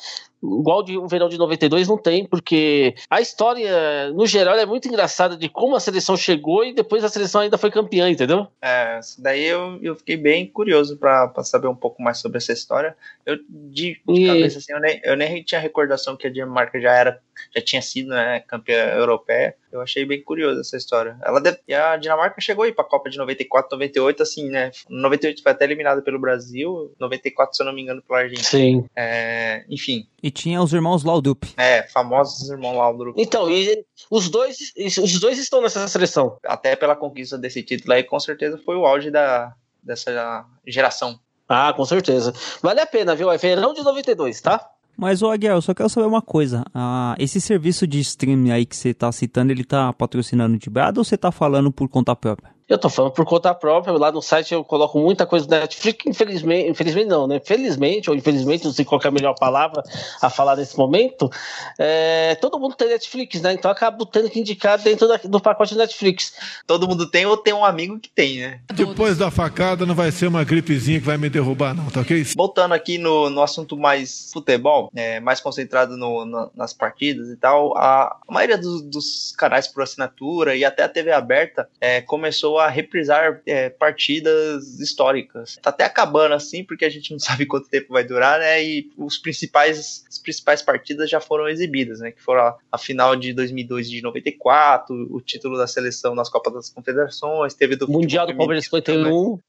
igual 0.43 0.83
de 0.83 0.97
o 0.97 1.07
verão 1.07 1.29
de 1.29 1.37
92 1.37 1.87
não 1.87 1.97
tem, 1.97 2.25
porque 2.25 2.95
a 3.09 3.21
história, 3.21 4.11
no 4.13 4.25
geral, 4.25 4.55
é 4.55 4.65
muito 4.65 4.87
engraçada 4.87 5.35
de 5.35 5.49
como 5.49 5.75
a 5.75 5.79
seleção 5.79 6.15
chegou 6.15 6.63
e 6.63 6.73
depois 6.73 7.03
a 7.03 7.09
seleção 7.09 7.41
ainda 7.41 7.57
foi 7.57 7.71
campeã, 7.71 8.09
entendeu? 8.09 8.47
É, 8.61 8.99
daí 9.19 9.45
eu, 9.45 9.79
eu 9.81 9.95
fiquei 9.95 10.17
bem 10.17 10.45
curioso 10.45 10.97
para 10.97 11.31
saber 11.43 11.67
um 11.67 11.75
pouco 11.75 12.01
mais 12.01 12.17
sobre 12.17 12.37
essa 12.37 12.53
história. 12.53 12.95
Eu, 13.25 13.37
de, 13.49 13.99
de 14.07 14.23
e... 14.23 14.27
cabeça, 14.27 14.57
assim, 14.59 14.73
eu 14.73 14.79
nem, 14.79 15.01
eu 15.03 15.15
nem 15.15 15.43
tinha 15.43 15.59
recordação 15.59 16.15
que 16.15 16.27
a 16.27 16.31
Dinamarca 16.31 16.79
já 16.79 16.93
era, 16.93 17.19
já 17.55 17.61
tinha 17.61 17.81
sido, 17.81 18.09
né, 18.09 18.41
campeã 18.41 18.93
europeia. 18.95 19.55
Eu 19.75 19.81
achei 19.81 20.05
bem 20.05 20.21
curioso 20.21 20.61
essa 20.61 20.77
história. 20.77 21.17
Ela 21.21 21.41
deve, 21.41 21.59
e 21.67 21.73
a 21.73 21.97
Dinamarca 21.97 22.39
chegou 22.39 22.63
aí 22.63 22.71
para 22.71 22.85
a 22.85 22.87
Copa 22.87 23.09
de 23.09 23.17
94, 23.17 23.69
98, 23.71 24.23
assim, 24.23 24.49
né? 24.49 24.71
98 24.89 25.43
foi 25.43 25.51
até 25.51 25.65
eliminada 25.65 26.01
pelo 26.01 26.19
Brasil, 26.19 26.93
94, 26.99 27.55
se 27.55 27.61
eu 27.61 27.65
não 27.65 27.73
me 27.73 27.81
engano, 27.81 28.01
pela 28.01 28.19
Argentina. 28.19 28.47
Sim. 28.47 28.85
É, 28.95 29.65
enfim. 29.69 30.07
E 30.23 30.31
tinha 30.31 30.61
os 30.61 30.73
irmãos 30.73 31.03
Laudrup. 31.03 31.43
É, 31.57 31.83
famosos 31.83 32.49
irmãos 32.49 32.77
Laudrup. 32.77 33.15
Então, 33.19 33.49
e 33.49 33.85
os 34.09 34.29
dois, 34.29 34.73
os 34.77 35.19
dois 35.19 35.37
estão 35.37 35.61
nessa 35.61 35.87
seleção. 35.87 36.37
Até 36.45 36.75
pela 36.75 36.95
conquista 36.95 37.37
desse 37.37 37.61
título 37.61 37.93
aí, 37.93 38.03
com 38.03 38.19
certeza 38.19 38.57
foi 38.57 38.75
o 38.75 38.85
auge 38.85 39.11
da, 39.11 39.53
dessa 39.83 40.45
geração. 40.65 41.19
Ah, 41.47 41.73
com 41.73 41.85
certeza. 41.85 42.33
Vale 42.61 42.79
a 42.79 42.87
pena, 42.87 43.15
viu? 43.15 43.31
É 43.31 43.37
verão 43.37 43.73
de 43.73 43.83
92, 43.83 44.41
tá? 44.41 44.67
Mas, 44.97 45.21
ô 45.21 45.29
Aguiar, 45.29 45.55
eu 45.55 45.61
só 45.61 45.73
quero 45.73 45.89
saber 45.89 46.07
uma 46.07 46.21
coisa. 46.21 46.63
Ah, 46.73 47.15
esse 47.19 47.41
serviço 47.41 47.85
de 47.85 47.99
streaming 47.99 48.51
aí 48.51 48.65
que 48.65 48.75
você 48.75 48.93
tá 48.93 49.11
citando, 49.11 49.51
ele 49.51 49.63
tá 49.63 49.91
patrocinando 49.91 50.57
de 50.57 50.69
brado 50.69 50.99
ou 50.99 51.03
você 51.03 51.17
tá 51.17 51.31
falando 51.31 51.71
por 51.71 51.89
conta 51.89 52.15
própria? 52.15 52.54
Eu 52.67 52.79
tô 52.79 52.89
falando 52.89 53.11
por 53.11 53.25
conta 53.25 53.53
própria, 53.53 53.93
lá 53.93 54.11
no 54.11 54.23
site 54.23 54.51
eu 54.51 54.63
coloco 54.63 54.99
muita 54.99 55.27
coisa 55.27 55.45
do 55.45 55.51
Netflix, 55.51 56.03
infelizmente, 56.07 56.67
infelizmente 56.67 57.07
não, 57.07 57.27
né? 57.27 57.39
Felizmente, 57.39 58.09
ou 58.09 58.15
infelizmente, 58.15 58.65
não 58.65 58.73
sei 58.73 58.83
qual 58.83 58.99
é 59.03 59.07
a 59.07 59.11
melhor 59.11 59.35
palavra 59.35 59.83
a 60.19 60.31
falar 60.31 60.55
nesse 60.55 60.75
momento, 60.75 61.29
é, 61.77 62.33
todo 62.41 62.59
mundo 62.59 62.73
tem 62.73 62.87
Netflix, 62.87 63.39
né? 63.39 63.53
Então 63.53 63.69
eu 63.69 63.75
acabo 63.75 64.03
tendo 64.03 64.31
que 64.31 64.39
indicar 64.39 64.79
dentro 64.79 65.07
da, 65.07 65.17
do 65.17 65.39
pacote 65.39 65.75
Netflix. 65.75 66.33
Todo 66.65 66.87
mundo 66.87 67.05
tem 67.05 67.27
ou 67.27 67.37
tem 67.37 67.53
um 67.53 67.63
amigo 67.63 67.99
que 67.99 68.09
tem, 68.09 68.39
né? 68.39 68.59
Depois 68.73 69.15
da 69.15 69.29
facada 69.29 69.85
não 69.85 69.93
vai 69.93 70.11
ser 70.11 70.25
uma 70.25 70.43
gripezinha 70.43 70.99
que 70.99 71.05
vai 71.05 71.19
me 71.19 71.29
derrubar 71.29 71.75
não, 71.75 71.85
tá 71.91 72.01
ok? 72.01 72.23
Voltando 72.35 72.73
aqui 72.73 72.97
no, 72.97 73.29
no 73.29 73.43
assunto 73.43 73.77
mais 73.77 74.31
futebol, 74.33 74.89
é, 74.95 75.19
mais 75.19 75.39
concentrado 75.39 75.95
no, 75.95 76.25
no, 76.25 76.51
nas 76.55 76.73
partidas 76.73 77.29
e 77.29 77.35
tal, 77.35 77.77
a, 77.77 78.17
a 78.27 78.33
maioria 78.33 78.57
dos, 78.57 78.81
dos 78.81 79.35
canais 79.37 79.67
por 79.67 79.83
assinatura 79.83 80.55
e 80.55 80.65
até 80.65 80.81
a 80.81 80.89
TV 80.89 81.11
aberta 81.11 81.69
é, 81.79 82.01
começou 82.01 82.54
começou 82.55 82.59
a 82.59 82.69
reprisar 82.69 83.41
é, 83.45 83.69
partidas 83.69 84.79
históricas. 84.79 85.59
Tá 85.61 85.69
até 85.69 85.83
acabando 85.83 86.33
assim, 86.33 86.63
porque 86.63 86.85
a 86.85 86.89
gente 86.89 87.11
não 87.11 87.19
sabe 87.19 87.45
quanto 87.45 87.69
tempo 87.69 87.93
vai 87.93 88.03
durar, 88.03 88.39
né? 88.39 88.63
E 88.63 88.89
os 88.97 89.17
principais, 89.17 90.05
as 90.07 90.17
principais 90.17 90.61
partidas 90.61 91.09
já 91.09 91.19
foram 91.19 91.49
exibidas, 91.49 91.99
né? 91.99 92.11
Que 92.11 92.21
foram 92.21 92.55
a, 92.71 92.77
final 92.77 93.15
de 93.15 93.33
2002 93.33 93.89
de 93.89 94.01
94, 94.01 95.07
o 95.11 95.19
título 95.21 95.57
da 95.57 95.67
seleção 95.67 96.15
nas 96.15 96.29
Copas 96.29 96.53
das 96.53 96.69
Confederações, 96.69 97.53
teve 97.53 97.75
do 97.75 97.89
Mundial 97.89 98.25
do 98.27 98.35
Palmeiras 98.35 98.65
51. 98.65 99.39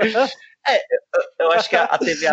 é, 0.66 0.76
eu, 0.76 0.80
eu 1.40 1.52
acho 1.52 1.68
que 1.68 1.76
a, 1.76 1.84
a 1.84 1.98
TV 1.98 2.26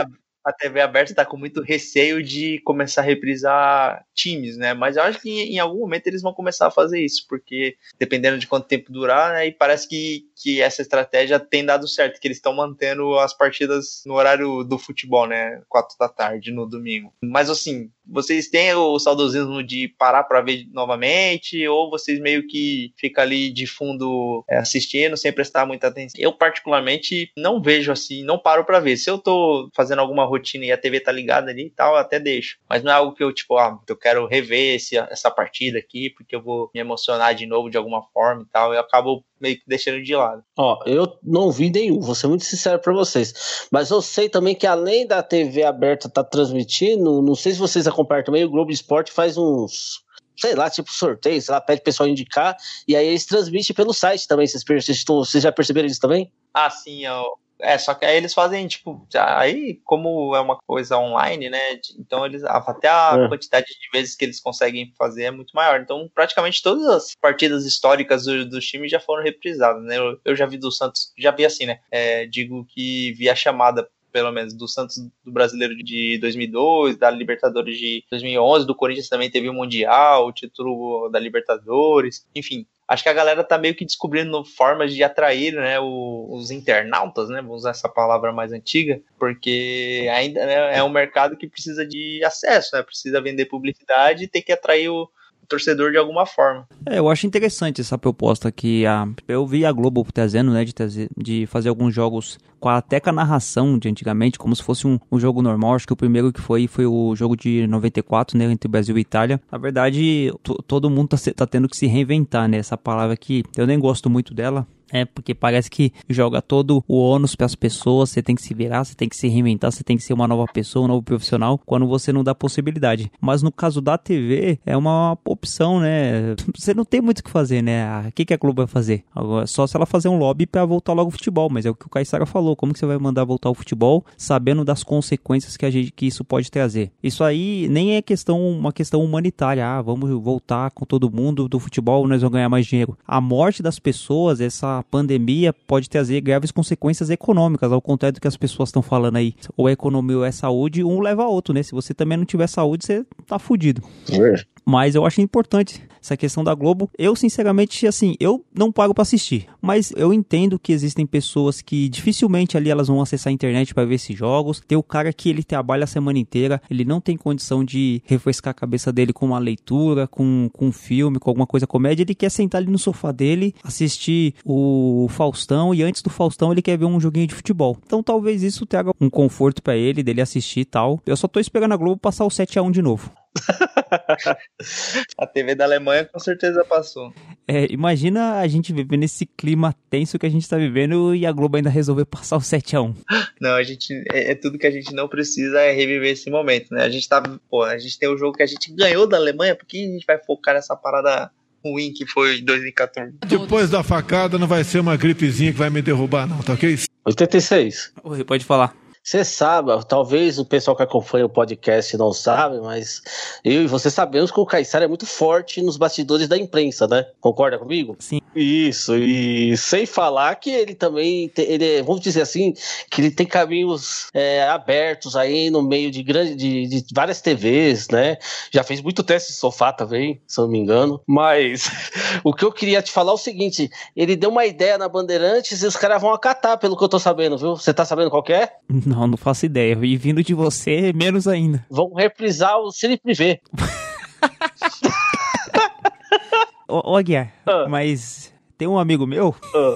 a 0.48 0.54
TV 0.54 0.80
aberta 0.80 1.12
está 1.12 1.26
com 1.26 1.36
muito 1.36 1.62
receio 1.62 2.24
de 2.24 2.62
começar 2.62 3.02
a 3.02 3.04
reprisar 3.04 4.06
times, 4.16 4.56
né? 4.56 4.74
Mas 4.74 4.96
eu 4.96 5.04
acho 5.04 5.20
que 5.20 5.30
em 5.30 5.60
algum 5.60 5.80
momento 5.80 6.08
eles 6.08 6.22
vão 6.22 6.34
começar 6.34 6.68
a 6.68 6.72
fazer 6.72 7.04
isso, 7.04 7.26
porque 7.28 7.76
dependendo 8.00 8.40
de 8.40 8.48
quanto 8.48 8.66
tempo 8.66 8.92
durar, 8.92 9.34
né? 9.34 9.48
E 9.48 9.52
parece 9.52 9.90
que, 9.90 10.24
que 10.42 10.62
essa 10.62 10.82
estratégia 10.82 11.38
tem 11.38 11.66
dado 11.66 11.86
certo, 11.86 12.22
que 12.22 12.28
eles 12.28 12.38
estão 12.38 12.54
mantendo 12.54 13.20
as 13.20 13.36
partidas 13.36 14.02
no 14.06 14.14
horário 14.14 14.64
do 14.64 14.80
futebol, 14.80 15.28
né? 15.28 15.62
Quatro 15.68 15.98
da 16.00 16.08
tarde 16.08 16.54
no 16.54 16.66
domingo. 16.66 17.14
Mas 17.22 17.50
assim, 17.50 17.92
vocês 18.10 18.48
têm 18.48 18.74
o 18.74 18.98
saudosismo 19.00 19.64
de 19.64 19.88
parar 19.88 20.24
para 20.24 20.42
ver 20.42 20.66
novamente, 20.72 21.68
ou 21.68 21.90
vocês 21.90 22.20
meio 22.20 22.48
que 22.48 22.94
ficam 22.98 23.24
ali 23.24 23.50
de 23.50 23.68
fundo 23.68 24.44
é, 24.50 24.58
assistindo 24.58 25.18
sem 25.18 25.32
prestar 25.32 25.66
muita 25.66 25.88
atenção? 25.88 26.20
Eu, 26.20 26.34
particularmente, 26.34 27.32
não 27.38 27.62
vejo 27.62 27.92
assim, 27.92 28.24
não 28.24 28.40
paro 28.40 28.66
para 28.66 28.80
ver. 28.80 28.98
Se 28.98 29.10
eu 29.10 29.18
tô 29.18 29.70
fazendo 29.76 30.00
alguma 30.00 30.26
rotina 30.26 30.66
e 30.66 30.72
a 30.72 30.78
TV 30.78 31.00
tá 31.00 31.12
ligada 31.12 31.52
ali 31.52 31.68
e 31.68 31.70
tal, 31.70 31.94
eu 31.94 32.00
até 32.00 32.20
deixo. 32.20 32.58
Mas 32.70 32.84
não 32.84 32.92
é 32.92 32.96
algo 32.96 33.14
que 33.14 33.24
eu, 33.24 33.34
tipo, 33.34 33.58
ah, 33.58 33.80
eu 33.88 33.98
quero 33.98 34.26
rever 34.26 34.76
esse, 34.76 34.98
essa 34.98 35.30
partida 35.30 35.78
aqui, 35.78 36.10
porque 36.10 36.36
eu 36.36 36.42
vou 36.42 36.70
me 36.74 36.80
emocionar 36.80 37.36
de 37.36 37.46
novo 37.46 37.70
de 37.70 37.78
alguma 37.78 38.04
forma 38.14 38.44
e 38.44 38.52
tal. 38.52 38.74
Eu 38.74 38.80
acabo 38.80 39.24
meio 39.40 39.58
que 39.58 39.64
deixando 39.68 40.02
de 40.02 40.16
lado. 40.16 40.44
Ó, 40.58 40.80
eu 40.86 41.18
não 41.24 41.52
vi 41.52 41.70
nenhum, 41.70 42.00
vou 42.00 42.16
ser 42.16 42.28
muito 42.28 42.46
sincero 42.46 42.80
para 42.80 42.94
vocês. 42.94 43.68
Mas 43.72 43.90
eu 43.90 44.02
sei 44.02 44.30
também 44.30 44.56
que 44.56 44.68
além 44.68 45.06
da 45.06 45.22
TV 45.24 45.64
aberta 45.64 46.10
tá 46.10 46.24
transmitindo, 46.24 47.22
não 47.22 47.36
sei 47.36 47.54
se 47.54 47.60
vocês 47.60 47.88
acompanham 47.88 48.24
também, 48.24 48.44
o 48.44 48.50
Globo 48.50 48.72
Esporte 48.72 49.12
faz 49.12 49.38
uns 49.38 50.06
sei 50.40 50.54
lá, 50.54 50.70
tipo 50.70 50.92
sorteio, 50.92 51.42
sei 51.42 51.52
lá, 51.52 51.60
pede 51.60 51.82
o 51.82 51.84
pessoal 51.84 52.08
indicar, 52.08 52.56
e 52.88 52.96
aí 52.96 53.08
eles 53.08 53.26
transmitem 53.26 53.76
pelo 53.76 53.92
site 53.92 54.28
também, 54.28 54.46
vocês, 54.46 54.64
vocês, 55.04 55.44
já 55.44 55.52
perceberam 55.52 55.88
isso 55.88 56.00
também? 56.00 56.32
Ah, 56.54 56.70
sim, 56.70 57.06
eu, 57.06 57.40
é, 57.60 57.78
só 57.78 57.94
que 57.94 58.06
aí 58.06 58.18
eles 58.18 58.34
fazem, 58.34 58.68
tipo, 58.68 59.08
aí, 59.16 59.80
como 59.84 60.36
é 60.36 60.40
uma 60.40 60.58
coisa 60.58 60.98
online, 60.98 61.50
né? 61.50 61.80
Então 61.98 62.26
eles. 62.26 62.44
Até 62.44 62.88
a 62.88 63.18
é. 63.18 63.28
quantidade 63.28 63.66
de 63.66 63.90
vezes 63.92 64.16
que 64.16 64.26
eles 64.26 64.40
conseguem 64.40 64.94
fazer 64.98 65.24
é 65.24 65.32
muito 65.32 65.52
maior. 65.56 65.82
Então, 65.82 66.10
praticamente 66.14 66.62
todas 66.62 66.86
as 66.88 67.16
partidas 67.20 67.66
históricas 67.66 68.26
dos 68.26 68.50
do 68.50 68.60
times 68.60 68.92
já 68.92 69.00
foram 69.00 69.24
reprisadas, 69.24 69.84
né? 69.84 69.98
Eu, 69.98 70.20
eu, 70.24 70.36
já 70.36 70.46
vi 70.46 70.58
do 70.58 70.72
Santos, 70.72 71.12
já 71.18 71.32
vi 71.32 71.46
assim, 71.46 71.66
né? 71.66 71.80
É, 71.92 72.26
digo 72.26 72.66
que 72.66 73.14
vi 73.14 73.30
a 73.30 73.36
chamada 73.36 73.88
pelo 74.12 74.32
menos, 74.32 74.54
do 74.54 74.68
Santos 74.68 74.98
do 75.24 75.32
Brasileiro 75.32 75.76
de 75.76 76.18
2002, 76.20 76.98
da 76.98 77.10
Libertadores 77.10 77.78
de 77.78 78.04
2011, 78.10 78.66
do 78.66 78.76
Corinthians 78.76 79.10
também 79.10 79.30
teve 79.30 79.50
o 79.50 79.54
Mundial, 79.54 80.28
o 80.28 80.32
título 80.32 81.10
da 81.10 81.20
Libertadores, 81.20 82.26
enfim. 82.36 82.66
Acho 82.88 83.04
que 83.04 83.10
a 83.10 83.14
galera 83.14 83.44
tá 83.44 83.58
meio 83.58 83.76
que 83.76 83.84
descobrindo 83.84 84.46
formas 84.46 84.94
de 84.94 85.04
atrair 85.04 85.54
né, 85.54 85.78
os 85.78 86.52
internautas, 86.52 87.28
né? 87.28 87.42
Vou 87.42 87.58
usar 87.58 87.72
essa 87.72 87.90
palavra 87.90 88.32
mais 88.32 88.54
antiga, 88.54 89.02
porque 89.20 90.08
ainda 90.10 90.46
né, 90.46 90.78
é 90.78 90.82
um 90.82 90.90
mercado 90.90 91.36
que 91.36 91.50
precisa 91.50 91.86
de 91.86 92.24
acesso, 92.24 92.76
né? 92.76 92.82
Precisa 92.82 93.22
vender 93.22 93.46
publicidade 93.48 94.24
e 94.24 94.28
tem 94.28 94.42
que 94.42 94.54
atrair 94.54 94.88
o, 94.88 95.10
torcedor 95.48 95.92
de 95.92 95.98
alguma 95.98 96.26
forma. 96.26 96.68
É, 96.86 97.00
eu 97.00 97.10
acho 97.10 97.26
interessante 97.26 97.82
essa 97.82 97.98
proposta 97.98 98.52
que 98.52 98.86
a 98.86 99.08
eu 99.28 99.46
vi 99.46 99.66
a 99.66 99.72
Globo 99.72 100.06
trazendo, 100.14 100.52
né, 100.52 100.64
de, 100.64 100.74
trazer, 100.74 101.10
de 101.18 101.46
fazer 101.48 101.70
alguns 101.70 101.94
jogos 101.94 102.38
com 102.60 102.70
a, 102.70 102.78
até 102.78 103.02
a 103.04 103.12
narração 103.12 103.78
de 103.78 103.88
antigamente, 103.88 104.38
como 104.38 104.56
se 104.56 104.64
fosse 104.64 104.88
um, 104.88 105.00
um 105.12 105.20
jogo 105.20 105.42
normal. 105.42 105.76
Acho 105.76 105.88
que 105.88 105.94
o 105.94 105.98
primeiro 105.98 106.32
que 106.32 106.42
foi 106.42 106.68
foi 106.68 106.86
o 106.86 107.16
jogo 107.16 107.36
de 107.36 107.66
94, 107.68 108.38
né, 108.38 108.46
entre 108.46 108.68
Brasil 108.68 108.98
e 108.98 109.02
Itália. 109.02 109.40
Na 109.52 109.58
verdade, 109.58 110.32
todo 110.68 110.90
mundo 110.90 111.10
tá, 111.10 111.18
tá 111.36 111.48
tendo 111.48 111.70
que 111.70 111.78
se 111.78 111.88
reinventar, 111.88 112.48
né? 112.48 112.58
Essa 112.58 112.78
palavra 112.78 113.16
que 113.16 113.44
eu 113.56 113.68
nem 113.68 113.80
gosto 113.80 114.10
muito 114.10 114.34
dela, 114.34 114.68
é, 114.92 115.06
porque 115.06 115.34
parece 115.34 115.70
que 115.70 115.92
joga 116.10 116.42
todo 116.42 116.84
o 116.88 116.98
ônus 116.98 117.36
para 117.36 117.46
as 117.46 117.56
pessoas, 117.56 118.10
você 118.10 118.22
tem 118.22 118.36
que 118.36 118.42
se 118.42 118.54
virar, 118.54 118.84
você 118.84 118.96
tem 118.96 119.10
que 119.10 119.16
se 119.16 119.28
reinventar, 119.28 119.72
você 119.72 119.84
tem 119.84 119.98
que 119.98 120.04
ser 120.04 120.14
uma 120.14 120.28
nova 120.28 120.46
pessoa, 120.52 120.86
um 120.86 120.88
novo 120.88 121.04
profissional, 121.04 121.60
quando 121.66 121.88
você 121.88 122.12
não 122.12 122.24
dá 122.24 122.34
possibilidade. 122.34 123.12
Mas 123.20 123.42
no 123.42 123.52
caso 123.52 123.82
da 123.82 123.98
TV, 123.98 124.60
é 124.66 124.76
uma 124.76 125.18
opção, 125.26 125.80
né? 125.80 126.36
Você 126.58 126.74
não 126.74 126.84
tem 126.84 127.02
muito 127.02 127.20
o 127.20 127.24
que 127.24 127.30
fazer, 127.30 127.62
né? 127.62 127.84
Ah, 127.84 128.06
o 128.08 128.12
que, 128.12 128.26
que 128.26 128.34
a 128.34 128.38
Globo 128.38 128.62
vai 128.62 128.68
fazer? 128.68 129.04
Só 129.46 129.68
se 129.68 129.76
ela 129.76 129.86
fazer 129.86 130.10
um 130.10 130.18
lobby 130.18 130.46
para 130.46 130.66
voltar 130.66 130.94
logo 130.94 131.08
ao 131.08 131.12
futebol, 131.12 131.50
mas 131.50 131.66
é 131.66 131.70
o 131.70 131.76
que 131.76 131.86
o 131.86 131.90
Caissara 131.90 132.26
falou, 132.26 132.56
como 132.56 132.74
que 132.74 132.80
você 132.80 132.86
vai 132.86 132.98
mandar 132.98 133.24
voltar 133.24 133.50
ao 133.50 133.56
futebol 133.56 134.06
sabendo 134.18 134.66
das 134.66 134.84
consequências 134.84 135.56
que, 135.56 135.66
a 135.66 135.70
gente, 135.70 135.92
que 135.92 136.06
isso 136.06 136.24
pode 136.24 136.50
trazer? 136.52 136.92
Isso 137.02 137.24
aí 137.24 137.68
nem 137.70 137.96
é 137.96 138.02
questão 138.02 138.42
uma 138.50 138.74
questão 138.74 139.04
humanitária, 139.04 139.66
ah, 139.66 139.82
vamos 139.82 140.10
voltar 140.22 140.72
com 140.72 140.86
todo 140.86 141.12
mundo 141.12 141.48
do 141.48 141.60
futebol, 141.60 142.08
nós 142.08 142.22
vamos 142.22 142.34
ganhar 142.34 142.50
mais 142.50 142.66
dinheiro. 142.66 142.98
A 143.08 143.22
morte 143.22 143.62
das 143.62 143.80
pessoas, 143.80 144.42
essa 144.42 144.77
pandemia 144.84 145.54
pode 145.54 145.90
trazer 145.90 146.22
graves 146.22 146.52
consequências 146.52 147.10
econômicas, 147.10 147.72
ao 147.72 147.82
contrário 147.82 148.16
do 148.16 148.22
que 148.22 148.28
as 148.28 148.38
pessoas 148.38 148.70
estão 148.70 148.82
falando 148.82 149.18
aí. 149.18 149.36
Ou 149.56 149.70
é 149.70 149.72
economia 149.72 150.18
ou 150.18 150.26
é 150.26 150.32
saúde, 150.32 150.84
um 150.84 151.00
leva 151.00 151.24
a 151.24 151.28
outro, 151.28 151.54
né? 151.54 151.64
Se 151.64 151.72
você 151.72 151.94
também 151.94 152.18
não 152.18 152.26
tiver 152.26 152.48
saúde, 152.48 152.86
você 152.86 153.06
tá 153.26 153.40
fudido. 153.40 153.82
É. 154.12 154.58
Mas 154.66 154.96
eu 154.96 155.06
acho 155.06 155.22
importante 155.22 155.82
essa 156.02 156.18
questão 156.18 156.44
da 156.44 156.54
Globo. 156.54 156.90
Eu, 156.98 157.16
sinceramente, 157.16 157.88
assim, 157.88 158.16
eu 158.20 158.44
não 158.54 158.72
pago 158.72 158.94
para 158.94 159.02
assistir. 159.02 159.48
Mas 159.62 159.94
eu 159.96 160.14
entendo 160.14 160.60
que 160.60 160.74
existem 160.74 161.06
pessoas 161.06 161.62
que 161.62 161.88
dificilmente 161.88 162.58
ali 162.58 162.70
elas 162.70 162.88
vão 162.88 163.02
acessar 163.02 163.32
a 163.32 163.34
internet 163.34 163.74
para 163.74 163.86
ver 163.86 163.96
esses 163.96 164.18
jogos. 164.18 164.62
Tem 164.68 164.78
o 164.78 164.84
cara 164.84 165.12
que 165.14 165.30
ele 165.30 165.44
trabalha 165.44 165.84
a 165.84 165.88
semana 165.88 166.20
inteira, 166.20 166.62
ele 166.70 166.86
não 166.86 167.00
tem 167.00 167.16
condição 167.16 167.64
de 167.64 168.02
refrescar 168.06 168.52
a 168.52 168.54
cabeça 168.54 168.92
dele 168.92 169.14
com 169.14 169.28
uma 169.28 169.40
leitura, 169.40 170.08
com, 170.08 170.50
com 170.52 170.68
um 170.68 170.72
filme, 170.72 171.20
com 171.20 171.30
alguma 171.30 171.48
coisa 171.48 171.68
comédia. 171.68 172.04
Ele 172.04 172.16
quer 172.16 172.30
sentar 172.30 172.62
ali 172.62 172.72
no 172.72 172.80
sofá 172.80 173.12
dele, 173.12 173.54
assistir 173.64 174.34
o 174.46 174.67
Faustão 175.10 175.74
e 175.74 175.84
antes 175.84 176.02
do 176.02 176.10
Faustão 176.10 176.52
ele 176.52 176.62
quer 176.62 176.78
ver 176.78 176.86
um 176.86 177.00
joguinho 177.00 177.28
de 177.28 177.36
futebol. 177.36 177.78
Então 177.86 178.02
talvez 178.02 178.44
isso 178.44 178.66
traga 178.66 178.92
um 179.00 179.10
conforto 179.10 179.62
para 179.62 179.76
ele, 179.76 180.04
dele 180.04 180.22
assistir 180.22 180.62
e 180.62 180.66
tal. 180.66 181.02
Eu 181.06 181.18
só 181.18 181.28
tô 181.28 181.40
esperando 181.40 181.74
a 181.74 181.78
Globo 181.78 181.98
passar 181.98 182.26
o 182.26 182.30
7 182.30 182.60
a 182.60 182.62
1 182.62 182.72
de 182.72 182.82
novo. 182.82 183.12
a 185.18 185.28
TV 185.28 185.56
da 185.56 185.66
Alemanha 185.66 186.06
com 186.06 186.20
certeza 186.20 186.64
passou. 186.66 187.14
É, 187.48 187.72
imagina 187.72 188.40
a 188.40 188.48
gente 188.48 188.74
vivendo 188.74 189.02
nesse 189.02 189.26
clima 189.26 189.76
tenso 189.90 190.18
que 190.18 190.26
a 190.26 190.30
gente 190.30 190.48
tá 190.48 190.58
vivendo 190.58 191.16
e 191.16 191.26
a 191.26 191.32
Globo 191.32 191.58
ainda 191.58 191.70
resolver 191.70 192.06
passar 192.10 192.38
o 192.38 192.42
7x1. 192.42 192.96
Não, 193.40 193.52
a 193.52 193.64
gente. 193.64 193.94
É, 194.12 194.32
é, 194.32 194.36
tudo 194.36 194.58
que 194.58 194.68
a 194.68 194.72
gente 194.72 194.94
não 194.94 195.08
precisa 195.08 195.62
é 195.62 195.72
reviver 195.72 196.12
esse 196.12 196.30
momento, 196.30 196.74
né? 196.74 196.84
A 196.84 196.90
gente 196.90 197.08
tá. 197.08 197.22
Pô, 197.50 197.64
a 197.64 197.78
gente 197.78 197.98
tem 197.98 198.10
o 198.10 198.16
um 198.16 198.18
jogo 198.18 198.36
que 198.36 198.44
a 198.44 198.48
gente 198.48 198.74
ganhou 198.74 199.08
da 199.08 199.18
Alemanha, 199.18 199.56
por 199.56 199.66
que 199.66 199.86
a 199.86 199.92
gente 199.92 200.06
vai 200.06 200.18
focar 200.18 200.56
nessa 200.56 200.76
parada 200.76 201.32
ruim 201.64 201.94
que 201.94 202.06
foi 202.06 202.40
em 202.40 202.46
2014? 202.46 203.14
Depois 203.28 203.70
da 203.70 203.84
facada 203.84 204.38
não 204.38 204.48
vai 204.48 204.64
ser 204.64 204.80
uma 204.80 204.96
gripezinha 204.96 205.52
que 205.52 205.58
vai 205.58 205.70
me 205.70 205.82
derrubar, 205.82 206.28
não, 206.28 206.40
tá 206.40 206.54
ok? 206.54 206.78
86. 207.06 207.94
Oi, 208.04 208.24
pode 208.24 208.44
falar. 208.46 208.76
Você 209.08 209.24
sabe, 209.24 209.72
talvez 209.88 210.38
o 210.38 210.44
pessoal 210.44 210.76
que 210.76 210.84
acompanha 210.84 211.26
o 211.26 211.30
podcast 211.30 211.96
não 211.96 212.12
sabe, 212.12 212.60
mas 212.60 213.02
eu 213.42 213.64
e 213.64 213.66
você 213.66 213.90
sabemos 213.90 214.32
que 214.32 214.38
o 214.38 214.46
Caissara 214.46 214.84
é 214.84 214.88
muito 214.88 215.06
forte 215.06 215.62
nos 215.62 215.78
bastidores 215.78 216.28
da 216.28 216.38
imprensa, 216.38 216.90
né? 216.90 217.06
Concorda 217.22 217.58
comigo? 217.58 217.96
Sim. 218.00 218.20
Isso, 218.36 218.98
e 218.98 219.56
sem 219.56 219.86
falar 219.86 220.36
que 220.36 220.50
ele 220.52 220.76
também, 220.76 221.30
tem, 221.30 221.46
ele, 221.50 221.78
é, 221.78 221.82
vamos 221.82 222.02
dizer 222.02 222.22
assim, 222.22 222.54
que 222.92 223.00
ele 223.00 223.10
tem 223.10 223.26
caminhos 223.26 224.10
é, 224.14 224.44
abertos 224.44 225.16
aí 225.16 225.50
no 225.50 225.64
meio 225.64 225.90
de, 225.90 226.04
grande, 226.04 226.36
de, 226.36 226.68
de, 226.68 226.86
várias 226.94 227.22
TVs, 227.22 227.88
né? 227.88 228.18
Já 228.52 228.62
fez 228.62 228.82
muito 228.82 229.04
teste 229.04 229.32
de 229.32 229.38
sofá 229.38 229.72
também, 229.72 230.22
se 230.28 230.38
eu 230.38 230.44
não 230.44 230.52
me 230.52 230.60
engano. 230.60 231.02
Mas 231.08 231.72
o 232.26 232.34
que 232.34 232.44
eu 232.44 232.52
queria 232.52 232.82
te 232.82 232.92
falar 232.92 233.12
é 233.12 233.16
o 233.16 233.18
seguinte: 233.18 233.72
ele 233.96 234.18
deu 234.18 234.30
uma 234.30 234.46
ideia 234.46 234.78
na 234.78 234.90
Bandeirantes 234.90 235.64
e 235.64 235.66
os 235.66 235.78
caras 235.78 236.02
vão 236.02 236.14
acatar, 236.14 236.60
pelo 236.60 236.78
que 236.78 236.84
eu 236.84 236.90
tô 236.90 237.00
sabendo, 237.00 237.38
viu? 237.38 237.56
Você 237.56 237.74
tá 237.74 237.86
sabendo 237.86 238.12
qual 238.12 238.24
é? 238.28 238.52
Não. 238.70 238.97
Não, 238.98 239.06
não 239.06 239.18
faço 239.18 239.46
ideia. 239.46 239.78
E 239.84 239.96
vindo 239.96 240.24
de 240.24 240.34
você, 240.34 240.92
menos 240.92 241.28
ainda. 241.28 241.64
Vão 241.70 241.94
reprisar 241.94 242.58
o 242.58 242.72
Cine 242.72 242.98
Privé. 242.98 243.40
ô, 246.68 246.94
ô, 246.94 246.96
Aguiar, 246.96 247.32
uh. 247.48 247.70
mas 247.70 248.34
tem 248.58 248.68
um 248.68 248.80
amigo 248.80 249.06
meu. 249.06 249.36
Uh. 249.54 249.76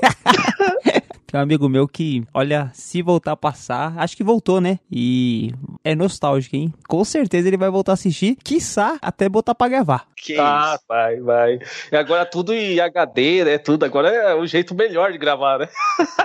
Tem 1.32 1.40
um 1.40 1.44
amigo 1.44 1.70
meu 1.70 1.88
que, 1.88 2.26
olha, 2.34 2.70
se 2.74 3.02
voltar 3.02 3.32
a 3.32 3.38
passar, 3.38 3.98
acho 3.98 4.18
que 4.18 4.24
voltou, 4.24 4.60
né? 4.60 4.80
E 4.92 5.54
é 5.82 5.96
nostálgico, 5.96 6.58
hein? 6.58 6.74
Com 6.90 7.06
certeza 7.06 7.48
ele 7.48 7.56
vai 7.56 7.70
voltar 7.70 7.94
a 7.94 7.96
assistir, 7.96 8.36
quiçá 8.44 8.98
até 9.02 9.30
botar 9.30 9.56
pra 9.56 9.70
gravar. 9.70 10.08
Que 10.18 10.38
ah, 10.38 10.74
isso? 10.76 10.84
vai, 10.90 11.22
vai. 11.22 11.60
E 11.90 11.96
agora 11.96 12.26
tudo 12.26 12.54
em 12.54 12.82
HD, 12.82 13.46
né? 13.46 13.58
Tudo. 13.58 13.86
Agora 13.86 14.10
é 14.10 14.36
o 14.36 14.46
jeito 14.46 14.76
melhor 14.76 15.14
de 15.14 15.18
gravar, 15.18 15.60
né? 15.60 15.70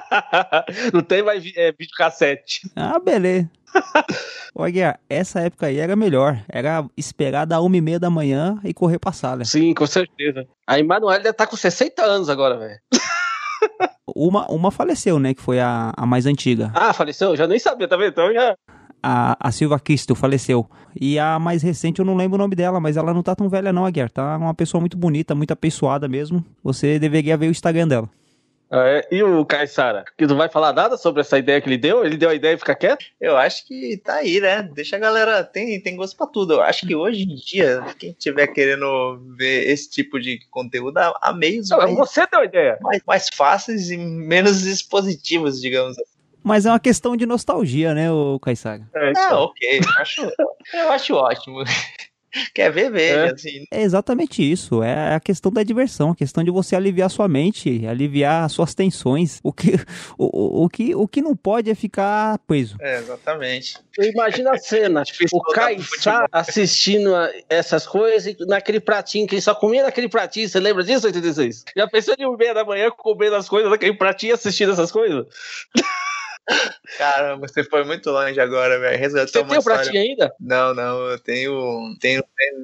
Não 0.93 1.03
tem 1.03 1.23
mais 1.23 1.45
é, 1.55 1.71
videocassete. 1.71 2.69
Ah, 2.75 2.99
beleza. 2.99 3.49
Ô 4.57 4.65
Aguiar, 4.65 4.99
essa 5.09 5.39
época 5.39 5.67
aí 5.67 5.79
era 5.79 5.95
melhor. 5.95 6.43
Era 6.49 6.85
esperar 6.97 7.45
da 7.45 7.61
uma 7.61 7.77
e 7.77 7.81
meia 7.81 8.01
da 8.01 8.11
manhã 8.11 8.59
e 8.65 8.75
correr 8.75 8.99
pra 8.99 9.13
sala. 9.13 9.45
Sim, 9.45 9.73
com 9.73 9.87
certeza. 9.87 10.49
A 10.67 10.81
Emanuele 10.81 11.23
deve 11.23 11.31
estar 11.31 11.45
tá 11.45 11.51
com 11.51 11.57
60 11.57 12.03
anos 12.03 12.29
agora, 12.29 12.59
velho. 12.59 12.81
Uma, 14.15 14.47
uma 14.51 14.71
faleceu, 14.71 15.19
né? 15.19 15.35
Que 15.35 15.43
foi 15.43 15.61
a, 15.61 15.93
a 15.97 16.07
mais 16.07 16.27
antiga. 16.27 16.71
Ah, 16.75 16.93
faleceu? 16.93 17.37
Já 17.37 17.47
nem 17.47 17.59
sabia, 17.59 17.89
tá 17.89 17.97
vendo? 17.97 18.11
Então 18.11 18.33
já. 18.33 18.57
A, 19.03 19.37
a 19.39 19.53
Silva 19.53 19.79
Cristo 19.79 20.15
faleceu. 20.15 20.67
E 20.99 21.19
a 21.19 21.39
mais 21.39 21.63
recente, 21.63 21.99
eu 21.99 22.05
não 22.05 22.17
lembro 22.17 22.37
o 22.37 22.39
nome 22.39 22.57
dela, 22.57 22.81
mas 22.81 22.97
ela 22.97 23.13
não 23.13 23.23
tá 23.23 23.35
tão 23.35 23.49
velha, 23.49 23.73
não, 23.73 23.85
Aguiar. 23.85 24.11
Tá 24.11 24.37
uma 24.37 24.55
pessoa 24.55 24.81
muito 24.81 24.97
bonita, 24.97 25.35
muito 25.35 25.53
apessoada 25.53 26.09
mesmo. 26.09 26.45
Você 26.65 26.99
deveria 26.99 27.37
ver 27.37 27.49
o 27.49 27.51
Instagram 27.51 27.89
dela. 27.89 28.09
Ah, 28.71 28.87
é? 28.89 29.09
E 29.11 29.23
o 29.23 29.45
Caissara? 29.45 30.05
Que 30.17 30.27
não 30.27 30.37
vai 30.37 30.49
falar 30.49 30.73
nada 30.73 30.97
sobre 30.97 31.21
essa 31.21 31.39
ideia 31.39 31.61
que 31.61 31.69
ele 31.69 31.79
deu? 31.79 32.05
Ele 32.05 32.17
deu 32.17 32.31
a 32.31 32.35
ideia 32.35 32.55
e 32.55 32.59
fica 32.59 32.75
quieto? 32.75 33.05
Eu 33.21 33.37
acho 33.37 33.67
que 33.67 33.97
tá 33.99 34.17
aí, 34.17 34.41
né? 34.41 34.63
Deixa 34.63 34.97
a 34.97 34.99
galera. 34.99 35.45
Tem, 35.45 35.81
tem 35.81 35.97
gosto 35.97 36.17
pra 36.17 36.27
tudo. 36.27 36.55
Eu 36.55 36.63
acho 36.63 36.87
que 36.87 36.95
hoje 36.95 37.23
em 37.23 37.37
dia, 37.37 37.85
quem 37.99 38.13
tiver 38.13 38.49
querendo 38.49 39.21
ver 39.37 39.69
esse 39.69 39.89
tipo 39.89 40.19
de 40.19 40.41
conteúdo, 40.51 40.99
há 40.99 41.33
meios 41.33 41.71
não, 41.71 41.79
mais, 41.79 41.95
você 41.95 42.27
deu 42.27 42.41
a 42.41 42.45
ideia. 42.45 42.79
Mais, 42.81 43.03
mais 43.07 43.29
fáceis 43.33 43.91
e 43.91 43.97
menos 43.97 44.65
expositivos, 44.65 45.61
digamos 45.61 45.97
assim. 45.99 46.17
Mas 46.43 46.65
é 46.65 46.71
uma 46.71 46.79
questão 46.79 47.17
de 47.17 47.27
nostalgia, 47.27 47.93
né, 47.93 48.11
o 48.11 48.39
Caissara? 48.39 48.89
É, 48.95 49.13
ah, 49.17 49.41
ok. 49.41 49.81
Eu 49.81 50.01
acho, 50.01 50.33
eu 50.75 50.93
acho 50.93 51.15
ótimo. 51.15 51.65
Quer 52.55 52.71
ver, 52.71 52.91
veja. 52.91 53.15
É. 53.15 53.33
Assim. 53.33 53.65
é 53.71 53.83
exatamente 53.83 54.43
isso. 54.43 54.83
É 54.83 55.15
a 55.15 55.21
questão 55.21 55.53
da 55.53 55.63
diversão, 55.63 56.11
a 56.11 56.17
questão 56.17 56.45
de 56.45 56.51
você 56.51 56.77
aliviar 56.77 57.11
sua 57.11 57.29
mente, 57.29 57.87
aliviar 57.87 58.49
suas 58.51 58.75
tensões. 58.75 59.41
O 59.43 59.53
que, 59.53 59.73
o, 60.19 60.65
o, 60.65 60.69
que, 60.69 60.95
o 60.95 61.09
que 61.09 61.23
não 61.23 61.35
pode 61.35 61.71
é 61.71 61.75
ficar 61.75 62.39
preso. 62.41 62.77
É, 62.81 62.99
exatamente. 62.99 63.77
Imagina 63.99 64.53
a 64.53 64.59
cena, 64.59 65.03
o 65.33 65.41
Caissá 65.53 66.27
assistindo 66.31 67.11
essas 67.49 67.87
coisas 67.87 68.35
naquele 68.41 68.81
pratinho 68.81 69.27
que 69.27 69.35
ele 69.35 69.43
só 69.43 69.55
comia 69.55 69.83
naquele 69.83 70.09
pratinho. 70.09 70.49
Você 70.49 70.61
lembra 70.61 70.85
disso, 70.85 71.07
86? 71.07 71.65
Já 71.77 71.89
pensou 71.89 72.17
de 72.17 72.25
uma 72.25 72.37
meia 72.37 72.55
da 72.55 72.65
manhã 72.65 72.91
comendo 72.91 73.37
as 73.37 73.49
coisas 73.49 73.71
naquele 73.71 73.95
pratinho 73.95 74.35
assistindo 74.35 74.73
essas 74.73 74.93
coisas? 74.93 75.27
Caramba, 76.97 77.49
você 77.49 77.65
foi 77.65 77.85
muito 77.85 78.11
longe 78.11 78.39
agora, 78.41 78.79
velho. 78.79 78.99
Resgatou 78.99 79.45
você 79.45 79.49
tem 79.49 79.59
o 79.59 79.63
pratinho 79.63 80.01
ainda? 80.01 80.33
Não, 80.39 80.75
não, 80.75 81.11
eu 81.11 81.19
tenho, 81.19 81.97
tenho, 82.01 82.23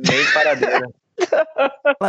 nem 0.08 0.24
paradeira. 0.32 0.88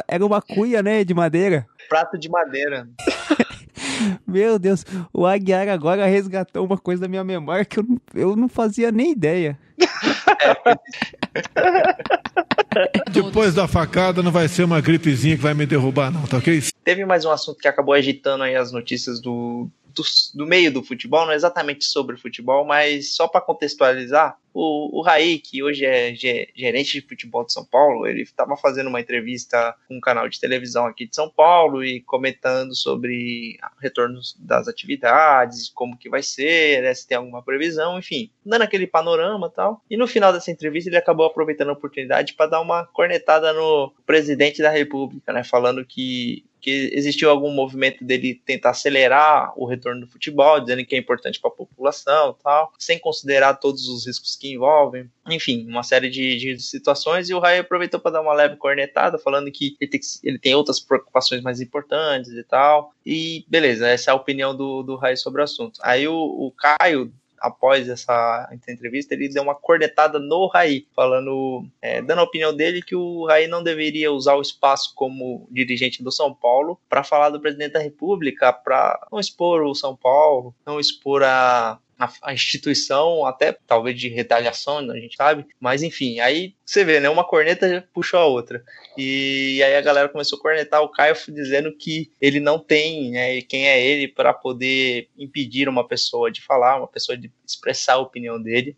Era 0.08 0.26
uma 0.26 0.42
cuia, 0.42 0.84
né, 0.84 1.04
de 1.04 1.14
madeira? 1.14 1.66
Prato 1.90 2.18
de 2.18 2.30
madeira. 2.30 2.88
Meu 4.28 4.60
Deus, 4.60 4.86
o 5.14 5.26
Aguiar 5.26 5.70
agora 5.70 6.06
resgatou 6.06 6.66
uma 6.66 6.78
coisa 6.78 7.04
da 7.04 7.08
minha 7.08 7.24
memória 7.24 7.66
que 7.66 7.80
eu, 7.80 7.86
eu 8.14 8.36
não 8.36 8.50
fazia 8.50 8.92
nem 8.92 9.12
ideia. 9.12 9.58
Depois 13.12 13.54
da 13.54 13.68
facada 13.68 14.24
não 14.24 14.32
vai 14.32 14.48
ser 14.48 14.64
uma 14.64 14.82
gripezinha 14.82 15.36
que 15.36 15.44
vai 15.44 15.54
me 15.54 15.66
derrubar, 15.66 16.12
não, 16.12 16.24
tá 16.24 16.38
ok? 16.38 16.62
Teve 16.84 17.06
mais 17.06 17.24
um 17.24 17.32
assunto 17.32 17.60
que 17.60 17.68
acabou 17.68 17.94
agitando 17.94 18.44
aí 18.44 18.56
as 18.56 18.72
notícias 18.72 19.22
do, 19.22 19.70
do, 19.94 20.04
do 20.34 20.46
meio 20.46 20.72
do 20.72 20.84
futebol, 20.84 21.26
não 21.26 21.34
é 21.34 21.36
exatamente 21.36 21.86
sobre 21.86 22.18
futebol, 22.18 22.66
mas 22.66 23.16
só 23.16 23.28
para 23.28 23.42
contextualizar, 23.42 24.38
o, 24.54 25.00
o 25.00 25.02
Raí, 25.02 25.40
que 25.40 25.64
hoje 25.64 25.86
é 25.86 26.14
gerente 26.16 27.02
de 27.02 27.08
futebol 27.08 27.46
de 27.46 27.52
São 27.52 27.66
Paulo, 27.66 28.06
ele 28.06 28.22
estava 28.22 28.56
fazendo 28.56 28.88
uma 28.88 29.02
entrevista 29.02 29.76
com 29.88 29.98
um 29.98 30.02
canal 30.02 30.30
de 30.30 30.40
televisão 30.40 30.86
aqui 30.86 31.08
de 31.08 31.16
São 31.16 31.30
Paulo 31.30 31.84
e 31.84 32.02
comentando 32.02 32.76
sobre 32.76 33.58
retorno 33.82 34.20
das 34.40 34.68
atividades, 34.68 35.70
como 35.70 35.98
que 35.98 36.10
vai 36.10 36.22
ser, 36.22 36.84
né, 36.84 36.94
se 36.94 37.08
tem 37.08 37.18
alguma 37.18 37.42
previsão, 37.42 37.98
enfim, 37.98 38.30
dando 38.46 38.62
aquele 38.62 38.86
panorama 38.86 39.50
tal. 39.50 39.82
E 39.90 39.98
no 39.98 40.08
final 40.08 40.32
dessa 40.32 40.52
entrevista 40.52 40.90
ele 40.90 40.98
acabou 40.98 41.26
aproveitando 41.26 41.70
a 41.70 41.74
oportunidade 41.74 42.34
para 42.34 42.52
dar 42.52 42.62
uma 42.62 42.86
cornetada 42.86 43.52
no 43.54 43.92
presidente 44.06 44.62
da 44.62 44.70
República, 44.70 45.34
né, 45.34 45.44
falando 45.44 45.86
que 45.86 46.46
que 46.64 46.90
existiu 46.94 47.30
algum 47.30 47.52
movimento 47.52 48.06
dele 48.06 48.42
tentar 48.46 48.70
acelerar 48.70 49.52
o 49.58 49.66
retorno 49.66 50.06
do 50.06 50.08
futebol, 50.08 50.62
dizendo 50.62 50.86
que 50.86 50.96
é 50.96 50.98
importante 50.98 51.38
para 51.38 51.52
a 51.52 51.54
população 51.54 52.38
tal, 52.42 52.72
sem 52.80 52.98
considerar 52.98 53.56
todos 53.56 53.90
os 53.90 54.08
riscos 54.08 54.38
que 54.44 54.52
envolvem. 54.52 55.10
Enfim, 55.30 55.66
uma 55.70 55.84
série 55.84 56.10
de, 56.10 56.36
de 56.36 56.60
situações. 56.60 57.30
E 57.30 57.34
o 57.34 57.40
Rai 57.40 57.60
aproveitou 57.60 58.00
para 58.00 58.12
dar 58.12 58.22
uma 58.22 58.34
leve 58.34 58.58
cornetada, 58.58 59.18
falando 59.18 59.50
que 59.50 59.78
ele 59.80 59.90
tem, 59.90 60.00
ele 60.22 60.38
tem, 60.38 60.54
outras 60.54 60.82
preocupações 60.82 61.42
mais 61.42 61.62
importantes 61.62 62.32
e 62.32 62.44
tal. 62.44 62.94
E 63.06 63.46
beleza, 63.48 63.88
essa 63.88 64.12
é 64.12 64.14
a 64.14 64.18
opinião 64.18 64.56
do, 64.56 64.84
do 64.84 65.00
sobre 65.16 65.40
o 65.40 65.44
assunto. 65.46 65.80
Aí 65.82 66.08
o, 66.08 66.14
o 66.14 66.52
Caio 66.52 67.12
após 67.40 67.90
essa 67.90 68.50
entrevista, 68.70 69.14
ele 69.14 69.28
deu 69.28 69.44
uma 69.44 69.54
cornetada 69.54 70.18
no 70.18 70.48
Raí, 70.48 70.88
falando, 70.96 71.68
é, 71.82 72.02
dando 72.02 72.20
a 72.20 72.24
opinião 72.24 72.56
dele 72.56 72.82
que 72.82 72.96
o 72.96 73.26
Raí 73.26 73.48
não 73.48 73.62
deveria 73.62 74.14
usar 74.14 74.36
o 74.36 74.42
espaço 74.42 74.94
como 74.96 75.46
dirigente 75.52 76.02
do 76.02 76.10
São 76.10 76.34
Paulo 76.34 76.80
para 76.88 77.04
falar 77.04 77.32
do 77.32 77.42
presidente 77.42 77.74
da 77.74 77.82
República, 77.82 78.54
para 78.54 78.98
não 79.12 79.20
expor 79.20 79.62
o 79.64 79.76
São 79.76 79.94
Paulo, 79.94 80.56
não 80.66 80.80
expor 80.80 81.22
a, 81.22 81.78
a, 81.98 82.12
a, 82.22 82.34
instituição, 82.34 83.26
até 83.26 83.58
talvez 83.68 84.00
de 84.00 84.10
retaliação, 84.10 84.80
a 84.80 85.00
gente 85.00 85.16
sabe, 85.16 85.46
mas 85.60 85.84
enfim, 85.84 86.20
aí 86.20 86.54
você 86.66 86.84
vê, 86.84 87.00
né? 87.00 87.10
Uma 87.10 87.24
corneta 87.24 87.88
puxou 87.94 88.20
a 88.20 88.26
outra. 88.26 88.64
E 88.98 89.62
aí 89.64 89.76
a 89.76 89.82
galera 89.82 90.10
começou 90.10 90.38
a 90.38 90.42
cornetar 90.42 90.82
o 90.82 90.90
Caio 90.90 91.16
dizendo 91.30 91.76
que 91.76 92.12
ele 92.20 92.40
não 92.40 92.60
tem, 92.60 93.12
né? 93.12 93.42
Quem 93.42 93.68
é 93.68 93.86
ele 93.86 94.08
para 94.08 94.34
poder 94.34 95.10
impedir 95.18 95.68
uma 95.70 95.88
pessoa 95.88 96.32
de 96.32 96.42
falar, 96.42 96.78
uma 96.78 96.88
pessoa 96.88 97.18
de 97.18 97.32
expressar 97.46 97.94
a 97.94 98.00
opinião 98.00 98.42
dele. 98.42 98.76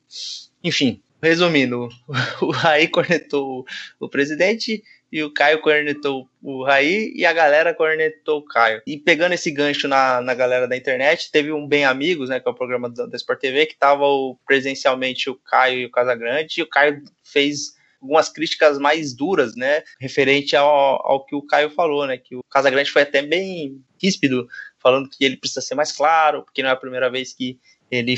Enfim, 0.63 1.01
resumindo, 1.21 1.89
o 2.41 2.51
Raí 2.51 2.87
cornetou 2.87 3.65
o 3.99 4.09
presidente 4.09 4.83
e 5.15 5.23
o 5.23 5.31
Caio 5.31 5.61
cornetou 5.61 6.29
o 6.43 6.61
Raí 6.65 7.13
e 7.15 7.25
a 7.25 7.31
galera 7.31 7.73
cornetou 7.73 8.39
o 8.39 8.43
Caio. 8.43 8.81
E 8.85 8.97
pegando 8.97 9.31
esse 9.31 9.49
gancho 9.49 9.87
na, 9.87 10.19
na 10.19 10.33
galera 10.33 10.67
da 10.67 10.75
internet, 10.75 11.31
teve 11.31 11.53
um 11.53 11.65
Bem 11.65 11.85
Amigos, 11.85 12.27
né, 12.27 12.37
que 12.37 12.45
é 12.45 12.51
o 12.51 12.53
programa 12.53 12.89
da, 12.89 13.05
da 13.05 13.15
Sport 13.15 13.39
TV, 13.39 13.65
que 13.65 13.77
tava 13.77 14.03
o, 14.03 14.37
presencialmente 14.45 15.29
o 15.29 15.35
Caio 15.35 15.79
e 15.79 15.85
o 15.85 15.89
Casagrande, 15.89 16.59
e 16.59 16.63
o 16.63 16.67
Caio 16.67 17.01
fez 17.23 17.75
algumas 18.01 18.27
críticas 18.27 18.77
mais 18.77 19.15
duras, 19.15 19.55
né, 19.55 19.83
referente 20.01 20.53
ao, 20.53 20.67
ao 20.67 21.25
que 21.25 21.33
o 21.33 21.41
Caio 21.41 21.69
falou, 21.69 22.05
né, 22.05 22.17
que 22.17 22.35
o 22.35 22.43
Casagrande 22.51 22.91
foi 22.91 23.03
até 23.03 23.21
bem 23.21 23.81
ríspido, 23.97 24.45
falando 24.79 25.09
que 25.09 25.23
ele 25.23 25.37
precisa 25.37 25.61
ser 25.61 25.75
mais 25.75 25.93
claro, 25.93 26.43
porque 26.43 26.61
não 26.61 26.69
é 26.69 26.73
a 26.73 26.75
primeira 26.75 27.09
vez 27.09 27.33
que 27.33 27.57
ele 27.89 28.15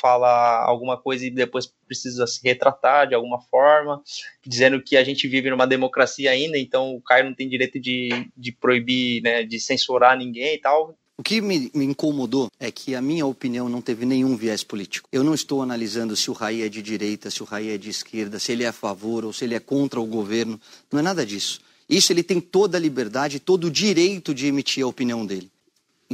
fala 0.00 0.64
alguma 0.64 0.96
coisa 0.96 1.26
e 1.26 1.30
depois 1.30 1.72
precisa 1.86 2.26
se 2.26 2.40
retratar 2.42 3.06
de 3.06 3.14
alguma 3.14 3.40
forma, 3.40 4.02
dizendo 4.44 4.82
que 4.82 4.96
a 4.96 5.04
gente 5.04 5.28
vive 5.28 5.48
numa 5.48 5.66
democracia 5.66 6.30
ainda, 6.30 6.58
então 6.58 6.94
o 6.94 7.00
Caio 7.00 7.26
não 7.26 7.34
tem 7.34 7.48
direito 7.48 7.78
de, 7.78 8.28
de 8.36 8.50
proibir, 8.50 9.22
né, 9.22 9.44
de 9.44 9.60
censurar 9.60 10.18
ninguém 10.18 10.54
e 10.54 10.58
tal. 10.58 10.96
O 11.18 11.22
que 11.22 11.40
me, 11.40 11.70
me, 11.72 11.84
incomodou 11.84 12.50
é 12.58 12.72
que 12.72 12.96
a 12.96 13.02
minha 13.02 13.24
opinião 13.24 13.68
não 13.68 13.80
teve 13.80 14.04
nenhum 14.04 14.36
viés 14.36 14.64
político. 14.64 15.08
Eu 15.12 15.22
não 15.22 15.34
estou 15.34 15.62
analisando 15.62 16.16
se 16.16 16.30
o 16.30 16.32
Raí 16.32 16.62
é 16.62 16.68
de 16.68 16.82
direita, 16.82 17.30
se 17.30 17.42
o 17.42 17.46
Raí 17.46 17.70
é 17.70 17.78
de 17.78 17.90
esquerda, 17.90 18.40
se 18.40 18.50
ele 18.50 18.64
é 18.64 18.68
a 18.68 18.72
favor 18.72 19.24
ou 19.24 19.32
se 19.32 19.44
ele 19.44 19.54
é 19.54 19.60
contra 19.60 20.00
o 20.00 20.06
governo. 20.06 20.60
Não 20.90 20.98
é 20.98 21.02
nada 21.02 21.24
disso. 21.24 21.60
Isso 21.88 22.12
ele 22.12 22.22
tem 22.22 22.40
toda 22.40 22.78
a 22.78 22.80
liberdade, 22.80 23.38
todo 23.38 23.66
o 23.66 23.70
direito 23.70 24.34
de 24.34 24.46
emitir 24.46 24.82
a 24.82 24.88
opinião 24.88 25.24
dele. 25.24 25.51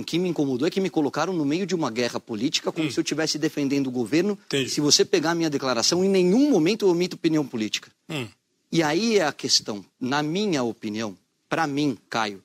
O 0.00 0.04
que 0.04 0.18
me 0.18 0.28
incomodou 0.28 0.66
é 0.66 0.70
que 0.70 0.80
me 0.80 0.90
colocaram 0.90 1.32
no 1.32 1.44
meio 1.44 1.66
de 1.66 1.74
uma 1.74 1.90
guerra 1.90 2.18
política, 2.20 2.72
como 2.72 2.88
hum. 2.88 2.90
se 2.90 2.98
eu 2.98 3.02
estivesse 3.02 3.38
defendendo 3.38 3.88
o 3.88 3.90
governo. 3.90 4.38
Entendi. 4.46 4.70
Se 4.70 4.80
você 4.80 5.04
pegar 5.04 5.32
a 5.32 5.34
minha 5.34 5.50
declaração, 5.50 6.04
em 6.04 6.08
nenhum 6.08 6.50
momento 6.50 6.86
eu 6.86 6.90
omito 6.90 7.16
opinião 7.16 7.46
política. 7.46 7.90
Hum. 8.08 8.26
E 8.70 8.82
aí 8.82 9.18
é 9.18 9.24
a 9.24 9.32
questão. 9.32 9.84
Na 10.00 10.22
minha 10.22 10.62
opinião, 10.62 11.16
para 11.48 11.66
mim, 11.66 11.96
Caio, 12.10 12.42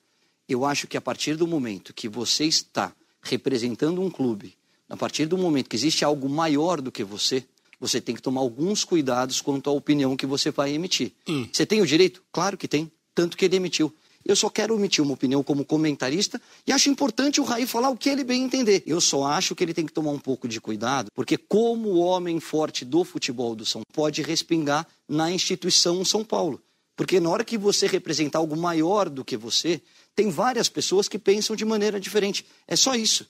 eu 0.48 0.64
acho 0.64 0.86
que 0.86 0.96
a 0.96 1.00
partir 1.00 1.36
do 1.36 1.46
momento 1.46 1.92
que 1.92 2.08
você 2.08 2.44
está 2.44 2.92
representando 3.22 4.00
um 4.00 4.10
clube, 4.10 4.54
a 4.88 4.96
partir 4.96 5.26
do 5.26 5.36
momento 5.36 5.68
que 5.68 5.76
existe 5.76 6.04
algo 6.04 6.28
maior 6.28 6.80
do 6.80 6.92
que 6.92 7.04
você, 7.04 7.44
você 7.80 8.00
tem 8.00 8.14
que 8.14 8.22
tomar 8.22 8.40
alguns 8.40 8.84
cuidados 8.84 9.40
quanto 9.40 9.68
à 9.68 9.72
opinião 9.72 10.16
que 10.16 10.26
você 10.26 10.50
vai 10.50 10.72
emitir. 10.72 11.12
Hum. 11.28 11.46
Você 11.52 11.66
tem 11.66 11.82
o 11.82 11.86
direito? 11.86 12.22
Claro 12.32 12.56
que 12.56 12.68
tem. 12.68 12.90
Tanto 13.14 13.36
que 13.36 13.44
ele 13.44 13.56
emitiu. 13.56 13.92
Eu 14.24 14.34
só 14.34 14.48
quero 14.48 14.74
emitir 14.74 15.04
uma 15.04 15.14
opinião 15.14 15.42
como 15.42 15.64
comentarista 15.64 16.40
e 16.66 16.72
acho 16.72 16.88
importante 16.88 17.40
o 17.40 17.44
Raí 17.44 17.66
falar 17.66 17.90
o 17.90 17.96
que 17.96 18.08
ele 18.08 18.24
bem 18.24 18.42
entender. 18.42 18.82
Eu 18.86 19.00
só 19.00 19.24
acho 19.24 19.54
que 19.54 19.62
ele 19.62 19.74
tem 19.74 19.84
que 19.84 19.92
tomar 19.92 20.12
um 20.12 20.18
pouco 20.18 20.48
de 20.48 20.60
cuidado, 20.60 21.10
porque 21.14 21.36
como 21.36 21.96
homem 21.96 22.40
forte 22.40 22.84
do 22.84 23.04
futebol 23.04 23.54
do 23.54 23.66
São 23.66 23.82
pode 23.92 24.22
respingar 24.22 24.86
na 25.08 25.30
instituição 25.30 26.04
São 26.04 26.24
Paulo. 26.24 26.62
Porque 26.96 27.18
na 27.18 27.28
hora 27.28 27.44
que 27.44 27.58
você 27.58 27.86
representar 27.86 28.38
algo 28.38 28.56
maior 28.56 29.08
do 29.08 29.24
que 29.24 29.36
você, 29.36 29.82
tem 30.14 30.30
várias 30.30 30.68
pessoas 30.68 31.08
que 31.08 31.18
pensam 31.18 31.56
de 31.56 31.64
maneira 31.64 31.98
diferente. 31.98 32.46
É 32.68 32.76
só 32.76 32.94
isso. 32.94 33.28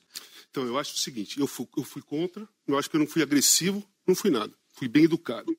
Então, 0.50 0.64
eu 0.64 0.78
acho 0.78 0.94
o 0.94 0.98
seguinte: 0.98 1.40
eu 1.40 1.46
fui, 1.46 1.66
eu 1.76 1.82
fui 1.82 2.02
contra, 2.02 2.46
eu 2.66 2.78
acho 2.78 2.90
que 2.90 2.96
eu 2.96 3.00
não 3.00 3.06
fui 3.06 3.22
agressivo, 3.22 3.82
não 4.06 4.14
fui 4.14 4.30
nada. 4.30 4.52
Fui 4.74 4.86
bem 4.86 5.04
educado. 5.04 5.56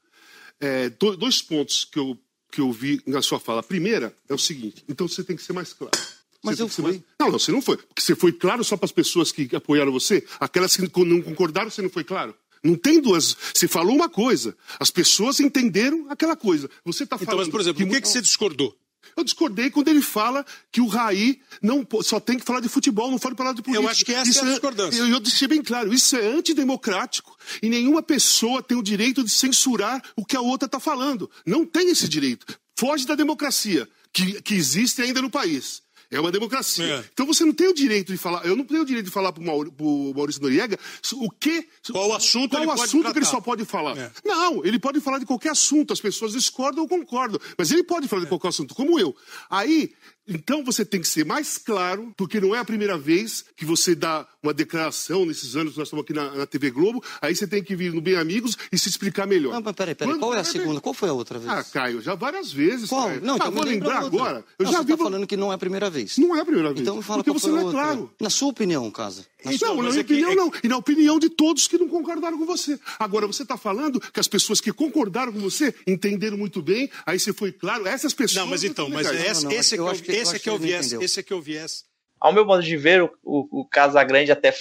É, 0.59 0.89
dois 0.89 1.41
pontos 1.41 1.83
que 1.83 1.99
eu, 1.99 2.17
que 2.51 2.61
eu 2.61 2.71
vi 2.71 3.01
na 3.05 3.21
sua 3.21 3.39
fala. 3.39 3.59
A 3.59 3.63
primeira 3.63 4.15
é 4.29 4.33
o 4.33 4.37
seguinte: 4.37 4.83
então 4.87 5.07
você 5.07 5.23
tem 5.23 5.35
que 5.35 5.43
ser 5.43 5.53
mais 5.53 5.73
claro. 5.73 5.97
Mas 6.43 6.57
você 6.57 6.63
eu 6.63 6.69
fui. 6.69 6.83
Mais... 6.83 7.01
Não, 7.19 7.31
não, 7.31 7.39
você 7.39 7.51
não 7.51 7.61
foi. 7.61 7.77
Porque 7.77 8.01
você 8.01 8.15
foi 8.15 8.31
claro 8.31 8.63
só 8.63 8.77
para 8.77 8.85
as 8.85 8.91
pessoas 8.91 9.31
que 9.31 9.55
apoiaram 9.55 9.91
você? 9.91 10.25
Aquelas 10.39 10.75
que 10.75 10.81
não 11.03 11.21
concordaram, 11.21 11.69
você 11.69 11.81
não 11.81 11.89
foi 11.89 12.03
claro? 12.03 12.35
Não 12.63 12.75
tem 12.75 12.99
duas. 12.99 13.35
Você 13.53 13.67
falou 13.67 13.95
uma 13.95 14.09
coisa, 14.09 14.55
as 14.79 14.89
pessoas 14.89 15.39
entenderam 15.39 16.07
aquela 16.09 16.35
coisa. 16.35 16.69
Você 16.83 17.03
está 17.03 17.17
falando. 17.17 17.27
Então, 17.27 17.39
mas, 17.39 17.49
por 17.49 17.61
exemplo, 17.61 17.77
que... 17.77 17.83
o 17.83 17.93
que, 17.93 18.01
que 18.01 18.07
você 18.07 18.21
discordou? 18.21 18.75
Eu 19.15 19.23
discordei 19.23 19.69
quando 19.69 19.87
ele 19.87 20.01
fala 20.01 20.45
que 20.71 20.81
o 20.81 20.87
Raí 20.87 21.39
não 21.61 21.85
só 22.01 22.19
tem 22.19 22.37
que 22.37 22.45
falar 22.45 22.59
de 22.59 22.69
futebol, 22.69 23.11
não 23.11 23.19
pode 23.19 23.35
falar 23.35 23.53
de 23.53 23.61
política. 23.61 23.85
Eu 23.85 23.89
acho 23.89 24.05
que 24.05 24.13
essa 24.13 24.29
isso 24.29 24.39
é 24.39 24.47
a 24.47 24.51
discordância. 24.51 24.99
Eu, 24.99 25.07
eu 25.07 25.19
deixei 25.19 25.47
bem 25.47 25.61
claro, 25.61 25.93
isso 25.93 26.15
é 26.15 26.27
antidemocrático 26.27 27.37
e 27.61 27.69
nenhuma 27.69 28.01
pessoa 28.01 28.63
tem 28.63 28.77
o 28.77 28.83
direito 28.83 29.23
de 29.23 29.29
censurar 29.29 30.01
o 30.15 30.25
que 30.25 30.35
a 30.35 30.41
outra 30.41 30.65
está 30.65 30.79
falando. 30.79 31.29
Não 31.45 31.65
tem 31.65 31.89
esse 31.89 32.07
direito. 32.07 32.57
Foge 32.75 33.05
da 33.05 33.15
democracia 33.15 33.87
que, 34.11 34.41
que 34.41 34.55
existe 34.55 35.01
ainda 35.01 35.21
no 35.21 35.29
país. 35.29 35.81
É 36.11 36.19
uma 36.19 36.31
democracia. 36.31 36.85
É. 36.85 37.05
Então 37.13 37.25
você 37.25 37.43
não 37.43 37.53
tem 37.53 37.67
o 37.67 37.73
direito 37.73 38.11
de 38.11 38.17
falar. 38.17 38.45
Eu 38.45 38.55
não 38.55 38.63
tenho 38.63 38.81
o 38.81 38.85
direito 38.85 39.05
de 39.05 39.11
falar 39.11 39.31
para 39.31 39.43
o 39.43 40.13
Maurício 40.15 40.41
Noriega 40.41 40.77
o 41.13 41.29
que. 41.29 41.67
Qual 41.91 42.13
assunto, 42.13 42.51
qual 42.51 42.63
ele, 42.63 42.71
assunto 42.71 43.11
que 43.11 43.19
ele 43.19 43.25
só 43.25 43.41
pode 43.41 43.65
falar. 43.65 43.97
É. 43.97 44.11
Não, 44.23 44.65
ele 44.65 44.79
pode 44.79 44.99
falar 44.99 45.19
de 45.19 45.25
qualquer 45.25 45.49
assunto. 45.49 45.93
As 45.93 46.01
pessoas 46.01 46.33
discordam 46.33 46.83
ou 46.83 46.89
concordam. 46.89 47.39
Mas 47.57 47.71
ele 47.71 47.83
pode 47.83 48.07
falar 48.07 48.23
de 48.23 48.27
qualquer 48.27 48.49
assunto, 48.49 48.75
como 48.75 48.99
eu. 48.99 49.15
Aí 49.49 49.93
então 50.27 50.63
você 50.63 50.83
tem 50.83 50.99
que 50.99 51.07
ser 51.07 51.25
mais 51.25 51.57
claro, 51.57 52.13
porque 52.17 52.39
não 52.39 52.55
é 52.55 52.59
a 52.59 52.65
primeira 52.65 52.97
vez 52.97 53.45
que 53.55 53.65
você 53.65 53.93
dá 53.93 54.27
uma 54.41 54.53
declaração 54.53 55.25
nesses 55.25 55.55
anos 55.55 55.73
que 55.73 55.79
nós 55.79 55.87
estamos 55.87 56.03
aqui 56.03 56.13
na, 56.13 56.31
na 56.31 56.45
TV 56.45 56.71
Globo, 56.71 57.03
aí 57.21 57.35
você 57.35 57.47
tem 57.47 57.63
que 57.63 57.75
vir 57.75 57.93
no 57.93 58.01
Bem 58.01 58.15
Amigos 58.15 58.57
e 58.71 58.77
se 58.77 58.89
explicar 58.89 59.25
melhor. 59.25 59.53
Não, 59.53 59.61
mas 59.61 59.75
peraí, 59.75 59.95
peraí, 59.95 60.13
Quando, 60.13 60.19
qual 60.19 60.33
é 60.33 60.39
a 60.39 60.43
segunda? 60.43 60.81
Qual 60.81 60.93
foi 60.93 61.09
a 61.09 61.13
outra 61.13 61.39
vez? 61.39 61.51
Ah, 61.51 61.63
Caio, 61.63 62.01
já 62.01 62.15
várias 62.15 62.51
vezes. 62.51 62.89
Qual? 62.89 63.07
Caio. 63.07 63.21
Não, 63.21 63.35
então 63.35 63.47
ah, 63.47 63.49
vou 63.49 63.63
lembrar 63.63 63.99
agora. 63.99 64.43
Eu 64.57 64.65
não, 64.65 64.71
já 64.71 64.77
você 64.79 64.85
vi. 64.85 64.97
Tá 64.97 65.03
falando 65.03 65.27
que 65.27 65.37
não 65.37 65.51
é 65.51 65.55
a 65.55 65.57
primeira 65.57 65.89
vez. 65.89 66.17
Não 66.17 66.35
é 66.35 66.41
a 66.41 66.45
primeira 66.45 66.69
vez. 66.69 66.81
Então 66.81 67.01
fala 67.01 67.23
porque 67.23 67.39
você 67.39 67.47
não 67.47 67.59
é 67.59 67.63
outra. 67.63 67.81
claro. 67.81 68.11
Na 68.19 68.29
sua 68.29 68.49
opinião, 68.49 68.89
Casa. 68.91 69.25
Na 69.45 69.53
então, 69.53 69.75
na 69.75 69.89
minha 69.89 69.97
é 69.97 70.01
opinião, 70.01 70.29
que... 70.29 70.35
não. 70.35 70.51
E 70.63 70.67
na 70.67 70.77
opinião 70.77 71.19
de 71.19 71.29
todos 71.29 71.67
que 71.67 71.77
não 71.77 71.87
concordaram 71.87 72.37
com 72.37 72.45
você. 72.45 72.79
Agora, 72.97 73.27
você 73.27 73.43
está 73.43 73.55
falando 73.55 73.99
que 73.99 74.19
as 74.19 74.27
pessoas 74.27 74.59
que 74.59 74.73
concordaram 74.73 75.31
com 75.31 75.39
você 75.39 75.73
entenderam 75.85 76.35
muito 76.35 76.61
bem, 76.61 76.89
aí 77.05 77.19
você 77.19 77.31
foi 77.31 77.51
claro, 77.51 77.87
essas 77.87 78.13
pessoas. 78.13 78.43
Não, 78.43 78.47
mas 78.47 78.63
então, 78.63 78.89
mas 78.89 79.07
esse, 79.07 79.47
esse, 79.53 79.75
é 79.75 79.77
que, 79.77 80.11
esse 80.15 80.35
é 80.35 80.39
que 80.39 80.49
é 80.49 80.51
o 80.51 80.57
viés. 80.57 80.91
Esse 80.93 81.19
é 81.19 81.23
que 81.23 81.33
é 81.33 81.35
o 81.35 81.41
viés. 81.41 81.85
Ao 82.19 82.33
meu 82.33 82.45
modo 82.45 82.63
de 82.63 82.77
ver, 82.77 83.03
o, 83.03 83.11
o, 83.23 83.61
o 83.61 83.65
Casagrande 83.67 84.31
até 84.31 84.53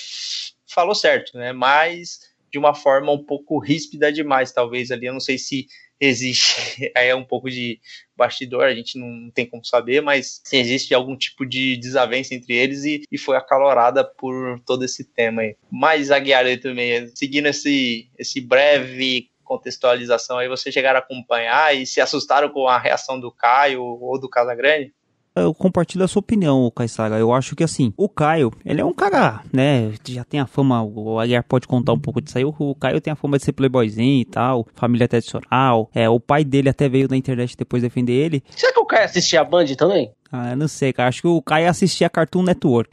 falou 0.66 0.94
certo, 0.94 1.36
né? 1.38 1.52
Mas 1.52 2.20
de 2.50 2.58
uma 2.58 2.74
forma 2.74 3.10
um 3.10 3.24
pouco 3.24 3.58
ríspida 3.58 4.12
demais, 4.12 4.52
talvez 4.52 4.90
ali. 4.92 5.06
Eu 5.06 5.12
não 5.12 5.20
sei 5.20 5.38
se 5.38 5.66
existe 6.00 6.92
aí 6.96 7.08
é 7.10 7.14
um 7.14 7.24
pouco 7.24 7.50
de 7.50 7.80
bastidor, 8.16 8.64
a 8.64 8.74
gente 8.74 8.98
não 8.98 9.30
tem 9.30 9.46
como 9.46 9.64
saber, 9.64 10.00
mas 10.00 10.40
se 10.44 10.56
existe 10.56 10.94
algum 10.94 11.16
tipo 11.16 11.44
de 11.44 11.76
desavença 11.76 12.34
entre 12.34 12.54
eles 12.54 12.84
e, 12.84 13.02
e 13.10 13.18
foi 13.18 13.36
acalorada 13.36 14.04
por 14.04 14.60
todo 14.60 14.84
esse 14.84 15.04
tema 15.04 15.42
aí. 15.42 15.56
Mas 15.70 16.10
Aguiar 16.10 16.46
aí 16.46 16.56
também, 16.56 17.10
seguindo 17.14 17.46
esse, 17.46 18.08
esse 18.18 18.40
breve 18.40 19.30
contextualização 19.42 20.38
aí, 20.38 20.48
vocês 20.48 20.72
chegaram 20.72 20.98
a 20.98 21.02
acompanhar 21.02 21.76
e 21.76 21.84
se 21.84 22.00
assustaram 22.00 22.48
com 22.48 22.66
a 22.66 22.78
reação 22.78 23.20
do 23.20 23.30
Caio 23.30 23.82
ou 23.82 24.18
do 24.18 24.28
Casagrande? 24.28 24.92
Eu 25.36 25.52
compartilho 25.52 26.04
a 26.04 26.08
sua 26.08 26.20
opinião, 26.20 26.70
Caissara. 26.74 27.18
Eu 27.18 27.32
acho 27.32 27.56
que 27.56 27.64
assim, 27.64 27.92
o 27.96 28.08
Caio, 28.08 28.52
ele 28.64 28.80
é 28.80 28.84
um 28.84 28.92
cara, 28.92 29.40
né? 29.52 29.92
Já 30.04 30.24
tem 30.24 30.38
a 30.38 30.46
fama, 30.46 30.82
o 30.82 31.18
Aguiar 31.18 31.42
pode 31.42 31.66
contar 31.66 31.92
um 31.92 31.98
pouco 31.98 32.20
disso 32.20 32.38
aí. 32.38 32.44
O 32.44 32.74
Caio 32.74 33.00
tem 33.00 33.12
a 33.12 33.16
fama 33.16 33.36
de 33.36 33.44
ser 33.44 33.52
playboyzinho 33.52 34.20
e 34.20 34.24
tal, 34.24 34.66
família 34.74 35.08
tradicional. 35.08 35.90
É, 35.94 36.08
o 36.08 36.20
pai 36.20 36.44
dele 36.44 36.68
até 36.68 36.88
veio 36.88 37.08
na 37.08 37.16
internet 37.16 37.56
depois 37.56 37.82
defender 37.82 38.12
ele. 38.12 38.44
Será 38.54 38.72
que 38.72 38.80
o 38.80 38.86
Caio 38.86 39.04
assistia 39.04 39.40
a 39.40 39.44
Band 39.44 39.66
também? 39.76 40.12
Ah, 40.30 40.50
eu 40.50 40.56
não 40.56 40.68
sei, 40.68 40.92
cara. 40.92 41.08
Acho 41.08 41.22
que 41.22 41.28
o 41.28 41.42
Caio 41.42 41.68
assistia 41.68 42.10
Cartoon 42.10 42.42
Network. 42.42 42.90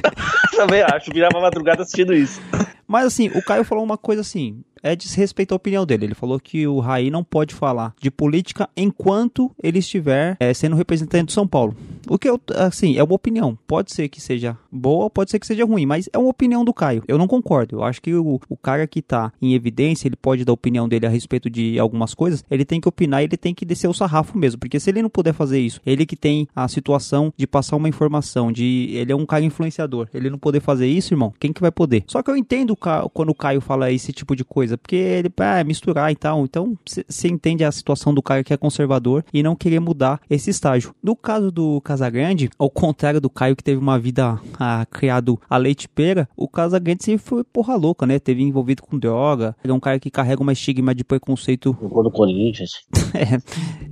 Também 0.54 0.82
acho, 0.82 1.10
virava 1.10 1.40
madrugada 1.40 1.82
assistindo 1.82 2.12
isso. 2.12 2.38
Mas 2.86 3.06
assim, 3.06 3.28
o 3.28 3.42
Caio 3.42 3.64
falou 3.64 3.82
uma 3.82 3.96
coisa 3.96 4.20
assim: 4.20 4.62
é 4.82 4.96
desrespeito 4.96 5.54
à 5.54 5.56
opinião 5.56 5.86
dele. 5.86 6.06
Ele 6.06 6.14
falou 6.14 6.40
que 6.40 6.66
o 6.66 6.80
Raí 6.80 7.10
não 7.10 7.22
pode 7.22 7.54
falar 7.54 7.94
de 8.00 8.10
política 8.10 8.68
enquanto 8.76 9.50
ele 9.62 9.78
estiver 9.78 10.36
é, 10.40 10.52
sendo 10.52 10.76
representante 10.76 11.26
de 11.26 11.32
São 11.32 11.46
Paulo. 11.46 11.76
O 12.08 12.18
que 12.18 12.28
eu, 12.28 12.40
assim, 12.56 12.96
é 12.96 13.04
uma 13.04 13.14
opinião. 13.14 13.56
Pode 13.66 13.92
ser 13.92 14.08
que 14.08 14.20
seja 14.20 14.56
boa, 14.70 15.08
pode 15.08 15.30
ser 15.30 15.38
que 15.38 15.46
seja 15.46 15.64
ruim, 15.64 15.86
mas 15.86 16.08
é 16.12 16.18
uma 16.18 16.28
opinião 16.28 16.64
do 16.64 16.74
Caio. 16.74 17.04
Eu 17.06 17.16
não 17.16 17.28
concordo. 17.28 17.76
Eu 17.76 17.84
acho 17.84 18.02
que 18.02 18.14
o, 18.14 18.40
o 18.48 18.56
cara 18.56 18.86
que 18.86 19.00
tá 19.00 19.32
em 19.40 19.54
evidência, 19.54 20.08
ele 20.08 20.16
pode 20.16 20.44
dar 20.44 20.52
a 20.52 20.54
opinião 20.54 20.88
dele 20.88 21.06
a 21.06 21.08
respeito 21.08 21.48
de 21.48 21.78
algumas 21.78 22.14
coisas, 22.14 22.44
ele 22.50 22.64
tem 22.64 22.80
que 22.80 22.88
opinar, 22.88 23.22
ele 23.22 23.36
tem 23.36 23.54
que 23.54 23.64
descer 23.64 23.88
o 23.88 23.94
sarrafo 23.94 24.36
mesmo, 24.36 24.58
porque 24.58 24.80
se 24.80 24.90
ele 24.90 25.02
não 25.02 25.10
puder 25.10 25.32
fazer 25.32 25.60
isso, 25.60 25.80
ele 25.86 26.04
que 26.04 26.16
tem 26.16 26.48
a 26.54 26.66
situação 26.68 27.32
de 27.36 27.46
passar 27.46 27.76
uma 27.76 27.88
informação, 27.88 28.50
de 28.50 28.90
ele 28.92 29.12
é 29.12 29.16
um 29.16 29.26
cara 29.26 29.44
influenciador, 29.44 30.08
ele 30.12 30.30
não 30.30 30.38
poder 30.38 30.60
fazer 30.60 30.86
isso, 30.86 31.14
irmão, 31.14 31.32
quem 31.38 31.52
que 31.52 31.60
vai 31.60 31.70
poder? 31.70 32.04
Só 32.06 32.22
que 32.22 32.30
eu 32.30 32.36
entendo 32.36 32.76
quando 32.76 33.30
o 33.30 33.34
Caio 33.34 33.60
fala 33.60 33.92
esse 33.92 34.12
tipo 34.12 34.34
de 34.34 34.44
coisa 34.44 34.71
coisa, 34.72 34.78
porque 34.78 34.96
ele 34.96 35.32
é 35.38 35.64
misturar 35.64 36.10
e 36.10 36.16
tal. 36.16 36.44
Então 36.44 36.76
você 36.84 37.28
entende 37.28 37.64
a 37.64 37.72
situação 37.72 38.12
do 38.12 38.22
cara 38.22 38.42
que 38.42 38.52
é 38.52 38.56
conservador 38.56 39.24
e 39.32 39.42
não 39.42 39.54
querer 39.54 39.80
mudar 39.80 40.20
esse 40.28 40.50
estágio. 40.50 40.94
No 41.02 41.14
caso 41.14 41.50
do 41.50 41.80
Casagrande, 41.80 42.50
ao 42.58 42.70
contrário 42.70 43.20
do 43.20 43.30
Caio 43.30 43.56
que 43.56 43.64
teve 43.64 43.78
uma 43.78 43.98
vida 43.98 44.38
ah, 44.58 44.86
criado 44.90 45.40
a 45.48 45.56
leite 45.56 45.88
pera, 45.88 46.28
o 46.36 46.48
Casagrande 46.48 47.04
sempre 47.04 47.24
foi 47.24 47.44
porra 47.44 47.76
louca, 47.76 48.06
né? 48.06 48.18
Teve 48.18 48.42
envolvido 48.42 48.82
com 48.82 48.98
droga. 48.98 49.56
Ele 49.62 49.72
é 49.72 49.74
um 49.74 49.80
cara 49.80 49.98
que 49.98 50.10
carrega 50.10 50.42
uma 50.42 50.52
estigma 50.52 50.94
de 50.94 51.04
preconceito. 51.04 51.72
do 51.72 52.10
Corinthians. 52.10 52.70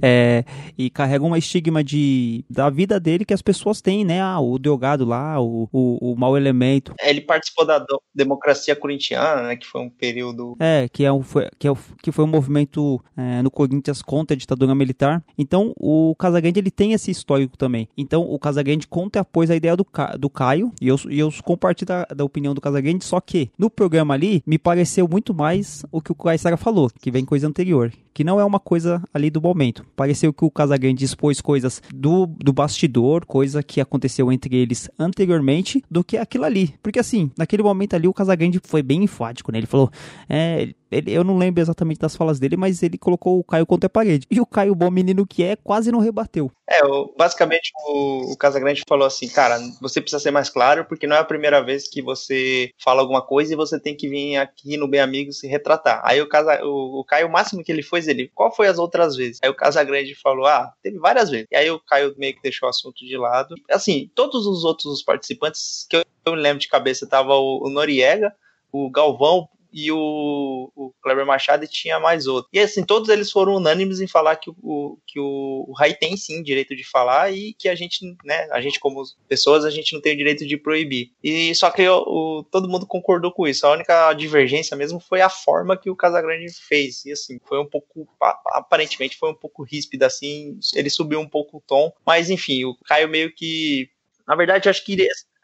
é, 0.02 0.40
é, 0.40 0.44
e 0.76 0.90
carrega 0.90 1.24
uma 1.24 1.38
estigma 1.38 1.82
de 1.82 2.44
da 2.48 2.70
vida 2.70 2.98
dele 2.98 3.24
que 3.24 3.34
as 3.34 3.42
pessoas 3.42 3.80
têm, 3.80 4.04
né? 4.04 4.20
Ah, 4.20 4.40
o 4.40 4.58
drogado 4.58 5.04
lá, 5.04 5.40
o, 5.40 5.68
o, 5.72 6.12
o 6.12 6.16
mau 6.16 6.36
elemento. 6.36 6.94
Ele 7.00 7.20
participou 7.20 7.66
da 7.66 7.84
democracia 8.14 8.74
corintiana, 8.74 9.42
né? 9.42 9.56
Que 9.56 9.66
foi 9.66 9.80
um 9.80 9.90
período. 9.90 10.56
É, 10.58 10.69
é, 10.70 10.88
que, 10.88 11.04
é 11.04 11.12
um, 11.12 11.22
foi, 11.22 11.48
que, 11.58 11.68
é, 11.68 11.72
que 12.02 12.12
foi 12.12 12.24
um 12.24 12.28
movimento 12.28 13.00
é, 13.16 13.42
no 13.42 13.50
Corinthians 13.50 14.02
contra 14.02 14.34
a 14.34 14.38
ditadura 14.38 14.74
militar. 14.74 15.22
Então, 15.36 15.72
o 15.76 16.14
Casagrande 16.16 16.60
ele 16.60 16.70
tem 16.70 16.92
esse 16.92 17.10
histórico 17.10 17.56
também. 17.56 17.88
Então, 17.96 18.22
o 18.22 18.38
Casagrande 18.38 18.86
conta 18.86 19.20
apoia 19.20 19.52
a 19.52 19.56
ideia 19.56 19.76
do, 19.76 19.86
do 20.18 20.30
Caio, 20.30 20.72
e 20.80 20.88
eu, 20.88 20.96
e 21.08 21.18
eu 21.18 21.32
compartilho 21.42 21.88
da, 21.88 22.04
da 22.04 22.24
opinião 22.24 22.54
do 22.54 22.60
Casagrande, 22.60 23.04
só 23.04 23.20
que 23.20 23.50
no 23.58 23.68
programa 23.68 24.14
ali, 24.14 24.42
me 24.46 24.58
pareceu 24.58 25.08
muito 25.08 25.34
mais 25.34 25.84
o 25.90 26.00
que 26.00 26.12
o 26.12 26.14
Caissara 26.14 26.56
falou, 26.56 26.90
que 27.00 27.10
vem 27.10 27.24
coisa 27.24 27.48
anterior 27.48 27.92
que 28.12 28.24
não 28.24 28.40
é 28.40 28.44
uma 28.44 28.60
coisa 28.60 29.02
ali 29.14 29.30
do 29.30 29.40
momento. 29.40 29.84
Pareceu 29.96 30.32
que 30.32 30.44
o 30.44 30.50
Casagrande 30.50 31.04
expôs 31.04 31.40
coisas 31.40 31.82
do, 31.94 32.26
do 32.26 32.52
bastidor, 32.52 33.24
coisa 33.24 33.62
que 33.62 33.80
aconteceu 33.80 34.30
entre 34.32 34.56
eles 34.56 34.90
anteriormente, 34.98 35.82
do 35.90 36.02
que 36.04 36.16
aquilo 36.16 36.44
ali. 36.44 36.74
Porque 36.82 36.98
assim, 36.98 37.30
naquele 37.36 37.62
momento 37.62 37.94
ali 37.94 38.08
o 38.08 38.12
Casagrande 38.12 38.60
foi 38.62 38.82
bem 38.82 39.04
enfático, 39.04 39.50
né? 39.52 39.58
Ele 39.58 39.66
falou, 39.66 39.90
é, 40.28 40.59
ele, 40.90 41.12
eu 41.12 41.22
não 41.22 41.38
lembro 41.38 41.60
exatamente 41.60 41.98
das 41.98 42.16
falas 42.16 42.38
dele, 42.38 42.56
mas 42.56 42.82
ele 42.82 42.98
colocou 42.98 43.38
o 43.38 43.44
Caio 43.44 43.66
contra 43.66 43.86
a 43.86 43.90
parede. 43.90 44.26
E 44.30 44.40
o 44.40 44.46
Caio, 44.46 44.74
bom 44.74 44.90
menino 44.90 45.26
que 45.26 45.42
é, 45.42 45.56
quase 45.56 45.92
não 45.92 46.00
rebateu. 46.00 46.50
É, 46.68 46.84
o, 46.84 47.14
basicamente 47.16 47.70
o, 47.86 48.32
o 48.32 48.36
Casagrande 48.36 48.82
falou 48.88 49.06
assim, 49.06 49.28
cara, 49.28 49.58
você 49.80 50.00
precisa 50.00 50.20
ser 50.20 50.30
mais 50.30 50.48
claro, 50.48 50.84
porque 50.84 51.06
não 51.06 51.16
é 51.16 51.20
a 51.20 51.24
primeira 51.24 51.62
vez 51.62 51.88
que 51.88 52.02
você 52.02 52.70
fala 52.82 53.00
alguma 53.00 53.22
coisa 53.22 53.52
e 53.52 53.56
você 53.56 53.78
tem 53.78 53.96
que 53.96 54.08
vir 54.08 54.36
aqui 54.36 54.76
no 54.76 54.88
Bem 54.88 55.00
Amigo 55.00 55.32
se 55.32 55.46
retratar. 55.46 56.00
Aí 56.04 56.20
o, 56.20 56.28
Casa, 56.28 56.64
o, 56.64 57.00
o 57.00 57.04
Caio, 57.04 57.28
o 57.28 57.32
máximo 57.32 57.62
que 57.62 57.70
ele 57.70 57.82
fez, 57.82 58.08
ele, 58.08 58.30
qual 58.34 58.54
foi 58.54 58.66
as 58.66 58.78
outras 58.78 59.16
vezes? 59.16 59.38
Aí 59.42 59.50
o 59.50 59.54
Casagrande 59.54 60.14
falou, 60.14 60.46
ah, 60.46 60.72
teve 60.82 60.98
várias 60.98 61.30
vezes. 61.30 61.46
E 61.50 61.56
aí 61.56 61.70
o 61.70 61.80
Caio 61.80 62.14
meio 62.18 62.34
que 62.34 62.42
deixou 62.42 62.66
o 62.66 62.70
assunto 62.70 63.04
de 63.04 63.16
lado. 63.16 63.54
Assim, 63.70 64.10
todos 64.14 64.46
os 64.46 64.64
outros 64.64 65.02
participantes 65.02 65.86
que 65.88 65.96
eu, 65.96 66.04
eu 66.26 66.32
me 66.34 66.40
lembro 66.40 66.58
de 66.58 66.68
cabeça, 66.68 67.06
tava 67.06 67.34
o, 67.34 67.66
o 67.66 67.70
Noriega, 67.70 68.32
o 68.72 68.90
Galvão, 68.90 69.48
e 69.72 69.90
o, 69.92 70.70
o 70.74 70.92
Kleber 71.02 71.26
Machado 71.26 71.64
e 71.64 71.68
tinha 71.68 71.98
mais 71.98 72.26
outro. 72.26 72.48
E 72.52 72.58
assim, 72.58 72.84
todos 72.84 73.08
eles 73.08 73.30
foram 73.30 73.54
unânimes 73.54 74.00
em 74.00 74.06
falar 74.06 74.36
que 74.36 74.50
o, 74.62 74.98
que 75.06 75.18
o, 75.18 75.64
o 75.68 75.72
Rai 75.72 75.94
tem 75.94 76.16
sim 76.16 76.42
direito 76.42 76.74
de 76.74 76.84
falar 76.84 77.32
e 77.32 77.52
que 77.54 77.68
a 77.68 77.74
gente, 77.74 78.16
né, 78.24 78.48
a 78.50 78.60
gente 78.60 78.80
como 78.80 79.02
pessoas, 79.28 79.64
a 79.64 79.70
gente 79.70 79.92
não 79.92 80.00
tem 80.00 80.14
o 80.14 80.16
direito 80.16 80.46
de 80.46 80.56
proibir. 80.56 81.12
E 81.22 81.54
só 81.54 81.70
que 81.70 81.86
o, 81.88 82.44
todo 82.50 82.68
mundo 82.68 82.86
concordou 82.86 83.32
com 83.32 83.46
isso. 83.46 83.66
A 83.66 83.72
única 83.72 84.12
divergência 84.14 84.76
mesmo 84.76 85.00
foi 85.00 85.20
a 85.20 85.28
forma 85.28 85.76
que 85.76 85.90
o 85.90 85.96
Casagrande 85.96 86.46
fez. 86.52 87.04
E 87.04 87.12
assim, 87.12 87.38
foi 87.44 87.58
um 87.58 87.66
pouco, 87.66 88.08
aparentemente 88.46 89.16
foi 89.16 89.30
um 89.30 89.34
pouco 89.34 89.62
ríspida 89.62 90.06
assim, 90.06 90.58
ele 90.74 90.90
subiu 90.90 91.20
um 91.20 91.28
pouco 91.28 91.58
o 91.58 91.60
tom, 91.60 91.92
mas 92.04 92.30
enfim, 92.30 92.64
o 92.64 92.76
Caio 92.84 93.08
meio 93.08 93.32
que 93.32 93.88
na 94.30 94.36
verdade, 94.36 94.68
acho 94.68 94.84
que 94.84 94.96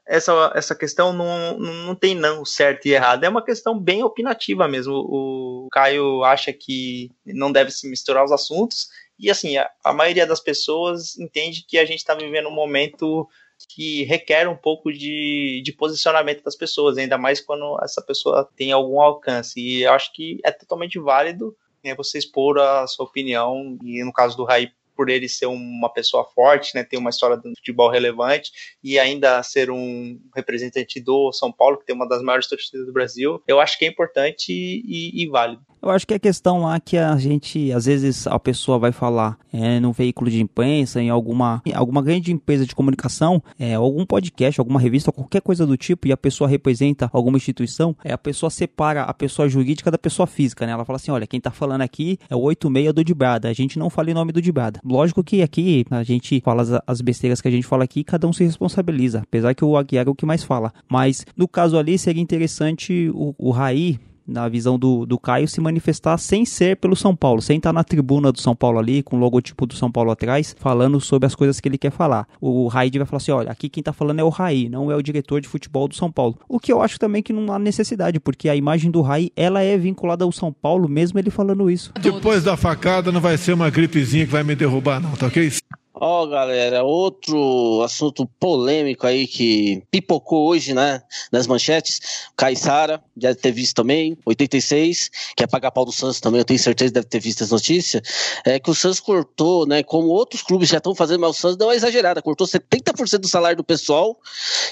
essa, 0.06 0.52
essa 0.54 0.74
questão 0.74 1.12
não, 1.12 1.58
não 1.58 1.94
tem 1.94 2.14
não 2.14 2.44
certo 2.44 2.86
e 2.86 2.92
errado, 2.92 3.24
é 3.24 3.28
uma 3.28 3.44
questão 3.44 3.78
bem 3.78 4.02
opinativa 4.02 4.68
mesmo. 4.68 4.94
O 4.94 5.68
Caio 5.70 6.22
acha 6.22 6.52
que 6.52 7.10
não 7.24 7.50
deve 7.50 7.70
se 7.70 7.88
misturar 7.88 8.24
os 8.24 8.32
assuntos, 8.32 8.88
e 9.18 9.30
assim, 9.30 9.56
a, 9.56 9.70
a 9.84 9.92
maioria 9.92 10.26
das 10.26 10.40
pessoas 10.40 11.18
entende 11.18 11.64
que 11.66 11.78
a 11.78 11.84
gente 11.84 11.98
está 11.98 12.14
vivendo 12.14 12.48
um 12.48 12.54
momento 12.54 13.26
que 13.70 14.04
requer 14.04 14.46
um 14.48 14.56
pouco 14.56 14.92
de, 14.92 15.62
de 15.64 15.72
posicionamento 15.72 16.44
das 16.44 16.54
pessoas, 16.54 16.98
ainda 16.98 17.16
mais 17.16 17.40
quando 17.40 17.78
essa 17.82 18.02
pessoa 18.02 18.48
tem 18.54 18.70
algum 18.70 19.00
alcance. 19.00 19.58
E 19.58 19.82
eu 19.82 19.92
acho 19.92 20.12
que 20.12 20.38
é 20.44 20.52
totalmente 20.52 20.98
válido 20.98 21.56
né, 21.82 21.94
você 21.94 22.18
expor 22.18 22.58
a 22.58 22.86
sua 22.86 23.06
opinião, 23.06 23.78
e 23.82 24.04
no 24.04 24.12
caso 24.12 24.36
do 24.36 24.44
Raí, 24.44 24.70
por 24.96 25.08
ele 25.08 25.28
ser 25.28 25.46
uma 25.46 25.92
pessoa 25.92 26.24
forte, 26.24 26.74
né, 26.74 26.82
ter 26.82 26.96
uma 26.96 27.10
história 27.10 27.36
do 27.36 27.50
futebol 27.56 27.90
relevante 27.90 28.50
e 28.82 28.98
ainda 28.98 29.42
ser 29.42 29.70
um 29.70 30.18
representante 30.34 31.00
do 31.00 31.32
São 31.32 31.52
Paulo, 31.52 31.78
que 31.78 31.86
tem 31.86 31.94
uma 31.94 32.08
das 32.08 32.22
maiores 32.22 32.48
torcidas 32.48 32.86
do 32.86 32.92
Brasil, 32.92 33.42
eu 33.46 33.60
acho 33.60 33.78
que 33.78 33.84
é 33.84 33.88
importante 33.88 34.50
e, 34.50 35.22
e 35.22 35.28
válido. 35.28 35.62
Eu 35.86 35.90
acho 35.90 36.04
que 36.04 36.14
a 36.14 36.18
questão 36.18 36.62
lá 36.62 36.80
que 36.80 36.96
a 36.96 37.16
gente, 37.16 37.70
às 37.70 37.86
vezes, 37.86 38.26
a 38.26 38.40
pessoa 38.40 38.76
vai 38.76 38.90
falar 38.90 39.38
é, 39.52 39.78
num 39.78 39.92
veículo 39.92 40.28
de 40.28 40.40
imprensa, 40.40 41.00
em 41.00 41.10
alguma, 41.10 41.62
em 41.64 41.72
alguma 41.72 42.02
grande 42.02 42.32
empresa 42.32 42.66
de 42.66 42.74
comunicação, 42.74 43.40
é, 43.56 43.74
algum 43.74 44.04
podcast, 44.04 44.58
alguma 44.58 44.80
revista, 44.80 45.12
qualquer 45.12 45.40
coisa 45.40 45.64
do 45.64 45.76
tipo, 45.76 46.08
e 46.08 46.12
a 46.12 46.16
pessoa 46.16 46.48
representa 46.48 47.08
alguma 47.12 47.36
instituição, 47.36 47.96
é, 48.04 48.12
a 48.12 48.18
pessoa 48.18 48.50
separa 48.50 49.02
a 49.02 49.14
pessoa 49.14 49.48
jurídica 49.48 49.88
da 49.88 49.98
pessoa 49.98 50.26
física, 50.26 50.66
né? 50.66 50.72
Ela 50.72 50.84
fala 50.84 50.96
assim, 50.96 51.12
olha, 51.12 51.26
quem 51.26 51.40
tá 51.40 51.52
falando 51.52 51.82
aqui 51.82 52.18
é 52.28 52.34
o 52.34 52.40
86 52.40 52.92
do 52.92 53.04
Dibrada, 53.04 53.48
a 53.48 53.52
gente 53.52 53.78
não 53.78 53.88
fala 53.88 54.10
em 54.10 54.14
nome 54.14 54.32
do 54.32 54.42
Dibrada. 54.42 54.80
Lógico 54.88 55.24
que 55.24 55.42
aqui 55.42 55.84
a 55.90 56.04
gente 56.04 56.40
fala 56.40 56.62
as, 56.62 56.70
as 56.86 57.00
besteiras 57.00 57.40
que 57.40 57.48
a 57.48 57.50
gente 57.50 57.66
fala 57.66 57.82
aqui, 57.82 58.04
cada 58.04 58.28
um 58.28 58.32
se 58.32 58.44
responsabiliza, 58.44 59.20
apesar 59.20 59.52
que 59.52 59.64
o 59.64 59.76
Aguiar 59.76 60.06
é 60.06 60.10
o 60.10 60.14
que 60.14 60.24
mais 60.24 60.44
fala. 60.44 60.72
Mas, 60.88 61.26
no 61.36 61.48
caso 61.48 61.76
ali, 61.76 61.98
seria 61.98 62.22
interessante 62.22 63.10
o, 63.12 63.34
o 63.36 63.50
Raí 63.50 63.98
na 64.26 64.48
visão 64.48 64.78
do, 64.78 65.06
do 65.06 65.18
Caio, 65.18 65.46
se 65.46 65.60
manifestar 65.60 66.18
sem 66.18 66.44
ser 66.44 66.76
pelo 66.76 66.96
São 66.96 67.14
Paulo, 67.14 67.40
sem 67.40 67.58
estar 67.58 67.72
na 67.72 67.84
tribuna 67.84 68.32
do 68.32 68.40
São 68.40 68.54
Paulo 68.54 68.78
ali, 68.78 69.02
com 69.02 69.16
o 69.16 69.18
logotipo 69.18 69.66
do 69.66 69.74
São 69.74 69.90
Paulo 69.90 70.10
atrás, 70.10 70.54
falando 70.58 71.00
sobre 71.00 71.26
as 71.26 71.34
coisas 71.34 71.60
que 71.60 71.68
ele 71.68 71.78
quer 71.78 71.90
falar. 71.90 72.26
O 72.40 72.66
Raid 72.68 72.98
vai 72.98 73.06
falar 73.06 73.18
assim: 73.18 73.32
olha, 73.32 73.50
aqui 73.50 73.68
quem 73.68 73.82
tá 73.82 73.92
falando 73.92 74.20
é 74.20 74.24
o 74.24 74.28
Raí, 74.28 74.68
não 74.68 74.90
é 74.90 74.96
o 74.96 75.02
diretor 75.02 75.40
de 75.40 75.48
futebol 75.48 75.88
do 75.88 75.94
São 75.94 76.10
Paulo. 76.10 76.38
O 76.48 76.58
que 76.58 76.72
eu 76.72 76.82
acho 76.82 76.98
também 76.98 77.22
que 77.22 77.32
não 77.32 77.52
há 77.52 77.58
necessidade, 77.58 78.20
porque 78.20 78.48
a 78.48 78.56
imagem 78.56 78.90
do 78.90 79.02
Raí, 79.02 79.30
ela 79.36 79.62
é 79.62 79.76
vinculada 79.76 80.24
ao 80.24 80.32
São 80.32 80.52
Paulo, 80.52 80.88
mesmo 80.88 81.18
ele 81.18 81.30
falando 81.30 81.70
isso. 81.70 81.92
Depois 82.00 82.44
da 82.44 82.56
facada, 82.56 83.12
não 83.12 83.20
vai 83.20 83.36
ser 83.36 83.52
uma 83.52 83.70
gripezinha 83.70 84.26
que 84.26 84.32
vai 84.32 84.42
me 84.42 84.54
derrubar, 84.54 85.00
não, 85.00 85.12
tá 85.12 85.26
ok? 85.26 85.50
Ó, 85.98 86.24
oh, 86.24 86.26
galera, 86.26 86.84
outro 86.84 87.80
assunto 87.82 88.26
polêmico 88.38 89.06
aí 89.06 89.26
que 89.26 89.82
pipocou 89.90 90.46
hoje, 90.46 90.74
né, 90.74 91.00
nas 91.32 91.46
manchetes. 91.46 92.28
Caissara, 92.36 93.02
deve 93.16 93.36
ter 93.36 93.50
visto 93.50 93.76
também, 93.76 94.14
86, 94.26 95.10
quer 95.34 95.48
pagar 95.48 95.70
pau 95.70 95.86
do 95.86 95.92
Santos 95.92 96.20
também, 96.20 96.40
eu 96.40 96.44
tenho 96.44 96.60
certeza 96.60 96.92
deve 96.92 97.06
ter 97.06 97.18
visto 97.18 97.42
as 97.42 97.50
notícias. 97.50 98.02
É 98.44 98.60
que 98.60 98.70
o 98.70 98.74
Santos 98.74 99.00
cortou, 99.00 99.66
né, 99.66 99.82
como 99.82 100.08
outros 100.08 100.42
clubes 100.42 100.68
já 100.68 100.76
estão 100.76 100.94
fazendo, 100.94 101.20
mas 101.20 101.30
o 101.30 101.40
Santos 101.40 101.56
deu 101.56 101.66
uma 101.66 101.74
exagerada, 101.74 102.20
cortou 102.20 102.46
70% 102.46 103.16
do 103.16 103.28
salário 103.28 103.56
do 103.56 103.64
pessoal 103.64 104.20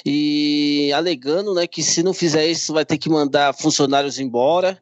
e 0.04 0.92
alegando, 0.92 1.54
né, 1.54 1.66
que 1.66 1.82
se 1.82 2.02
não 2.02 2.12
fizer 2.12 2.46
isso 2.46 2.74
vai 2.74 2.84
ter 2.84 2.98
que 2.98 3.08
mandar 3.08 3.54
funcionários 3.54 4.18
embora. 4.18 4.78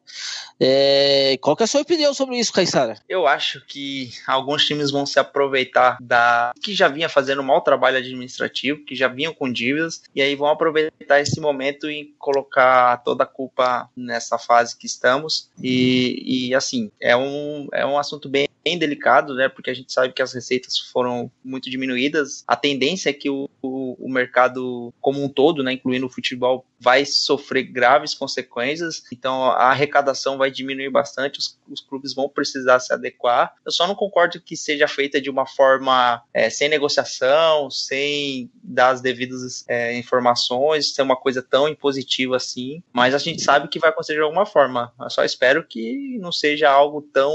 É, 0.59 1.37
qual 1.41 1.55
que 1.55 1.63
é 1.63 1.65
a 1.65 1.67
sua 1.67 1.81
opinião 1.81 2.13
sobre 2.13 2.37
isso, 2.37 2.53
Caissara? 2.53 2.95
Eu 3.07 3.27
acho 3.27 3.65
que 3.65 4.11
alguns 4.27 4.65
times 4.65 4.91
vão 4.91 5.05
se 5.05 5.19
aproveitar 5.19 5.97
da 6.01 6.32
que 6.61 6.73
já 6.73 6.87
vinha 6.87 7.09
fazendo 7.09 7.41
um 7.41 7.45
mau 7.45 7.61
trabalho 7.61 7.97
administrativo, 7.97 8.83
que 8.85 8.95
já 8.95 9.07
vinham 9.07 9.33
com 9.33 9.51
dívidas, 9.51 10.03
e 10.15 10.21
aí 10.21 10.35
vão 10.35 10.47
aproveitar 10.47 11.19
esse 11.19 11.39
momento 11.39 11.89
e 11.89 12.13
colocar 12.17 12.97
toda 13.03 13.23
a 13.23 13.27
culpa 13.27 13.89
nessa 13.95 14.37
fase 14.37 14.77
que 14.77 14.85
estamos. 14.85 15.49
E, 15.61 16.49
e 16.49 16.55
assim, 16.55 16.91
é 16.99 17.15
um, 17.15 17.67
é 17.73 17.85
um 17.85 17.97
assunto 17.97 18.29
bem 18.29 18.47
bem 18.63 18.77
delicado, 18.77 19.35
né? 19.35 19.49
Porque 19.49 19.69
a 19.69 19.73
gente 19.73 19.91
sabe 19.91 20.13
que 20.13 20.21
as 20.21 20.33
receitas 20.33 20.79
foram 20.79 21.29
muito 21.43 21.69
diminuídas. 21.69 22.43
A 22.47 22.55
tendência 22.55 23.09
é 23.09 23.13
que 23.13 23.29
o, 23.29 23.49
o, 23.61 23.97
o 23.99 24.09
mercado 24.09 24.93
como 25.01 25.21
um 25.21 25.27
todo, 25.27 25.63
né, 25.63 25.73
incluindo 25.73 26.05
o 26.05 26.09
futebol, 26.09 26.65
vai 26.83 27.05
sofrer 27.05 27.63
graves 27.63 28.13
consequências. 28.13 29.03
Então 29.11 29.45
a 29.45 29.71
arrecadação 29.71 30.37
vai 30.37 30.51
diminuir 30.51 30.89
bastante, 30.89 31.39
os, 31.39 31.59
os 31.69 31.81
clubes 31.81 32.13
vão 32.13 32.29
precisar 32.29 32.79
se 32.79 32.93
adequar. 32.93 33.53
Eu 33.65 33.71
só 33.71 33.87
não 33.87 33.95
concordo 33.95 34.39
que 34.41 34.55
seja 34.55 34.87
feita 34.87 35.19
de 35.19 35.29
uma 35.29 35.45
forma 35.45 36.21
é, 36.33 36.49
sem 36.49 36.69
negociação, 36.69 37.69
sem 37.71 38.51
dar 38.61 38.89
as 38.89 39.01
devidas 39.01 39.63
é, 39.67 39.97
informações, 39.97 40.93
ser 40.93 41.01
uma 41.01 41.15
coisa 41.15 41.41
tão 41.41 41.67
impositiva 41.67 42.35
assim. 42.35 42.83
Mas 42.91 43.15
a 43.15 43.17
gente 43.17 43.41
sabe 43.41 43.67
que 43.67 43.79
vai 43.79 43.89
acontecer 43.89 44.15
de 44.15 44.21
alguma 44.21 44.45
forma. 44.45 44.93
Eu 44.99 45.09
só 45.09 45.23
espero 45.23 45.65
que 45.65 46.17
não 46.19 46.31
seja 46.31 46.69
algo 46.69 47.01
tão 47.01 47.33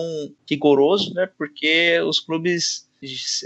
rigoroso 0.48 1.08
né? 1.14 1.28
Porque 1.36 2.00
os 2.00 2.20
clubes 2.20 2.87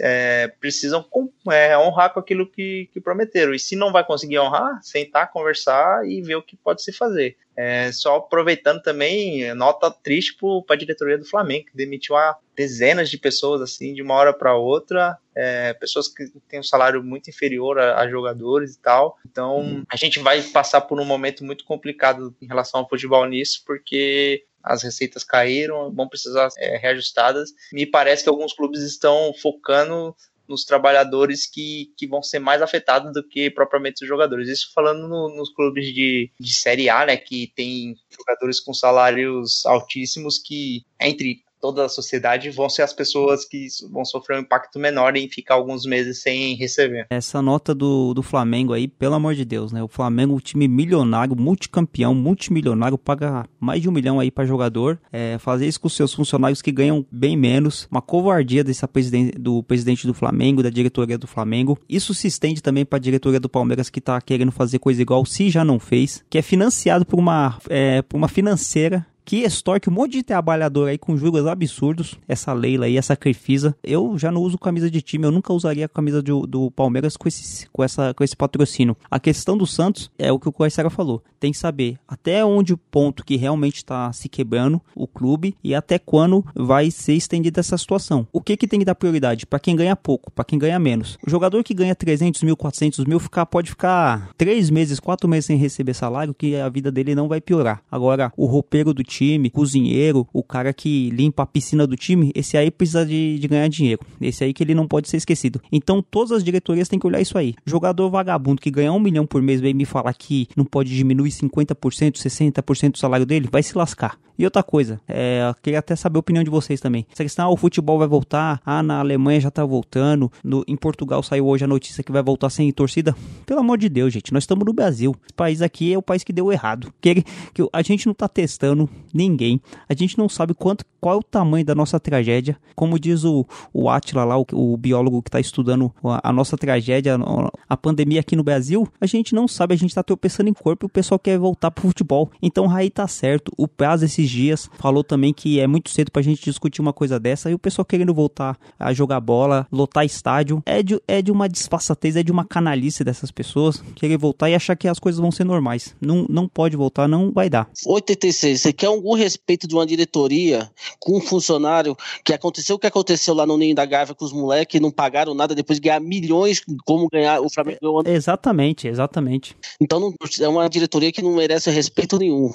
é, 0.01 0.49
precisam 0.61 1.05
é, 1.51 1.77
honrar 1.77 2.13
com 2.13 2.21
aquilo 2.21 2.47
que, 2.47 2.89
que, 2.93 3.01
prometeram. 3.01 3.55
E 3.55 3.59
se 3.59 3.77
não 3.77 3.93
vai 3.93 4.05
conseguir 4.05 4.39
honrar, 4.39 4.81
sentar, 4.83 5.31
conversar 5.31 6.07
e 6.09 6.23
ver 6.23 6.37
o 6.37 6.43
que 6.43 6.57
pode 6.57 6.83
se 6.83 6.93
fazer. 6.93 7.37
É, 7.55 7.93
só 7.93 8.17
aproveitando 8.17 8.81
também, 8.81 9.53
nota 9.55 9.91
triste 9.91 10.37
para 10.67 10.75
a 10.75 10.79
diretoria 10.79 11.19
do 11.19 11.25
Flamengo, 11.25 11.67
que 11.67 11.77
demitiu 11.77 12.17
a 12.17 12.39
dezenas 12.57 13.11
de 13.11 13.19
pessoas 13.19 13.61
assim, 13.61 13.93
de 13.93 14.01
uma 14.03 14.15
hora 14.15 14.33
para 14.33 14.57
outra, 14.57 15.19
é, 15.35 15.75
pessoas 15.75 16.09
que 16.09 16.27
têm 16.49 16.61
um 16.61 16.65
salário 16.65 17.03
muito 17.03 17.29
inferior 17.29 17.79
a, 17.79 18.01
a, 18.01 18.09
jogadores 18.09 18.75
e 18.75 18.79
tal. 18.79 19.19
Então, 19.31 19.59
uhum. 19.59 19.85
a 19.91 19.97
gente 19.97 20.19
vai 20.19 20.43
passar 20.43 20.83
por 20.83 21.01
um 21.01 21.05
momento 21.05 21.45
muito 21.45 21.65
complicado 21.65 22.35
em 22.41 22.47
relação 22.47 22.81
ao 22.81 22.89
futebol 22.89 23.27
nisso, 23.27 23.63
porque 23.67 24.45
as 24.63 24.83
receitas 24.83 25.25
caíram, 25.25 25.93
vão 25.93 26.09
precisar 26.09 26.49
é, 26.59 26.77
reajustadas. 26.77 27.51
Me 27.73 27.87
parece 27.87 28.23
que 28.23 28.29
alguns 28.29 28.53
clubes 28.53 28.83
estão 28.83 29.33
focando 29.41 30.15
nos 30.49 30.65
trabalhadores 30.65 31.47
que, 31.47 31.93
que 31.97 32.07
vão 32.07 32.23
ser 32.23 32.39
mais 32.39 32.61
afetados 32.61 33.13
do 33.13 33.27
que 33.27 33.51
propriamente 33.51 34.03
os 34.03 34.09
jogadores. 34.09 34.49
Isso 34.49 34.71
falando 34.75 35.09
no, 35.09 35.35
nos 35.35 35.53
clubes 35.55 35.87
de, 35.87 36.31
de 36.39 36.53
Série 36.53 36.91
A, 36.91 37.07
né, 37.07 37.17
que 37.17 37.53
tem 37.55 37.97
jogadores 38.11 38.61
com 38.61 38.75
salários 38.75 39.65
altíssimos 39.65 40.39
que, 40.39 40.85
entre 41.01 41.43
toda 41.63 41.85
a 41.85 41.89
sociedade 41.89 42.51
vão 42.51 42.69
ser 42.69 42.83
as 42.83 42.93
pessoas 42.93 43.45
que 43.45 43.69
vão 43.89 44.05
sofrer 44.05 44.37
um 44.37 44.41
impacto 44.41 44.81
menor 44.81 45.17
em 45.17 45.29
ficar 45.29 45.55
alguns 45.55 45.87
meses 45.87 46.21
sem 46.21 46.57
receber. 46.57 47.07
Essa 47.09 47.41
nota 47.41 47.73
do, 47.73 48.13
do 48.13 48.23
Flamengo 48.23 48.73
aí, 48.73 48.89
pelo 48.89 49.15
amor 49.15 49.37
de 49.37 49.45
Deus, 49.45 49.71
né? 49.71 49.81
O 49.81 49.87
Flamengo, 49.87 50.35
um 50.35 50.41
time 50.41 50.67
milionário, 50.67 51.37
multicampeão, 51.37 52.17
multimilionário, 52.17 52.99
paga 52.99 53.47
mais 53.61 53.81
de 53.81 53.89
um 53.89 53.93
milhão 53.93 54.19
aí 54.19 54.29
para 54.29 54.45
jogador. 54.45 55.01
É, 55.13 55.39
fazer 55.39 55.69
isso 55.69 55.81
com 55.81 55.89
seus 55.89 56.13
funcionários 56.13 56.61
que 56.61 56.73
ganham 56.73 57.07
bem 57.13 57.37
menos. 57.37 57.87
Uma 57.89 58.03
covardia 58.03 58.65
desse 58.65 58.85
presidente, 58.89 59.39
do 59.39 59.63
presidente 59.63 60.05
do 60.05 60.13
Flamengo, 60.13 60.65
da 60.65 60.71
diretoria 60.71 61.17
do 61.17 61.29
Flamengo. 61.29 61.79
Isso 61.89 62.13
se 62.13 62.27
estende 62.27 62.61
também 62.61 62.85
para 62.85 62.97
a 62.97 63.01
diretoria 63.01 63.39
do 63.39 63.49
Palmeiras 63.49 63.89
que 63.89 64.01
tá 64.01 64.21
querendo 64.21 64.51
fazer 64.51 64.81
coisa 64.81 65.01
igual, 65.01 65.25
se 65.25 65.49
já 65.49 65.65
não 65.65 65.79
fez, 65.79 66.25
que 66.29 66.39
é 66.39 66.43
financiado 66.43 67.07
por 67.07 67.21
uma, 67.21 67.57
é, 67.69 68.03
por 68.03 68.17
uma 68.17 68.29
financeira 68.29 69.07
que 69.25 69.43
extorque 69.43 69.89
um 69.89 69.93
monte 69.93 70.13
de 70.13 70.23
trabalhador 70.23 70.89
aí 70.89 70.99
com 70.99 71.17
juros 71.17 71.47
absurdos. 71.47 72.19
Essa 72.29 72.53
Leila 72.53 72.87
aí, 72.87 72.97
essa 72.97 73.17
Crefisa. 73.17 73.77
Eu 73.83 74.19
já 74.19 74.31
não 74.31 74.43
uso 74.43 74.59
camisa 74.59 74.91
de 74.91 75.01
time, 75.03 75.27
eu 75.27 75.31
nunca 75.31 75.53
usaria 75.53 75.87
a 75.87 75.89
camisa 75.89 76.23
do, 76.23 76.47
do 76.47 76.71
Palmeiras 76.71 77.17
com 77.17 77.29
esse, 77.29 77.67
com, 77.71 77.83
essa, 77.83 78.15
com 78.15 78.25
esse 78.25 78.37
patrocínio. 78.37 78.97
A 79.11 79.19
questão 79.19 79.57
do 79.57 79.67
Santos 79.67 80.11
é 80.19 80.33
o 80.33 80.39
que 80.39 80.49
o 80.49 80.53
Coissara 80.53 80.91
falou. 80.91 81.23
Tem 81.39 81.53
que 81.53 81.59
saber 81.59 81.99
até 82.07 82.45
onde 82.45 82.73
o 82.73 82.79
ponto 82.79 83.25
que 83.25 83.37
realmente 83.37 83.77
está 83.77 84.13
se 84.13 84.29
quebrando 84.29 84.81
o 84.95 85.07
clube 85.07 85.57
e 85.63 85.75
até 85.75 85.99
quando 85.99 86.45
vai 86.55 86.91
ser 86.91 87.15
estendida 87.15 87.61
essa 87.61 87.77
situação. 87.77 88.27
O 88.33 88.41
que 88.41 88.57
que 88.57 88.69
tem 88.69 88.79
que 88.79 88.85
dar 88.85 88.95
prioridade? 88.95 89.47
Para 89.47 89.59
quem 89.59 89.75
ganha 89.75 89.97
pouco, 89.97 90.31
para 90.31 90.45
quem 90.45 90.59
ganha 90.59 90.79
menos. 90.79 91.19
O 91.27 91.31
jogador 91.31 91.63
que 91.65 91.75
ganha 91.75 91.95
300 91.95 92.43
mil, 92.43 92.57
400 92.57 93.05
mil, 93.05 93.19
ficar, 93.19 93.47
pode 93.47 93.71
ficar 93.71 94.31
3 94.37 94.71
meses, 94.71 95.01
4 95.01 95.29
meses 95.29 95.47
sem 95.47 95.57
receber 95.57 95.95
salário, 95.95 96.35
que 96.35 96.57
a 96.57 96.69
vida 96.69 96.91
dele 96.91 97.15
não 97.15 97.29
vai 97.29 97.41
piorar. 97.41 97.83
Agora, 97.91 98.33
o 98.37 98.47
roupeiro 98.47 98.95
do 98.95 99.03
time, 99.13 99.51
cozinheiro, 99.51 100.27
o 100.33 100.43
cara 100.43 100.73
que 100.73 101.11
limpa 101.11 101.43
a 101.43 101.47
piscina 101.47 101.87
do 101.87 101.97
time, 101.97 102.33
esse 102.35 102.57
aí 102.57 102.71
precisa 102.71 103.05
de, 103.05 103.39
de 103.39 103.49
ganhar 103.49 103.69
dinheiro. 103.69 104.01
Esse 104.21 104.45
aí 104.45 104.55
que 104.55 104.63
ele 104.63 104.75
não 104.75 104.89
pode 104.89 105.09
ser 105.09 105.19
esquecido. 105.19 105.61
Então 105.71 106.03
todas 106.03 106.33
as 106.33 106.43
diretorias 106.43 106.89
têm 106.89 106.99
que 106.99 107.07
olhar 107.07 107.21
isso 107.21 107.37
aí. 107.37 107.55
Jogador 107.67 108.09
vagabundo 108.11 108.61
que 108.61 108.71
ganha 108.71 108.93
um 108.93 109.01
milhão 109.01 109.27
por 109.27 109.43
mês 109.43 109.61
vem 109.61 109.75
me 109.75 109.85
falar 109.85 110.15
que 110.15 110.49
não 110.57 110.65
pode 110.65 110.95
diminuir 110.95 111.31
50%, 111.31 112.17
60% 112.17 112.93
do 112.93 112.99
salário 112.99 113.27
dele, 113.27 113.49
vai 113.51 113.63
se 113.63 113.77
lascar. 113.77 114.19
E 114.39 114.45
outra 114.45 114.63
coisa, 114.63 115.01
é, 115.07 115.47
eu 115.49 115.55
queria 115.63 115.79
até 115.79 115.95
saber 115.95 116.17
a 116.17 116.21
opinião 116.21 116.43
de 116.43 116.51
vocês 116.51 116.81
também. 116.81 117.07
Essa 117.13 117.23
questão, 117.23 117.47
ah, 117.47 117.53
o 117.53 117.57
futebol 117.57 117.99
vai 117.99 118.09
voltar, 118.09 118.61
ah, 118.65 118.83
na 118.83 118.99
Alemanha 118.99 119.41
já 119.41 119.51
tá 119.51 119.65
voltando, 119.65 120.33
no, 120.43 120.65
em 120.67 120.77
Portugal 120.77 121.23
saiu 121.23 121.47
hoje 121.47 121.65
a 121.65 121.69
notícia 121.69 122.03
que 122.03 122.11
vai 122.11 122.23
voltar 122.23 122.51
sem 122.51 122.71
torcida. 122.73 123.15
Pelo 123.47 123.61
amor 123.61 123.79
de 123.79 123.89
Deus, 123.89 124.13
gente, 124.13 124.33
nós 124.33 124.45
estamos 124.45 124.65
no 124.65 124.73
Brasil. 124.73 125.15
Esse 125.25 125.35
país 125.35 125.63
aqui 125.63 125.93
é 125.93 125.99
o 125.99 126.03
país 126.03 126.25
que 126.25 126.33
deu 126.33 126.51
errado. 126.51 126.93
Que, 127.01 127.23
que 127.23 127.69
a 127.73 127.83
gente 127.83 128.07
não 128.07 128.15
tá 128.15 128.27
testando 128.27 128.89
Ninguém. 129.13 129.61
A 129.89 129.95
gente 129.95 130.17
não 130.17 130.29
sabe 130.29 130.55
quanto, 130.55 130.85
qual 131.01 131.17
é 131.17 131.19
o 131.19 131.23
tamanho 131.23 131.65
da 131.65 131.75
nossa 131.75 131.99
tragédia. 131.99 132.57
Como 132.75 132.99
diz 132.99 133.25
o, 133.25 133.47
o 133.73 133.91
Atila 133.91 134.25
lá, 134.25 134.39
o, 134.39 134.47
o 134.53 134.77
biólogo 134.77 135.23
que 135.23 135.29
está 135.29 135.41
estudando 135.41 135.93
a, 136.03 136.31
a, 136.31 136.33
nossa 136.33 136.57
tragédia, 136.57 137.17
a, 137.17 137.51
a, 137.69 137.77
pandemia 137.77 138.21
aqui 138.21 138.37
no 138.37 138.43
Brasil, 138.43 138.89
a 139.01 139.07
gente 139.07 139.35
não 139.35 139.47
sabe, 139.47 139.75
a 139.75 139.77
gente 139.77 139.91
está 139.91 140.03
tropeçando 140.03 140.49
em 140.49 140.55
corpo 140.55 140.87
e 140.87 140.89
o 140.89 140.91
pessoal 140.91 141.19
quer 141.19 141.39
voltar 141.39 141.71
pro 141.71 141.89
futebol. 141.89 142.31
Então, 142.41 142.67
Raí 142.67 142.91
tá 142.91 143.07
certo. 143.07 143.53
O 143.57 143.69
Praz 143.69 144.03
esses 144.03 144.29
dias 144.31 144.71
falou 144.79 145.05
também 145.05 145.33
que 145.33 145.61
é 145.61 145.67
muito 145.67 145.91
cedo 145.91 146.11
pra 146.11 146.23
gente 146.23 146.43
discutir 146.43 146.81
uma 146.81 146.93
coisa 146.93 147.19
dessa 147.19 147.51
e 147.51 147.55
o 147.55 147.59
pessoal 147.59 147.85
querendo 147.85 148.15
voltar 148.15 148.57
a 148.79 148.93
jogar 148.93 149.21
bola, 149.21 149.67
lotar 149.71 150.05
estádio. 150.05 150.63
É 150.65 150.83
de, 150.83 151.01
é 151.07 151.21
de 151.21 151.31
uma 151.31 151.49
disfarçatez, 151.49 152.17
é 152.17 152.23
de 152.23 152.33
uma 152.33 152.45
canalice 152.45 153.05
dessas 153.05 153.31
pessoas 153.31 153.83
querer 153.95 154.17
voltar 154.17 154.49
e 154.51 154.55
achar 154.55 154.77
que 154.77 154.89
as 154.89 154.99
coisas 154.99 155.21
vão 155.21 155.31
ser 155.31 155.45
normais. 155.45 155.95
Não, 156.01 156.27
não 156.29 156.49
pode 156.49 156.77
voltar, 156.77 157.09
não 157.09 157.31
vai 157.31 157.51
dar. 157.51 157.69
86, 157.87 158.61
você 158.61 158.73
quer 158.73 158.89
algum 159.03 159.15
respeito 159.15 159.67
de 159.67 159.75
uma 159.75 159.85
diretoria 159.85 160.71
com 161.01 161.19
um 161.19 161.21
funcionário 161.21 161.97
que 162.25 162.33
aconteceu 162.33 162.77
o 162.77 162.79
que 162.79 162.87
aconteceu 162.87 163.35
lá 163.35 163.45
no 163.45 163.59
Ninho 163.59 163.75
da 163.75 163.85
Gávea 163.85 164.15
com 164.15 164.25
os 164.25 164.33
moleques 164.33 164.81
não 164.81 164.91
pagaram 164.91 165.35
nada 165.35 165.55
depois 165.55 165.79
de 165.79 165.89
ganhar 165.89 166.01
milhões 166.01 166.63
como 166.85 167.09
ganhar 167.11 167.41
o 167.41 167.51
Flamengo 167.51 168.03
é, 168.07 168.13
Exatamente, 168.13 168.87
exatamente. 168.87 169.57
Então 169.81 169.99
não, 169.99 170.15
é 170.41 170.49
uma 170.49 170.69
diretoria 170.69 171.11
que 171.11 171.23
não 171.23 171.35
merece 171.35 171.71
respeito 171.71 172.19
nenhum, 172.19 172.53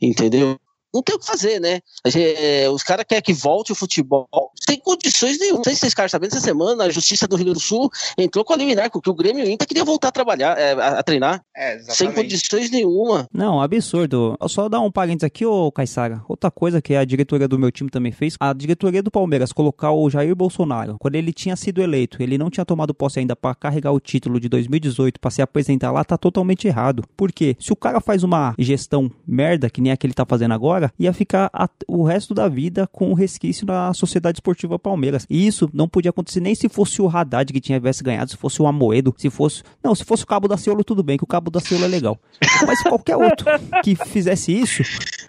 entendeu? 0.00 0.58
não 0.92 1.02
tem 1.02 1.14
o 1.14 1.18
que 1.18 1.26
fazer, 1.26 1.60
né? 1.60 1.80
É, 2.14 2.68
os 2.70 2.82
caras 2.82 3.04
querem 3.06 3.22
que 3.22 3.32
volte 3.32 3.72
o 3.72 3.74
futebol 3.74 4.26
sem 4.60 4.78
condições 4.78 5.38
nenhuma. 5.38 5.58
Não 5.58 5.64
sei 5.64 5.74
se 5.74 5.80
vocês 5.80 5.92
ficaram 5.92 6.08
sabendo, 6.08 6.32
essa 6.32 6.40
semana 6.40 6.84
a 6.84 6.90
Justiça 6.90 7.26
do 7.26 7.36
Rio 7.36 7.46
Grande 7.46 7.60
do 7.60 7.64
Sul 7.64 7.90
entrou 8.16 8.44
com 8.44 8.52
a 8.52 8.56
liminar, 8.56 8.90
porque 8.90 9.08
o 9.08 9.14
Grêmio 9.14 9.44
e 9.44 9.48
o 9.48 9.50
Inter 9.50 9.66
queria 9.66 9.84
voltar 9.84 10.08
a 10.08 10.12
trabalhar, 10.12 10.58
é, 10.58 10.72
a, 10.72 10.98
a, 10.98 11.02
treinar. 11.02 11.40
É, 11.56 11.78
sem 11.80 12.12
condições 12.12 12.70
nenhuma. 12.70 13.26
Não, 13.32 13.60
absurdo. 13.60 14.36
Só 14.48 14.68
dar 14.68 14.80
um 14.80 14.90
parênteses 14.90 15.24
aqui, 15.24 15.46
ô 15.46 15.72
Caissara. 15.72 16.22
Outra 16.28 16.50
coisa 16.50 16.82
que 16.82 16.94
a 16.94 17.04
diretoria 17.04 17.48
do 17.48 17.58
meu 17.58 17.72
time 17.72 17.90
também 17.90 18.12
fez, 18.12 18.34
a 18.38 18.52
diretoria 18.52 19.02
do 19.02 19.10
Palmeiras 19.10 19.52
colocar 19.52 19.92
o 19.92 20.08
Jair 20.10 20.34
Bolsonaro, 20.34 20.96
quando 20.98 21.14
ele 21.14 21.32
tinha 21.32 21.56
sido 21.56 21.82
eleito, 21.82 22.22
ele 22.22 22.38
não 22.38 22.50
tinha 22.50 22.64
tomado 22.64 22.94
posse 22.94 23.18
ainda 23.18 23.34
para 23.34 23.54
carregar 23.54 23.92
o 23.92 24.00
título 24.00 24.38
de 24.38 24.48
2018 24.48 25.18
para 25.18 25.30
se 25.30 25.42
apresentar 25.42 25.90
lá, 25.90 26.04
tá 26.04 26.18
totalmente 26.18 26.66
errado. 26.66 27.04
Por 27.16 27.32
quê? 27.32 27.56
Se 27.58 27.72
o 27.72 27.76
cara 27.76 28.00
faz 28.00 28.22
uma 28.22 28.54
gestão 28.58 29.10
merda, 29.26 29.70
que 29.70 29.80
nem 29.80 29.92
a 29.92 29.96
que 29.96 30.06
ele 30.06 30.14
tá 30.14 30.26
fazendo 30.26 30.52
agora, 30.52 30.92
ia 30.98 31.12
ficar 31.12 31.50
a, 31.52 31.68
o 31.86 32.02
resto 32.02 32.34
da 32.34 32.48
vida 32.48 32.86
com 32.86 33.10
o 33.10 33.14
resquício 33.14 33.66
na 33.66 33.92
Sociedade 33.94 34.36
Esportiva 34.36 34.47
Palmeiras. 34.78 35.26
E 35.28 35.46
isso 35.46 35.68
não 35.72 35.88
podia 35.88 36.10
acontecer 36.10 36.40
nem 36.40 36.54
se 36.54 36.68
fosse 36.68 37.00
o 37.02 37.08
Haddad 37.08 37.52
que 37.52 37.60
tivesse 37.60 38.02
ganhado, 38.02 38.30
se 38.30 38.36
fosse 38.36 38.60
o 38.62 38.66
Amoedo, 38.66 39.14
se 39.16 39.30
fosse. 39.30 39.62
Não, 39.82 39.94
se 39.94 40.04
fosse 40.04 40.24
o 40.24 40.26
Cabo 40.26 40.48
da 40.48 40.56
Ciolo, 40.56 40.84
tudo 40.84 41.02
bem, 41.02 41.16
que 41.16 41.24
o 41.24 41.26
Cabo 41.26 41.50
da 41.50 41.60
Ciolo 41.60 41.84
é 41.84 41.88
legal. 41.88 42.18
Mas 42.66 42.82
qualquer 42.82 43.16
outro 43.16 43.46
que 43.82 43.94
fizesse 43.94 44.52
isso, 44.52 44.82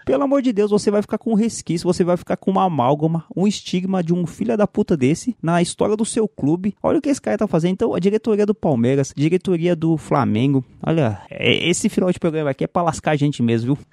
pelo 0.04 0.24
amor 0.24 0.42
de 0.42 0.52
Deus, 0.52 0.70
você 0.70 0.90
vai 0.90 1.02
ficar 1.02 1.18
com 1.18 1.32
um 1.32 1.36
resquício, 1.36 1.86
você 1.86 2.02
vai 2.02 2.16
ficar 2.16 2.36
com 2.36 2.50
uma 2.50 2.64
amálgama, 2.64 3.24
um 3.36 3.46
estigma 3.46 4.02
de 4.02 4.12
um 4.12 4.26
filho 4.26 4.56
da 4.56 4.66
puta 4.66 4.96
desse 4.96 5.36
na 5.42 5.60
história 5.62 5.96
do 5.96 6.04
seu 6.04 6.26
clube. 6.26 6.74
Olha 6.82 6.98
o 6.98 7.02
que 7.02 7.08
esse 7.08 7.20
cara 7.20 7.38
tá 7.38 7.46
fazendo. 7.46 7.72
Então, 7.72 7.94
a 7.94 7.98
diretoria 7.98 8.46
do 8.46 8.54
Palmeiras, 8.54 9.12
diretoria 9.16 9.76
do 9.76 9.96
Flamengo. 9.96 10.64
Olha, 10.82 11.20
é, 11.30 11.68
esse 11.68 11.88
final 11.88 12.10
de 12.10 12.18
programa 12.18 12.50
aqui 12.50 12.64
é 12.64 12.66
pra 12.66 12.82
lascar 12.82 13.12
a 13.12 13.16
gente 13.16 13.42
mesmo, 13.42 13.74
viu? 13.74 13.86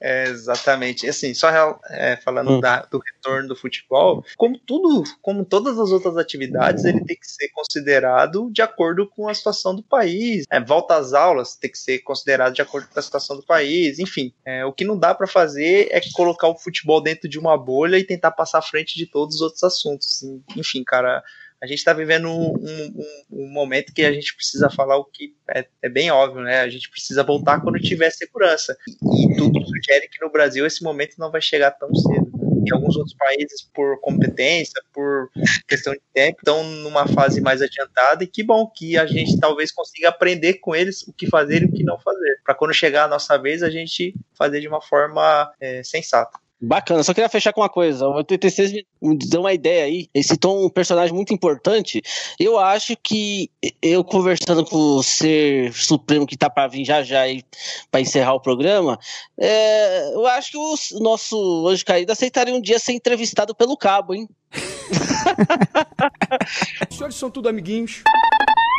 É, 0.00 0.24
exatamente 0.28 1.06
assim, 1.06 1.34
só 1.34 1.48
é, 1.90 2.16
falando 2.16 2.52
hum. 2.52 2.60
da, 2.60 2.82
do 2.82 2.98
retorno 2.98 3.48
do 3.48 3.56
futebol, 3.56 4.24
como 4.36 4.58
tudo, 4.58 5.04
como 5.20 5.44
todas 5.44 5.78
as 5.78 5.90
outras 5.90 6.16
atividades, 6.16 6.84
ele 6.84 7.04
tem 7.04 7.16
que 7.16 7.26
ser 7.26 7.48
considerado 7.50 8.50
de 8.50 8.62
acordo 8.62 9.06
com 9.06 9.28
a 9.28 9.34
situação 9.34 9.74
do 9.74 9.82
país. 9.82 10.44
É, 10.50 10.58
volta 10.58 10.96
às 10.96 11.12
aulas 11.12 11.54
tem 11.54 11.70
que 11.70 11.78
ser 11.78 11.98
considerado 11.98 12.54
de 12.54 12.62
acordo 12.62 12.88
com 12.88 12.98
a 12.98 13.02
situação 13.02 13.36
do 13.36 13.42
país. 13.42 13.98
Enfim, 13.98 14.32
é, 14.44 14.64
o 14.64 14.72
que 14.72 14.84
não 14.84 14.98
dá 14.98 15.14
para 15.14 15.26
fazer 15.26 15.88
é 15.90 16.00
colocar 16.14 16.48
o 16.48 16.56
futebol 16.56 17.02
dentro 17.02 17.28
de 17.28 17.38
uma 17.38 17.58
bolha 17.58 17.98
e 17.98 18.04
tentar 18.04 18.30
passar 18.30 18.58
à 18.58 18.62
frente 18.62 18.96
de 18.96 19.06
todos 19.06 19.36
os 19.36 19.40
outros 19.42 19.62
assuntos. 19.62 20.22
Enfim, 20.56 20.82
cara, 20.82 21.22
a 21.62 21.66
gente 21.66 21.78
está 21.78 21.92
vivendo 21.92 22.28
um, 22.28 22.54
um, 22.54 23.04
um, 23.30 23.52
momento 23.52 23.92
que 23.92 24.02
a 24.02 24.12
gente 24.12 24.34
precisa 24.34 24.70
falar 24.70 24.96
o 24.96 25.04
que 25.04 25.34
é, 25.54 25.66
é, 25.82 25.88
bem 25.90 26.10
óbvio, 26.10 26.42
né? 26.42 26.60
A 26.60 26.68
gente 26.70 26.88
precisa 26.90 27.22
voltar 27.22 27.60
quando 27.60 27.78
tiver 27.78 28.10
segurança. 28.10 28.76
E, 28.88 29.36
tudo 29.36 29.60
sugere 29.66 30.08
que 30.08 30.24
no 30.24 30.32
Brasil 30.32 30.64
esse 30.64 30.82
momento 30.82 31.16
não 31.18 31.30
vai 31.30 31.42
chegar 31.42 31.72
tão 31.72 31.94
cedo. 31.94 32.30
Em 32.66 32.72
alguns 32.72 32.96
outros 32.96 33.14
países, 33.14 33.62
por 33.74 34.00
competência, 34.00 34.82
por 34.92 35.30
questão 35.68 35.92
de 35.92 36.00
tempo, 36.14 36.38
estão 36.38 36.64
numa 36.64 37.06
fase 37.06 37.42
mais 37.42 37.60
adiantada. 37.60 38.24
E 38.24 38.26
que 38.26 38.42
bom 38.42 38.66
que 38.66 38.96
a 38.96 39.04
gente 39.04 39.38
talvez 39.38 39.70
consiga 39.70 40.08
aprender 40.08 40.54
com 40.54 40.74
eles 40.74 41.02
o 41.06 41.12
que 41.12 41.26
fazer 41.26 41.62
e 41.62 41.66
o 41.66 41.72
que 41.72 41.84
não 41.84 41.98
fazer. 42.00 42.40
Para 42.42 42.54
quando 42.54 42.72
chegar 42.72 43.04
a 43.04 43.08
nossa 43.08 43.36
vez, 43.36 43.62
a 43.62 43.68
gente 43.68 44.14
fazer 44.34 44.60
de 44.60 44.68
uma 44.68 44.80
forma 44.80 45.52
é, 45.60 45.82
sensata. 45.82 46.38
Bacana, 46.62 47.02
só 47.02 47.14
queria 47.14 47.28
fechar 47.30 47.54
com 47.54 47.62
uma 47.62 47.70
coisa. 47.70 48.06
O 48.06 48.16
86 48.16 48.84
me 49.00 49.16
deu 49.16 49.40
uma 49.40 49.54
ideia 49.54 49.84
aí. 49.84 50.10
Esse 50.12 50.36
Tom 50.36 50.66
um 50.66 50.68
personagem 50.68 51.14
muito 51.14 51.32
importante. 51.32 52.02
Eu 52.38 52.58
acho 52.58 52.94
que 53.02 53.50
eu 53.80 54.04
conversando 54.04 54.62
com 54.66 54.76
o 54.76 55.02
ser 55.02 55.72
supremo 55.72 56.26
que 56.26 56.36
tá 56.36 56.50
para 56.50 56.68
vir 56.68 56.84
já 56.84 57.02
já 57.02 57.22
aí 57.22 57.42
para 57.90 58.02
encerrar 58.02 58.34
o 58.34 58.40
programa, 58.40 58.98
é, 59.38 60.12
eu 60.12 60.26
acho 60.26 60.50
que 60.50 60.58
o 60.58 61.00
nosso 61.00 61.66
anjo 61.66 61.82
caído 61.82 62.12
aceitaria 62.12 62.54
um 62.54 62.60
dia 62.60 62.78
ser 62.78 62.92
entrevistado 62.92 63.54
pelo 63.54 63.74
cabo, 63.74 64.14
hein? 64.14 64.28
Os 66.90 66.96
senhores 66.96 67.16
são 67.16 67.30
tudo 67.30 67.48
amiguinhos. 67.48 68.02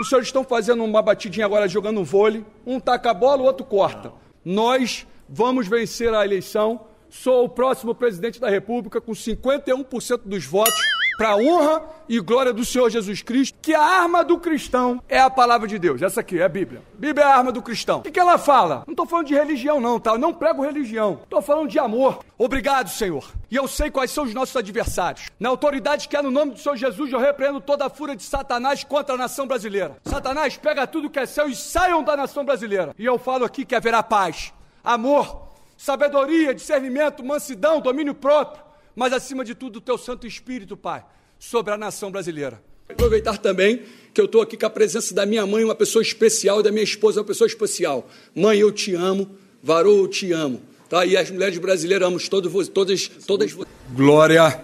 Os 0.01 0.09
senhores 0.09 0.27
estão 0.27 0.43
fazendo 0.43 0.83
uma 0.83 1.01
batidinha 1.01 1.47
agora 1.47 1.67
jogando 1.67 1.99
um 1.99 2.03
vôlei. 2.03 2.45
Um 2.63 2.79
taca 2.79 3.09
a 3.09 3.13
bola, 3.13 3.41
o 3.41 3.45
outro 3.45 3.65
corta. 3.65 4.13
Nós 4.45 5.07
vamos 5.27 5.67
vencer 5.67 6.13
a 6.13 6.23
eleição 6.23 6.90
sou 7.11 7.43
o 7.43 7.49
próximo 7.49 7.93
presidente 7.93 8.39
da 8.39 8.49
República 8.49 8.99
com 8.99 9.11
51% 9.11 10.21
dos 10.25 10.45
votos 10.45 10.81
para 11.17 11.35
honra 11.35 11.83
e 12.09 12.19
glória 12.19 12.51
do 12.51 12.65
Senhor 12.65 12.89
Jesus 12.89 13.21
Cristo, 13.21 13.55
que 13.61 13.75
a 13.75 13.83
arma 13.83 14.23
do 14.23 14.39
cristão 14.39 15.03
é 15.07 15.19
a 15.19 15.29
palavra 15.29 15.67
de 15.67 15.77
Deus. 15.77 16.01
Essa 16.01 16.21
aqui 16.21 16.39
é 16.39 16.43
a 16.43 16.49
Bíblia. 16.49 16.81
Bíblia 16.97 17.25
é 17.25 17.27
a 17.27 17.37
arma 17.37 17.51
do 17.51 17.61
cristão. 17.61 17.99
O 17.99 18.01
que, 18.01 18.11
que 18.11 18.19
ela 18.19 18.39
fala? 18.39 18.83
Não 18.87 18.93
estou 18.93 19.05
falando 19.05 19.27
de 19.27 19.35
religião, 19.35 19.79
não, 19.79 19.99
tá? 19.99 20.13
Eu 20.13 20.17
não 20.17 20.33
prego 20.33 20.63
religião. 20.63 21.19
Estou 21.23 21.41
falando 21.41 21.69
de 21.69 21.77
amor. 21.77 22.23
Obrigado, 22.39 22.89
Senhor. 22.89 23.29
E 23.51 23.55
eu 23.55 23.67
sei 23.67 23.91
quais 23.91 24.09
são 24.09 24.23
os 24.23 24.33
nossos 24.33 24.55
adversários. 24.55 25.27
Na 25.39 25.49
autoridade 25.49 26.07
que 26.07 26.17
é 26.17 26.21
no 26.23 26.31
nome 26.31 26.53
do 26.53 26.59
Senhor 26.59 26.75
Jesus, 26.75 27.11
eu 27.11 27.19
repreendo 27.19 27.61
toda 27.61 27.85
a 27.85 27.89
fúria 27.89 28.15
de 28.15 28.23
Satanás 28.23 28.83
contra 28.83 29.13
a 29.13 29.17
nação 29.17 29.45
brasileira. 29.45 29.97
Satanás, 30.05 30.57
pega 30.57 30.87
tudo 30.87 31.09
que 31.09 31.19
é 31.19 31.25
seu 31.25 31.47
e 31.47 31.55
saiam 31.55 32.01
da 32.01 32.17
nação 32.17 32.43
brasileira. 32.43 32.95
E 32.97 33.05
eu 33.05 33.19
falo 33.19 33.45
aqui 33.45 33.63
que 33.63 33.75
haverá 33.75 34.01
paz, 34.01 34.51
amor, 34.83 35.50
sabedoria, 35.83 36.53
discernimento, 36.53 37.23
mansidão, 37.23 37.81
domínio 37.81 38.13
próprio, 38.13 38.63
mas 38.95 39.11
acima 39.11 39.43
de 39.43 39.55
tudo 39.55 39.77
o 39.77 39.81
teu 39.81 39.97
Santo 39.97 40.27
Espírito, 40.27 40.77
Pai, 40.77 41.03
sobre 41.39 41.73
a 41.73 41.77
nação 41.77 42.11
brasileira. 42.11 42.61
Aproveitar 42.87 43.39
também 43.39 43.81
que 44.13 44.21
eu 44.21 44.25
estou 44.25 44.41
aqui 44.41 44.55
com 44.55 44.65
a 44.67 44.69
presença 44.69 45.15
da 45.15 45.25
minha 45.25 45.45
mãe, 45.47 45.63
uma 45.63 45.73
pessoa 45.73 46.03
especial, 46.03 46.59
e 46.59 46.63
da 46.63 46.71
minha 46.71 46.83
esposa, 46.83 47.21
uma 47.21 47.25
pessoa 47.25 47.47
especial. 47.47 48.07
Mãe, 48.35 48.59
eu 48.59 48.71
te 48.71 48.93
amo, 48.93 49.35
varou, 49.63 49.97
eu 49.99 50.07
te 50.07 50.31
amo. 50.31 50.61
Tá? 50.87 51.03
E 51.03 51.17
as 51.17 51.31
mulheres 51.31 51.57
brasileiras 51.57 52.05
amamos 52.05 52.29
todos, 52.29 52.67
todas, 52.67 53.07
todas. 53.25 53.57
Glória 53.95 54.63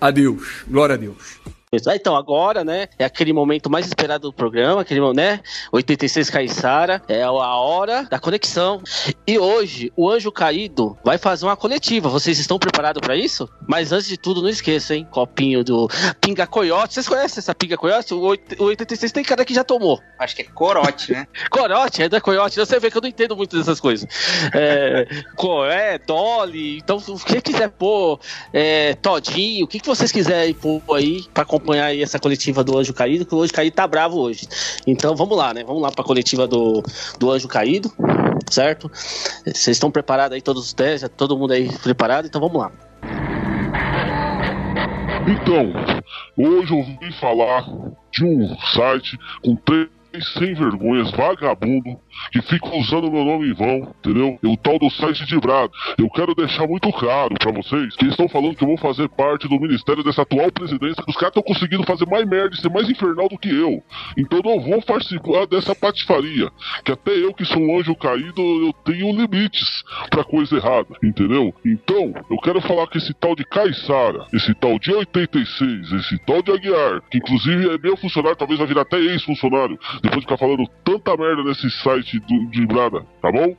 a 0.00 0.10
Deus, 0.12 0.64
glória 0.68 0.94
a 0.94 0.98
Deus. 0.98 1.40
Ah, 1.86 1.96
então, 1.96 2.14
agora, 2.14 2.62
né, 2.62 2.86
é 2.98 3.04
aquele 3.06 3.32
momento 3.32 3.70
mais 3.70 3.86
esperado 3.86 4.28
do 4.28 4.32
programa, 4.32 4.82
aquele, 4.82 5.00
né, 5.14 5.40
86 5.72 6.28
Caissara, 6.28 7.00
é 7.08 7.22
a 7.22 7.30
hora 7.30 8.02
da 8.10 8.18
conexão. 8.18 8.82
E 9.26 9.38
hoje, 9.38 9.90
o 9.96 10.10
Anjo 10.10 10.30
Caído 10.30 10.98
vai 11.02 11.16
fazer 11.16 11.46
uma 11.46 11.56
coletiva. 11.56 12.10
Vocês 12.10 12.38
estão 12.38 12.58
preparados 12.58 13.00
para 13.00 13.16
isso? 13.16 13.48
Mas 13.66 13.90
antes 13.90 14.06
de 14.06 14.18
tudo, 14.18 14.42
não 14.42 14.50
esqueça, 14.50 14.94
hein, 14.94 15.08
copinho 15.10 15.64
do 15.64 15.88
Pinga 16.20 16.46
Coyote. 16.46 16.92
Vocês 16.92 17.08
conhecem 17.08 17.38
essa 17.38 17.54
Pinga 17.54 17.78
Coyote? 17.78 18.12
O 18.12 18.36
86 18.58 19.10
tem 19.10 19.24
cara 19.24 19.42
que 19.42 19.54
já 19.54 19.64
tomou. 19.64 19.98
Acho 20.18 20.36
que 20.36 20.42
é 20.42 20.44
corote, 20.44 21.12
né? 21.12 21.26
corote, 21.50 22.02
é 22.02 22.08
da 22.08 22.20
Coyote. 22.20 22.56
Você 22.56 22.78
vê 22.78 22.90
que 22.90 22.98
eu 22.98 23.02
não 23.02 23.08
entendo 23.08 23.34
muito 23.34 23.56
dessas 23.56 23.80
coisas. 23.80 24.06
É, 24.54 25.06
é 25.72 25.98
Dolly, 25.98 26.76
então, 26.76 26.98
o 26.98 27.18
que 27.18 27.40
quiser 27.40 27.70
pôr, 27.70 28.20
é, 28.52 28.92
Todinho, 28.96 29.64
o 29.64 29.68
que, 29.68 29.80
que 29.80 29.88
vocês 29.88 30.12
quiserem 30.12 30.52
pôr 30.52 30.82
aí 30.94 31.24
pra 31.32 31.46
comprar 31.46 31.61
acompanhar 31.62 31.86
aí 31.86 32.02
essa 32.02 32.18
coletiva 32.18 32.62
do 32.64 32.76
Anjo 32.76 32.92
Caído, 32.92 33.24
que 33.24 33.34
o 33.34 33.42
Anjo 33.42 33.52
Caído 33.52 33.74
tá 33.74 33.86
bravo 33.86 34.18
hoje. 34.18 34.46
Então 34.86 35.14
vamos 35.14 35.38
lá, 35.38 35.54
né? 35.54 35.64
Vamos 35.64 35.80
lá 35.80 35.90
pra 35.90 36.04
coletiva 36.04 36.46
do, 36.46 36.82
do 37.18 37.30
Anjo 37.30 37.48
Caído, 37.48 37.90
certo? 38.50 38.90
Vocês 39.44 39.68
estão 39.68 39.90
preparados 39.90 40.34
aí, 40.34 40.42
todos 40.42 40.66
os 40.66 40.72
testes, 40.72 41.08
todo 41.16 41.38
mundo 41.38 41.52
aí 41.52 41.70
preparado, 41.78 42.26
então 42.26 42.40
vamos 42.40 42.60
lá. 42.60 42.72
Então, 45.26 45.72
hoje 46.36 46.72
eu 46.72 46.82
vim 46.82 47.12
falar 47.20 47.64
de 48.10 48.24
um 48.24 48.56
site 48.74 49.16
com 49.44 49.54
três 49.54 49.88
sem 50.20 50.54
vergonhas, 50.54 51.10
vagabundo, 51.10 51.98
que 52.32 52.42
ficam 52.42 52.78
usando 52.78 53.10
meu 53.10 53.24
nome 53.24 53.50
em 53.50 53.54
vão, 53.54 53.94
entendeu? 53.98 54.38
E 54.42 54.46
o 54.46 54.56
tal 54.56 54.78
do 54.78 54.90
site 54.90 55.24
de 55.24 55.38
Brado. 55.38 55.72
Eu 55.98 56.08
quero 56.10 56.34
deixar 56.34 56.66
muito 56.66 56.90
claro 56.92 57.34
para 57.38 57.52
vocês 57.52 57.96
que 57.96 58.06
estão 58.06 58.28
falando 58.28 58.56
que 58.56 58.64
eu 58.64 58.68
vou 58.68 58.78
fazer 58.78 59.08
parte 59.08 59.48
do 59.48 59.60
ministério 59.60 60.02
dessa 60.02 60.22
atual 60.22 60.50
presidência. 60.52 61.02
Os 61.08 61.16
caras 61.16 61.34
estão 61.36 61.42
conseguindo 61.42 61.84
fazer 61.84 62.06
mais 62.06 62.26
merda 62.26 62.54
e 62.54 62.58
ser 62.58 62.70
mais 62.70 62.88
infernal 62.88 63.28
do 63.28 63.38
que 63.38 63.48
eu. 63.48 63.82
Então 64.16 64.40
não 64.44 64.60
vou 64.60 64.82
participar 64.82 65.46
dessa 65.46 65.74
patifaria. 65.74 66.50
Que 66.84 66.92
até 66.92 67.12
eu, 67.12 67.32
que 67.32 67.44
sou 67.44 67.60
um 67.62 67.78
anjo 67.78 67.94
caído, 67.94 68.40
eu 68.40 68.72
tenho 68.84 69.12
limites 69.12 69.84
pra 70.10 70.24
coisa 70.24 70.56
errada, 70.56 70.94
entendeu? 71.02 71.54
Então, 71.64 72.12
eu 72.30 72.36
quero 72.38 72.60
falar 72.60 72.86
que 72.88 72.98
esse 72.98 73.14
tal 73.14 73.34
de 73.34 73.44
Caissara, 73.44 74.26
esse 74.32 74.54
tal 74.54 74.78
de 74.78 74.92
86, 74.92 75.92
esse 75.92 76.18
tal 76.18 76.42
de 76.42 76.52
Aguiar, 76.52 77.02
que 77.10 77.18
inclusive 77.18 77.70
é 77.70 77.78
meu 77.78 77.96
funcionário, 77.96 78.36
talvez 78.36 78.58
vai 78.58 78.68
virar 78.68 78.82
até 78.82 78.98
ex-funcionário, 78.98 79.78
depois 80.02 80.20
de 80.20 80.26
ficar 80.26 80.36
falando 80.36 80.68
tanta 80.84 81.16
merda 81.16 81.44
nesse 81.44 81.70
site 81.70 82.18
do, 82.20 82.46
de 82.50 82.66
nada, 82.66 83.06
tá 83.20 83.30
bom? 83.30 83.56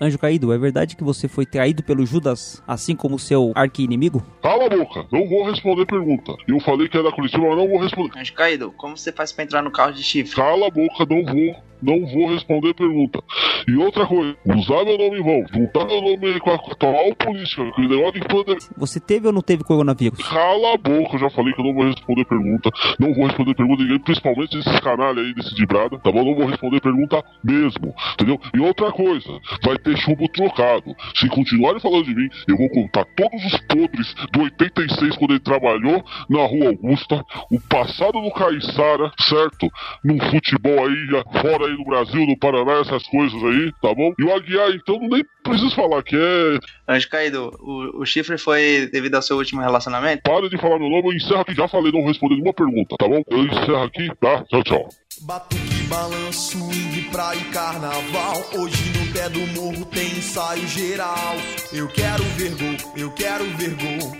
Anjo 0.00 0.18
caído, 0.18 0.52
é 0.52 0.58
verdade 0.58 0.94
que 0.94 1.02
você 1.02 1.26
foi 1.26 1.44
traído 1.44 1.82
pelo 1.82 2.06
Judas, 2.06 2.62
assim 2.66 2.94
como 2.94 3.18
seu 3.18 3.52
arqui-inimigo? 3.54 4.22
Cala 4.40 4.66
a 4.66 4.68
boca, 4.68 5.04
não 5.10 5.28
vou 5.28 5.44
responder 5.44 5.86
pergunta. 5.86 6.36
Eu 6.46 6.60
falei 6.60 6.88
que 6.88 6.96
era 6.96 7.10
Curitiba, 7.10 7.48
mas 7.48 7.56
não 7.56 7.68
vou 7.68 7.80
responder. 7.80 8.18
Anjo 8.18 8.32
caído, 8.32 8.72
como 8.76 8.96
você 8.96 9.10
faz 9.10 9.32
pra 9.32 9.44
entrar 9.44 9.62
no 9.62 9.72
carro 9.72 9.92
de 9.92 10.02
chifre? 10.02 10.36
Cala 10.36 10.68
a 10.68 10.70
boca, 10.70 11.04
não 11.04 11.24
vou 11.24 11.68
não 11.82 12.04
vou 12.06 12.28
responder 12.32 12.74
pergunta. 12.74 13.22
E 13.66 13.76
outra 13.76 14.06
coisa, 14.06 14.36
usar 14.46 14.84
meu 14.84 14.98
nome 14.98 15.18
em 15.18 15.22
vão, 15.22 15.44
juntar 15.52 15.86
meu 15.86 16.02
nome 16.02 16.40
com 16.40 16.50
a 16.50 16.54
atual 16.54 17.14
política, 17.16 17.70
que 17.72 17.86
negócio 17.86 18.20
de 18.20 18.28
poder. 18.28 18.58
Você 18.76 19.00
teve 19.00 19.26
ou 19.26 19.32
não 19.32 19.42
teve 19.42 19.64
coronavírus? 19.64 20.18
Cala 20.28 20.74
a 20.74 20.76
boca, 20.76 21.14
eu 21.14 21.18
já 21.18 21.30
falei 21.30 21.52
que 21.52 21.60
eu 21.60 21.64
não 21.64 21.74
vou 21.74 21.84
responder 21.84 22.24
pergunta. 22.24 22.70
Não 22.98 23.14
vou 23.14 23.26
responder 23.26 23.54
pergunta 23.54 23.82
ninguém, 23.82 23.98
principalmente 24.00 24.58
esses 24.58 24.80
canalha 24.80 25.20
aí 25.20 25.34
desse 25.34 25.54
de 25.54 25.66
brada, 25.66 25.98
tá 25.98 26.10
bom? 26.10 26.24
Não 26.24 26.34
vou 26.34 26.46
responder 26.46 26.80
pergunta 26.80 27.22
mesmo, 27.42 27.94
entendeu? 28.14 28.40
E 28.54 28.60
outra 28.60 28.90
coisa, 28.90 29.38
vai 29.64 29.78
ter 29.78 29.87
chumbo 29.96 30.28
trocado. 30.28 30.94
Se 31.14 31.28
continuarem 31.28 31.80
falando 31.80 32.04
de 32.04 32.14
mim, 32.14 32.28
eu 32.46 32.56
vou 32.56 32.68
contar 32.70 33.04
todos 33.16 33.44
os 33.44 33.60
podres 33.62 34.14
do 34.32 34.42
86 34.42 35.16
quando 35.16 35.32
ele 35.32 35.40
trabalhou 35.40 36.04
na 36.28 36.46
Rua 36.46 36.68
Augusta, 36.68 37.24
o 37.50 37.60
passado 37.68 38.20
do 38.20 38.30
Caiçara, 38.30 39.10
certo? 39.20 39.68
Num 40.04 40.18
futebol 40.30 40.86
aí 40.86 41.08
fora 41.40 41.66
aí 41.66 41.76
no 41.76 41.84
Brasil, 41.84 42.26
no 42.26 42.38
Paraná, 42.38 42.80
essas 42.80 43.06
coisas 43.08 43.42
aí, 43.42 43.72
tá 43.80 43.94
bom? 43.94 44.12
E 44.18 44.24
o 44.24 44.34
Aguiar, 44.34 44.70
então, 44.70 44.98
nem 45.00 45.24
preciso 45.42 45.74
falar 45.74 46.02
que 46.02 46.16
é. 46.16 46.58
Anjo 46.92 47.08
Caído, 47.08 47.50
o, 47.60 48.02
o 48.02 48.06
chifre 48.06 48.38
foi 48.38 48.88
devido 48.92 49.14
ao 49.14 49.22
seu 49.22 49.36
último 49.36 49.60
relacionamento? 49.60 50.22
Para 50.22 50.48
de 50.48 50.58
falar 50.58 50.78
meu 50.78 50.88
nome, 50.88 51.08
eu 51.08 51.12
encerro 51.14 51.40
aqui. 51.40 51.54
Já 51.54 51.68
falei, 51.68 51.92
não 51.92 52.06
responder 52.06 52.34
nenhuma 52.34 52.54
pergunta, 52.54 52.96
tá 52.98 53.08
bom? 53.08 53.22
Eu 53.28 53.44
encerro 53.44 53.82
aqui, 53.82 54.08
tá? 54.20 54.44
Tchau, 54.44 54.62
tchau. 54.62 54.88
Batuque, 55.22 55.57
balanço, 55.88 56.58
swing, 56.58 57.02
praia 57.10 57.38
e 57.38 57.44
carnaval. 57.46 58.44
Hoje 58.54 58.90
no 58.90 59.12
pé 59.12 59.28
do 59.28 59.40
morro 59.48 59.84
tem 59.86 60.18
ensaio 60.18 60.66
geral. 60.68 61.36
Eu 61.72 61.88
quero 61.88 62.22
ver 62.36 62.54
gol, 62.54 62.76
eu 62.96 63.10
quero 63.10 63.44
ver 63.56 63.74
gol. 63.74 64.16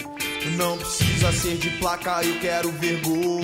Não 0.56 0.78
precisa 0.78 1.32
ser 1.32 1.56
de 1.56 1.70
placa, 1.78 2.22
eu 2.22 2.38
quero 2.40 2.70
ver 2.72 3.00
gol. 3.02 3.42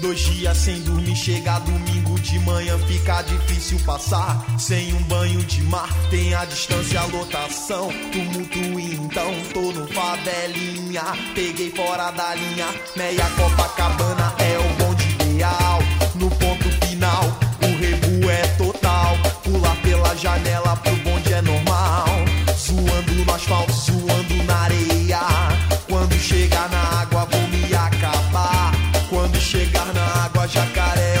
Dois 0.00 0.20
dias 0.20 0.56
sem 0.56 0.80
dormir, 0.82 1.16
chega 1.16 1.58
domingo 1.58 2.18
de 2.20 2.38
manhã, 2.38 2.78
fica 2.86 3.22
difícil 3.22 3.78
passar. 3.84 4.44
Sem 4.58 4.94
um 4.94 5.02
banho 5.02 5.40
de 5.44 5.62
mar, 5.62 5.88
tem 6.10 6.34
a 6.34 6.44
distância, 6.44 7.00
a 7.00 7.06
lotação. 7.06 7.90
Tumulto 8.12 8.80
então, 8.80 9.34
tô 9.52 9.72
no 9.72 9.86
favelinha. 9.88 11.02
Peguei 11.34 11.70
fora 11.70 12.10
da 12.12 12.34
linha, 12.34 12.66
meia 12.96 13.28
Copacabana 13.30 14.34
é 14.38 14.58
o 14.58 14.84
bonde 14.84 15.04
ideal. 15.24 15.77
Janela 20.28 20.76
pro 20.76 20.96
bonde 20.96 21.32
é 21.32 21.40
normal. 21.40 22.06
Zoando 22.56 23.12
no 23.14 23.34
asfalto, 23.34 23.72
zoando 23.72 24.42
na 24.44 24.56
areia. 24.64 25.20
Quando 25.88 26.14
chegar 26.14 26.68
na 26.68 27.00
água, 27.00 27.26
vou 27.30 27.48
me 27.48 27.74
acabar. 27.74 28.72
Quando 29.08 29.40
chegar 29.40 29.92
na 29.94 30.24
água, 30.24 30.46
jacaré 30.46 31.17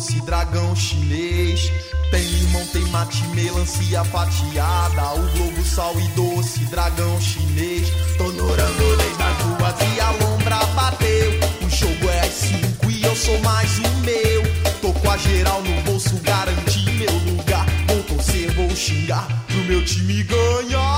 doce, 0.00 0.20
dragão 0.22 0.74
chinês. 0.74 1.70
Tem 2.10 2.22
limão, 2.22 2.66
tem 2.68 2.82
mate, 2.86 3.22
melancia 3.28 4.02
fatiada. 4.04 5.12
O 5.12 5.28
globo, 5.36 5.64
sal 5.64 5.94
e 6.00 6.08
doce, 6.08 6.60
dragão 6.70 7.20
chinês. 7.20 7.86
Tô 8.16 8.24
no 8.32 8.46
rango 8.48 8.96
desde 8.96 9.22
as 9.22 9.36
duas 9.36 9.94
e 9.94 10.00
a 10.00 10.10
lombra 10.12 10.56
bateu. 10.74 11.32
O 11.62 11.70
jogo 11.70 12.08
é 12.08 12.20
às 12.20 12.32
cinco 12.32 12.90
e 12.90 13.02
eu 13.04 13.14
sou 13.14 13.38
mais 13.40 13.78
o 13.78 13.88
meu. 13.98 14.42
Tô 14.80 14.92
com 14.92 15.10
a 15.10 15.18
geral 15.18 15.62
no 15.62 15.82
bolso, 15.82 16.16
garanti 16.22 16.90
meu 16.92 17.12
lugar. 17.32 17.66
Vou 17.86 18.02
torcer, 18.04 18.52
vou 18.54 18.74
xingar 18.74 19.28
pro 19.46 19.64
meu 19.64 19.84
time 19.84 20.22
ganhar. 20.22 20.89